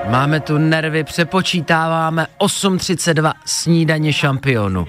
Máme 0.10 0.40
tu 0.40 0.58
nervy, 0.58 1.04
přepočítáváme 1.04 2.28
8.32 2.40 3.34
snídaně 3.46 4.14
šampionu. 4.14 4.88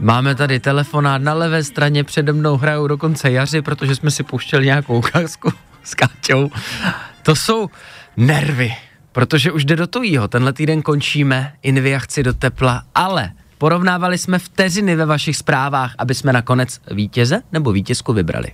Máme 0.00 0.34
tady 0.34 0.60
telefonát 0.60 1.22
na 1.22 1.34
levé 1.34 1.64
straně, 1.64 2.04
přede 2.04 2.32
mnou 2.32 2.56
hrajou 2.56 2.86
dokonce 2.86 3.30
jaři, 3.30 3.62
protože 3.62 3.94
jsme 3.96 4.10
si 4.10 4.22
puštěli 4.22 4.66
nějakou 4.66 4.98
ukázku 4.98 5.52
s 5.82 5.94
Káťou. 5.94 6.50
To 7.22 7.36
jsou 7.36 7.70
nervy, 8.16 8.74
protože 9.12 9.52
už 9.52 9.64
jde 9.64 9.76
do 9.76 9.86
tujího. 9.86 10.28
Tenhle 10.28 10.52
týden 10.52 10.82
končíme, 10.82 11.52
Invia 11.62 11.98
chci 11.98 12.22
do 12.22 12.32
tepla, 12.32 12.82
ale 12.94 13.30
porovnávali 13.58 14.18
jsme 14.18 14.38
vteřiny 14.38 14.96
ve 14.96 15.06
vašich 15.06 15.36
zprávách, 15.36 15.94
aby 15.98 16.14
jsme 16.14 16.32
nakonec 16.32 16.80
vítěze 16.90 17.42
nebo 17.52 17.72
vítězku 17.72 18.12
vybrali. 18.12 18.48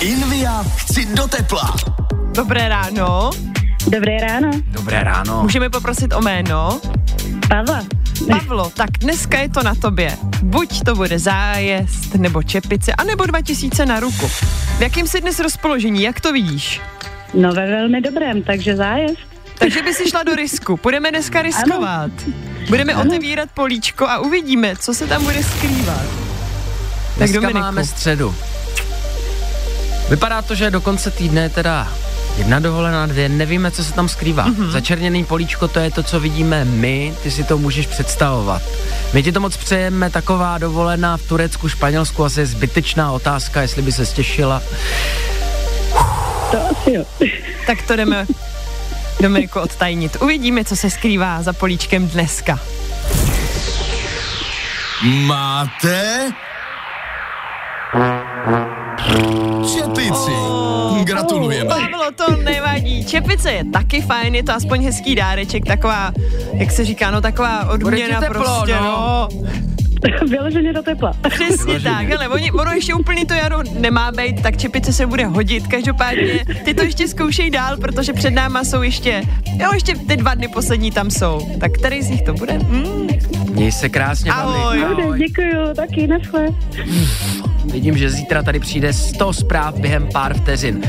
Invia 0.00 0.62
chci 0.76 1.14
do 1.14 1.28
tepla. 1.28 1.76
Dobré 2.34 2.68
ráno. 2.68 3.30
Dobré 3.86 4.18
ráno. 4.20 4.50
Dobré 4.66 5.04
ráno. 5.04 5.42
Můžeme 5.42 5.70
poprosit 5.70 6.12
o 6.12 6.20
jméno? 6.20 6.80
Pavla. 7.48 7.84
Pavlo, 8.28 8.70
tak 8.70 8.90
dneska 8.90 9.38
je 9.38 9.48
to 9.48 9.62
na 9.62 9.74
tobě. 9.74 10.16
Buď 10.42 10.82
to 10.84 10.94
bude 10.94 11.18
zájezd, 11.18 12.14
nebo 12.14 12.42
čepice, 12.42 12.92
anebo 12.92 13.26
2000 13.26 13.86
na 13.86 14.00
ruku. 14.00 14.28
V 14.78 14.80
jakém 14.80 15.06
jsi 15.06 15.20
dnes 15.20 15.40
rozpoložení, 15.40 16.02
jak 16.02 16.20
to 16.20 16.32
vidíš? 16.32 16.80
No 17.34 17.52
ve 17.52 17.66
velmi 17.66 18.00
dobrém, 18.00 18.42
takže 18.42 18.76
zájezd. 18.76 19.18
Takže 19.58 19.82
by 19.82 19.94
si 19.94 20.10
šla 20.10 20.22
do 20.22 20.34
risku. 20.34 20.78
Budeme 20.82 21.10
dneska 21.10 21.42
riskovat. 21.42 22.10
Budeme 22.68 22.96
otevírat 22.96 23.50
políčko 23.54 24.08
a 24.08 24.18
uvidíme, 24.18 24.76
co 24.76 24.94
se 24.94 25.06
tam 25.06 25.24
bude 25.24 25.42
skrývat. 25.42 25.96
Tak 26.06 27.16
Dneska 27.16 27.34
Dominiku. 27.34 27.58
máme 27.58 27.84
středu. 27.84 28.34
Vypadá 30.10 30.42
to, 30.42 30.54
že 30.54 30.70
do 30.70 30.80
konce 30.80 31.10
týdne 31.10 31.42
je 31.42 31.48
teda 31.48 31.88
jedna 32.40 32.58
dovolená, 32.58 33.06
dvě, 33.06 33.28
nevíme, 33.28 33.70
co 33.70 33.84
se 33.84 33.92
tam 33.92 34.08
skrývá. 34.08 34.46
Mhm. 34.46 34.54
Mm-hmm. 34.54 34.70
Začerněný 34.70 35.24
políčko, 35.24 35.68
to 35.68 35.78
je 35.78 35.90
to, 35.90 36.02
co 36.02 36.20
vidíme 36.20 36.64
my, 36.64 37.14
ty 37.22 37.30
si 37.30 37.44
to 37.44 37.58
můžeš 37.58 37.86
představovat. 37.86 38.62
My 39.12 39.22
ti 39.22 39.32
to 39.32 39.40
moc 39.40 39.56
přejeme, 39.56 40.10
taková 40.10 40.58
dovolená 40.58 41.16
v 41.16 41.22
Turecku, 41.22 41.68
Španělsku, 41.68 42.24
asi 42.24 42.40
je 42.40 42.46
zbytečná 42.46 43.12
otázka, 43.12 43.62
jestli 43.62 43.82
by 43.82 43.92
se 43.92 44.06
stěšila. 44.06 44.62
To 46.50 46.58
asi 46.70 46.92
jo. 46.92 47.04
Tak 47.66 47.82
to 47.82 47.96
jdeme 47.96 48.26
Dominiku 49.20 49.60
odtajnit. 49.60 50.16
Uvidíme, 50.22 50.64
co 50.64 50.76
se 50.76 50.90
skrývá 50.90 51.42
za 51.42 51.52
políčkem 51.52 52.08
dneska. 52.08 52.60
Máte 55.02 56.32
čepici. 59.74 60.32
Gratulujeme. 61.04 61.68
Pavlo, 61.68 62.10
to 62.16 62.36
nevadí. 62.36 63.04
Čepice 63.04 63.52
je 63.52 63.64
taky 63.64 64.00
fajn, 64.00 64.34
je 64.34 64.42
to 64.42 64.52
aspoň 64.52 64.84
hezký 64.84 65.14
dáreček, 65.14 65.64
taková, 65.64 66.12
jak 66.52 66.70
se 66.70 66.84
říká, 66.84 67.10
no 67.10 67.20
taková 67.20 67.68
odměna 67.70 68.20
teplo, 68.20 68.44
prostě, 68.44 68.74
no. 68.74 68.82
no. 68.82 69.28
Vyloženě 70.28 70.72
do 70.72 70.82
tepla. 70.82 71.12
Přesně 71.28 71.80
tak, 71.80 72.12
ale 72.16 72.28
oni, 72.28 72.52
ono 72.52 72.70
ještě 72.70 72.94
úplně 72.94 73.26
to 73.26 73.34
jaro 73.34 73.58
nemá 73.78 74.12
být, 74.12 74.42
tak 74.42 74.56
čepice 74.56 74.92
se 74.92 75.06
bude 75.06 75.26
hodit. 75.26 75.66
Každopádně 75.66 76.44
ty 76.64 76.74
to 76.74 76.82
ještě 76.82 77.08
zkoušej 77.08 77.50
dál, 77.50 77.76
protože 77.76 78.12
před 78.12 78.30
náma 78.30 78.64
jsou 78.64 78.82
ještě, 78.82 79.22
jo, 79.56 79.70
ještě 79.74 79.94
ty 80.08 80.16
dva 80.16 80.34
dny 80.34 80.48
poslední 80.48 80.90
tam 80.90 81.10
jsou. 81.10 81.56
Tak 81.60 81.72
který 81.72 82.02
z 82.02 82.08
nich 82.10 82.22
to 82.22 82.34
bude? 82.34 82.52
Hmm. 82.52 83.08
Měj 83.50 83.72
se 83.72 83.88
krásně, 83.88 84.32
Ahoj. 84.32 84.80
Pavli. 84.80 84.96
Dobře, 85.04 85.18
děkuju, 85.18 85.74
taky 85.76 86.06
naschle. 86.06 86.46
Vidím, 87.72 87.98
že 87.98 88.10
zítra 88.10 88.42
tady 88.42 88.60
přijde 88.60 88.92
100 88.92 89.32
zpráv 89.32 89.74
během 89.74 90.08
pár 90.12 90.34
vteřin. 90.34 90.82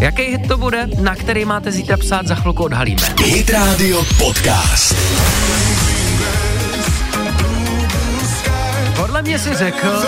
Jaký 0.00 0.22
hit 0.22 0.48
to 0.48 0.58
bude, 0.58 0.88
na 1.00 1.16
který 1.16 1.44
máte 1.44 1.72
zítra 1.72 1.96
psát, 1.96 2.26
za 2.26 2.34
chvilku 2.34 2.62
odhalíme. 2.62 3.02
Hit 3.24 3.50
Radio 3.50 4.04
Podcast. 4.18 4.96
Mě 9.24 9.38
si 9.38 9.54
řekl. 9.54 10.02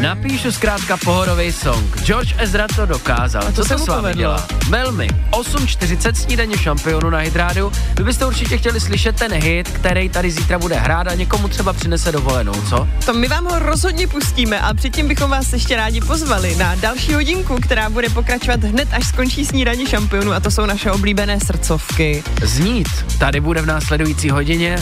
Napíšu 0.00 0.52
zkrátka 0.52 0.96
pohodový 0.96 1.52
song. 1.52 2.00
George 2.04 2.34
Ezra 2.38 2.66
to 2.76 2.86
dokázal. 2.86 3.42
to 3.42 3.52
Co 3.52 3.62
se 3.64 3.68
to 3.68 3.78
mu 3.78 3.84
s 3.84 3.88
vámi 3.88 4.00
povedlo. 4.00 4.20
dělá? 4.20 4.46
Velmi. 4.68 5.08
8.40 5.30 6.12
snídaně 6.12 6.58
šampionu 6.58 7.10
na 7.10 7.18
Hydrádiu. 7.18 7.72
Vy 7.96 8.04
byste 8.04 8.26
určitě 8.26 8.58
chtěli 8.58 8.80
slyšet 8.80 9.16
ten 9.16 9.32
hit, 9.32 9.68
který 9.68 10.08
tady 10.08 10.30
zítra 10.30 10.58
bude 10.58 10.74
hrát 10.74 11.06
a 11.08 11.14
někomu 11.14 11.48
třeba 11.48 11.72
přinese 11.72 12.12
dovolenou, 12.12 12.52
co? 12.68 12.88
To 13.06 13.14
my 13.14 13.28
vám 13.28 13.44
ho 13.44 13.58
rozhodně 13.58 14.06
pustíme 14.06 14.60
a 14.60 14.74
předtím 14.74 15.08
bychom 15.08 15.30
vás 15.30 15.52
ještě 15.52 15.76
rádi 15.76 16.00
pozvali 16.00 16.56
na 16.56 16.74
další 16.74 17.14
hodinku, 17.14 17.56
která 17.62 17.90
bude 17.90 18.08
pokračovat 18.10 18.64
hned, 18.64 18.88
až 18.92 19.08
skončí 19.08 19.44
snídaní 19.46 19.86
šampionů 19.86 20.32
a 20.32 20.40
to 20.40 20.50
jsou 20.50 20.66
naše 20.66 20.90
oblíbené 20.90 21.40
srdcovky. 21.40 22.22
Znít. 22.42 22.88
Tady 23.18 23.40
bude 23.40 23.62
v 23.62 23.66
následující 23.66 24.30
hodině. 24.30 24.78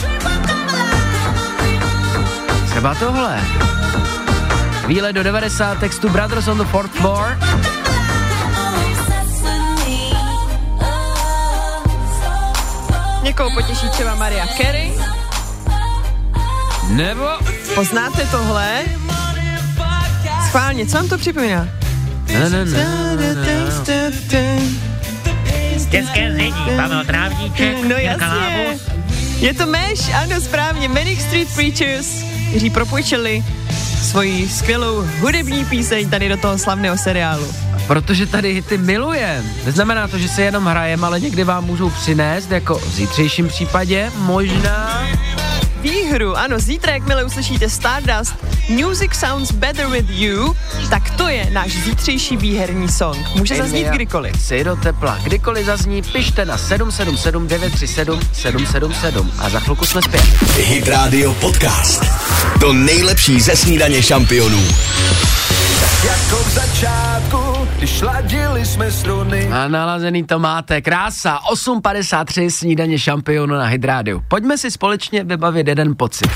Třeba 2.77 2.95
tohle. 2.95 3.41
Výlet 4.87 5.13
do 5.13 5.23
90 5.23 5.79
textu 5.79 6.09
Brothers 6.09 6.47
on 6.47 6.57
the 6.57 6.63
Fourth 6.63 6.91
Floor. 6.91 7.37
Někoho 13.23 13.49
potěší 13.51 13.89
třeba 13.89 14.15
Maria 14.15 14.47
Carey. 14.47 14.93
Nebo 16.89 17.27
Poznáte 17.75 18.27
tohle? 18.31 18.83
Schválně, 20.47 20.85
co 20.85 20.97
vám 20.97 21.09
to 21.09 21.17
připomíná? 21.17 21.67
Ne, 22.33 22.49
ne, 22.49 22.65
ne, 22.65 23.15
ne, 23.15 23.35
ne. 23.35 24.59
Dětské 25.89 26.33
zředí, 26.33 26.77
Pavel 26.77 27.05
Trávníček, 27.05 27.83
No 27.83 27.95
jasně. 27.95 28.77
Je 29.39 29.53
to 29.53 29.65
Meš, 29.65 30.13
ano 30.13 30.41
správně, 30.41 30.89
Manic 30.89 31.21
Street 31.21 31.47
Preachers, 31.55 32.36
kteří 32.49 32.69
propůjčili 32.69 33.43
svoji 34.01 34.49
skvělou 34.49 35.03
hudební 35.19 35.65
píseň 35.65 36.09
tady 36.09 36.29
do 36.29 36.37
toho 36.37 36.57
slavného 36.57 36.97
seriálu. 36.97 37.47
Protože 37.87 38.25
tady 38.25 38.53
hity 38.53 38.77
milujem. 38.77 39.45
Neznamená 39.65 40.07
to, 40.07 40.17
že 40.17 40.29
se 40.29 40.41
jenom 40.41 40.65
hrajem, 40.65 41.03
ale 41.03 41.19
někdy 41.19 41.43
vám 41.43 41.65
můžou 41.65 41.89
přinést, 41.89 42.51
jako 42.51 42.75
v 42.79 42.89
zítřejším 42.95 43.47
případě, 43.47 44.11
možná 44.17 45.07
Výhru, 45.81 46.37
ano, 46.37 46.59
zítra, 46.59 46.93
jakmile 46.93 47.23
uslyšíte 47.23 47.69
Stardust, 47.69 48.33
Music 48.69 49.13
Sounds 49.13 49.51
Better 49.51 49.87
With 49.87 50.09
You, 50.09 50.55
tak 50.89 51.09
to 51.09 51.27
je 51.27 51.49
náš 51.51 51.71
zítřejší 51.83 52.37
výherní 52.37 52.89
song. 52.89 53.17
Může 53.35 53.55
zaznít 53.55 53.75
Envia, 53.75 53.95
kdykoliv. 53.95 54.41
Si 54.41 54.63
do 54.63 54.75
tepla. 54.75 55.19
Kdykoliv 55.23 55.65
zazní, 55.65 56.01
pište 56.01 56.45
na 56.45 56.57
777 56.57 57.47
937 57.47 58.19
777 58.33 59.31
a 59.39 59.49
za 59.49 59.59
chvilku 59.59 59.85
jsme 59.85 60.01
zpět. 60.01 60.23
Hit 60.57 60.87
Radio 60.87 61.33
Podcast. 61.33 62.05
To 62.59 62.73
nejlepší 62.73 63.41
ze 63.41 63.55
snídaně 63.55 64.03
šampionů. 64.03 64.63
Jako 66.03 66.35
v 66.37 66.49
začátku, 66.53 67.46
když 67.77 68.01
ladili 68.01 68.65
jsme 68.65 68.91
struny. 68.91 69.47
A 69.47 69.67
nalazený 69.67 70.23
to 70.23 70.39
máte. 70.39 70.81
Krása. 70.81 71.39
8.53 71.53 72.49
snídaně 72.49 72.99
šampionu 72.99 73.55
na 73.55 73.65
Hydrádiu. 73.65 74.23
Pojďme 74.27 74.57
si 74.57 74.71
společně 74.71 75.23
vybavit 75.23 75.67
jeden 75.67 75.95
pocit. 75.97 76.29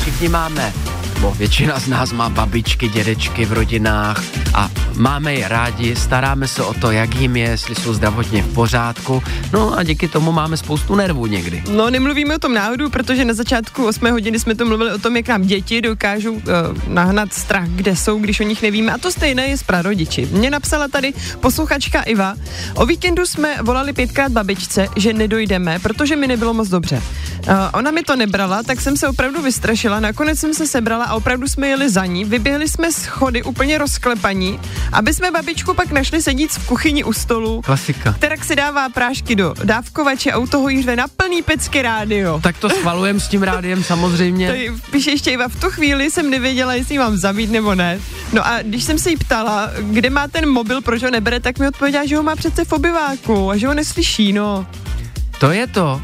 Všichni 0.00 0.28
máme, 0.28 0.72
bo 1.20 1.30
většina 1.30 1.80
z 1.80 1.88
nás 1.88 2.12
má 2.12 2.28
babičky, 2.28 2.88
dědečky 2.88 3.44
v 3.44 3.52
rodinách 3.52 4.22
a 4.54 4.70
máme 4.94 5.34
je 5.34 5.48
rádi, 5.48 5.96
staráme 5.96 6.48
se 6.48 6.62
o 6.62 6.74
to, 6.74 6.90
jak 6.90 7.14
jim 7.14 7.36
je, 7.36 7.48
jestli 7.48 7.74
jsou 7.74 7.94
zdravotně 7.94 8.42
v 8.42 8.54
pořádku. 8.54 9.22
No 9.52 9.78
a 9.78 9.82
díky 9.82 10.08
tomu 10.08 10.32
máme 10.32 10.56
spoustu 10.56 10.94
nervů 10.94 11.26
někdy. 11.26 11.62
No, 11.72 11.90
nemluvíme 11.90 12.36
o 12.36 12.38
tom 12.38 12.54
náhodou, 12.54 12.90
protože 12.90 13.24
na 13.24 13.34
začátku 13.34 13.86
8 13.86 14.10
hodiny 14.10 14.38
jsme 14.38 14.54
to 14.54 14.64
mluvili 14.64 14.92
o 14.92 14.98
tom, 14.98 15.16
jak 15.16 15.28
nám 15.28 15.42
děti 15.42 15.80
dokážou 15.80 16.32
uh, 16.32 16.42
nahnat 16.88 17.32
strach, 17.32 17.68
kde 17.68 17.96
jsou, 17.96 18.18
když 18.18 18.40
o 18.40 18.44
nich 18.44 18.62
nevíme. 18.62 18.92
A 18.92 18.98
to 18.98 19.12
stejné 19.12 19.46
je 19.46 19.58
s 19.58 19.62
prarodiči. 19.62 20.28
Mě 20.32 20.50
napsala 20.50 20.88
tady 20.88 21.12
posluchačka 21.40 22.02
Iva. 22.02 22.34
O 22.74 22.86
víkendu 22.86 23.26
jsme 23.26 23.56
volali 23.62 23.92
pětkrát 23.92 24.32
babičce, 24.32 24.88
že 24.96 25.12
nedojdeme, 25.12 25.78
protože 25.78 26.16
mi 26.16 26.26
nebylo 26.26 26.54
moc 26.54 26.68
dobře. 26.68 26.96
Uh, 26.96 27.54
ona 27.72 27.90
mi 27.90 28.02
to 28.02 28.16
nebrala, 28.16 28.62
tak 28.62 28.80
jsem 28.80 28.96
se 28.96 29.08
opravdu 29.08 29.42
vystrašila. 29.42 30.00
Nakonec 30.00 30.38
jsem 30.38 30.54
se 30.54 30.66
sebrala 30.66 31.07
a 31.08 31.14
opravdu 31.14 31.48
jsme 31.48 31.68
jeli 31.68 31.90
za 31.90 32.06
ní. 32.06 32.24
Vyběhli 32.24 32.68
jsme 32.68 32.92
z 32.92 33.06
chody 33.06 33.42
úplně 33.42 33.78
rozklepaní, 33.78 34.60
aby 34.92 35.14
jsme 35.14 35.30
babičku 35.30 35.74
pak 35.74 35.90
našli 35.90 36.22
sedíc 36.22 36.56
v 36.56 36.66
kuchyni 36.66 37.04
u 37.04 37.12
stolu. 37.12 37.62
Klasika. 37.62 38.12
Terak 38.18 38.44
si 38.44 38.56
dává 38.56 38.88
prášky 38.88 39.36
do 39.36 39.54
dávkovače 39.64 40.32
a 40.32 40.38
u 40.38 40.46
toho 40.46 40.68
jí 40.68 40.82
řve 40.82 40.96
na 40.96 41.08
plný 41.08 41.42
pecky 41.42 41.82
rádio. 41.82 42.40
Tak 42.42 42.58
to 42.58 42.70
schvalujem 42.70 43.20
s 43.20 43.28
tím 43.28 43.42
rádiem 43.42 43.84
samozřejmě. 43.84 44.46
Tady 44.46 44.72
píše 44.90 45.10
ještě 45.10 45.30
Iva, 45.30 45.48
v 45.48 45.60
tu 45.60 45.70
chvíli 45.70 46.10
jsem 46.10 46.30
nevěděla, 46.30 46.74
jestli 46.74 46.98
mám 46.98 47.16
zabít 47.16 47.50
nebo 47.50 47.74
ne. 47.74 48.00
No 48.32 48.46
a 48.46 48.62
když 48.62 48.84
jsem 48.84 48.98
se 48.98 49.10
jí 49.10 49.16
ptala, 49.16 49.70
kde 49.80 50.10
má 50.10 50.28
ten 50.28 50.48
mobil, 50.48 50.80
proč 50.80 51.02
ho 51.02 51.10
nebere, 51.10 51.40
tak 51.40 51.58
mi 51.58 51.68
odpověděla, 51.68 52.06
že 52.06 52.16
ho 52.16 52.22
má 52.22 52.36
přece 52.36 52.64
v 52.64 52.72
obyváku 52.72 53.50
a 53.50 53.56
že 53.56 53.66
ho 53.66 53.74
neslyší, 53.74 54.32
no. 54.32 54.66
To 55.40 55.50
je 55.50 55.66
to. 55.66 56.02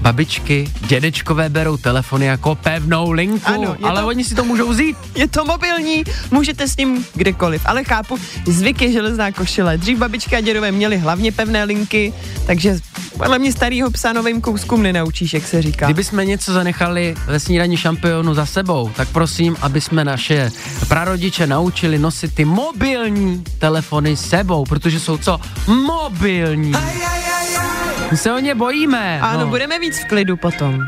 Babičky, 0.00 0.70
dědečkové 0.86 1.48
berou 1.48 1.76
telefony 1.76 2.26
jako 2.26 2.54
pevnou 2.54 3.10
linku, 3.10 3.40
Ano, 3.46 3.76
ale 3.82 4.00
to- 4.00 4.06
oni 4.08 4.24
si 4.24 4.34
to 4.34 4.44
můžou 4.44 4.68
vzít. 4.68 4.96
Je 5.14 5.28
to 5.28 5.44
mobilní, 5.44 6.04
můžete 6.30 6.68
s 6.68 6.76
ním 6.76 7.06
kdekoliv, 7.14 7.62
ale 7.64 7.84
chápu, 7.84 8.18
zvyk 8.46 8.82
je 8.82 8.92
železná 8.92 9.32
košile. 9.32 9.78
Dřív 9.78 9.98
babička 9.98 10.36
a 10.36 10.40
dědové 10.40 10.72
měli 10.72 10.96
hlavně 10.98 11.32
pevné 11.32 11.64
linky, 11.64 12.12
takže 12.46 12.78
podle 13.18 13.38
mě 13.38 13.52
starýho 13.52 13.90
psa 13.90 14.12
novým 14.12 14.40
kouskům 14.40 14.82
nenaučíš, 14.82 15.32
jak 15.34 15.46
se 15.46 15.62
říká. 15.62 15.86
Kdyby 15.86 16.04
jsme 16.04 16.24
něco 16.24 16.52
zanechali 16.52 17.14
ve 17.26 17.40
snídaní 17.40 17.76
šampionu 17.76 18.34
za 18.34 18.46
sebou, 18.46 18.90
tak 18.96 19.08
prosím, 19.08 19.56
aby 19.60 19.80
jsme 19.80 20.04
naše 20.04 20.50
prarodiče 20.88 21.46
naučili 21.46 21.98
nosit 21.98 22.34
ty 22.34 22.44
mobilní 22.44 23.44
telefony 23.58 24.16
s 24.16 24.28
sebou, 24.28 24.64
protože 24.64 25.00
jsou 25.00 25.18
co? 25.18 25.40
Mobilní. 25.66 26.70
My 26.70 26.76
se 28.16 28.32
o 28.32 28.38
ně 28.38 28.54
bojíme. 28.54 29.20
Ano, 29.20 29.40
no. 29.40 29.46
budeme 29.46 29.78
víc 29.78 29.98
v 29.98 30.04
klidu 30.04 30.36
potom. 30.36 30.80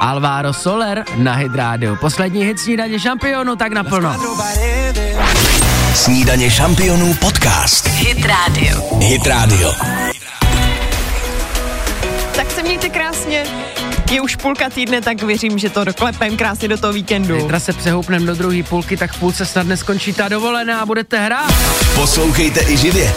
Alvaro 0.00 0.52
Soler 0.52 1.04
na 1.16 1.32
Hydrádiu. 1.34 1.96
Poslední 1.96 2.44
hit 2.44 2.58
snídaně 2.58 3.00
šampionu, 3.00 3.56
tak 3.56 3.72
naplno. 3.72 4.16
Snídaně 5.94 6.50
šampionů 6.50 7.14
podcast. 7.14 7.88
Hit 7.88 8.26
Radio. 8.26 8.98
Hit 8.98 9.26
Radio. 9.26 9.72
Tak 12.36 12.50
se 12.50 12.62
mějte 12.62 12.88
krásně. 12.88 13.69
Je 14.10 14.20
už 14.20 14.36
půlka 14.36 14.70
týdne, 14.70 15.00
tak 15.00 15.22
věřím, 15.22 15.58
že 15.58 15.70
to 15.70 15.84
doklepem 15.84 16.36
krásně 16.36 16.68
do 16.68 16.78
toho 16.78 16.92
víkendu. 16.92 17.40
Zítra 17.40 17.60
se 17.60 17.72
přehoupneme 17.72 18.26
do 18.26 18.34
druhé 18.34 18.62
půlky, 18.62 18.96
tak 18.96 19.12
v 19.12 19.18
půlce 19.18 19.46
snad 19.46 19.66
neskončí 19.66 20.12
ta 20.12 20.28
dovolená 20.28 20.80
a 20.80 20.86
budete 20.86 21.18
hrát. 21.18 21.54
Poslouchejte 21.94 22.60
i 22.60 22.76
živě. 22.76 23.14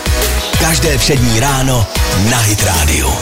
Každé 0.59 0.97
všední 0.97 1.39
ráno 1.39 1.87
na 2.29 2.37
Hit 2.37 2.63
Radio. 2.63 3.17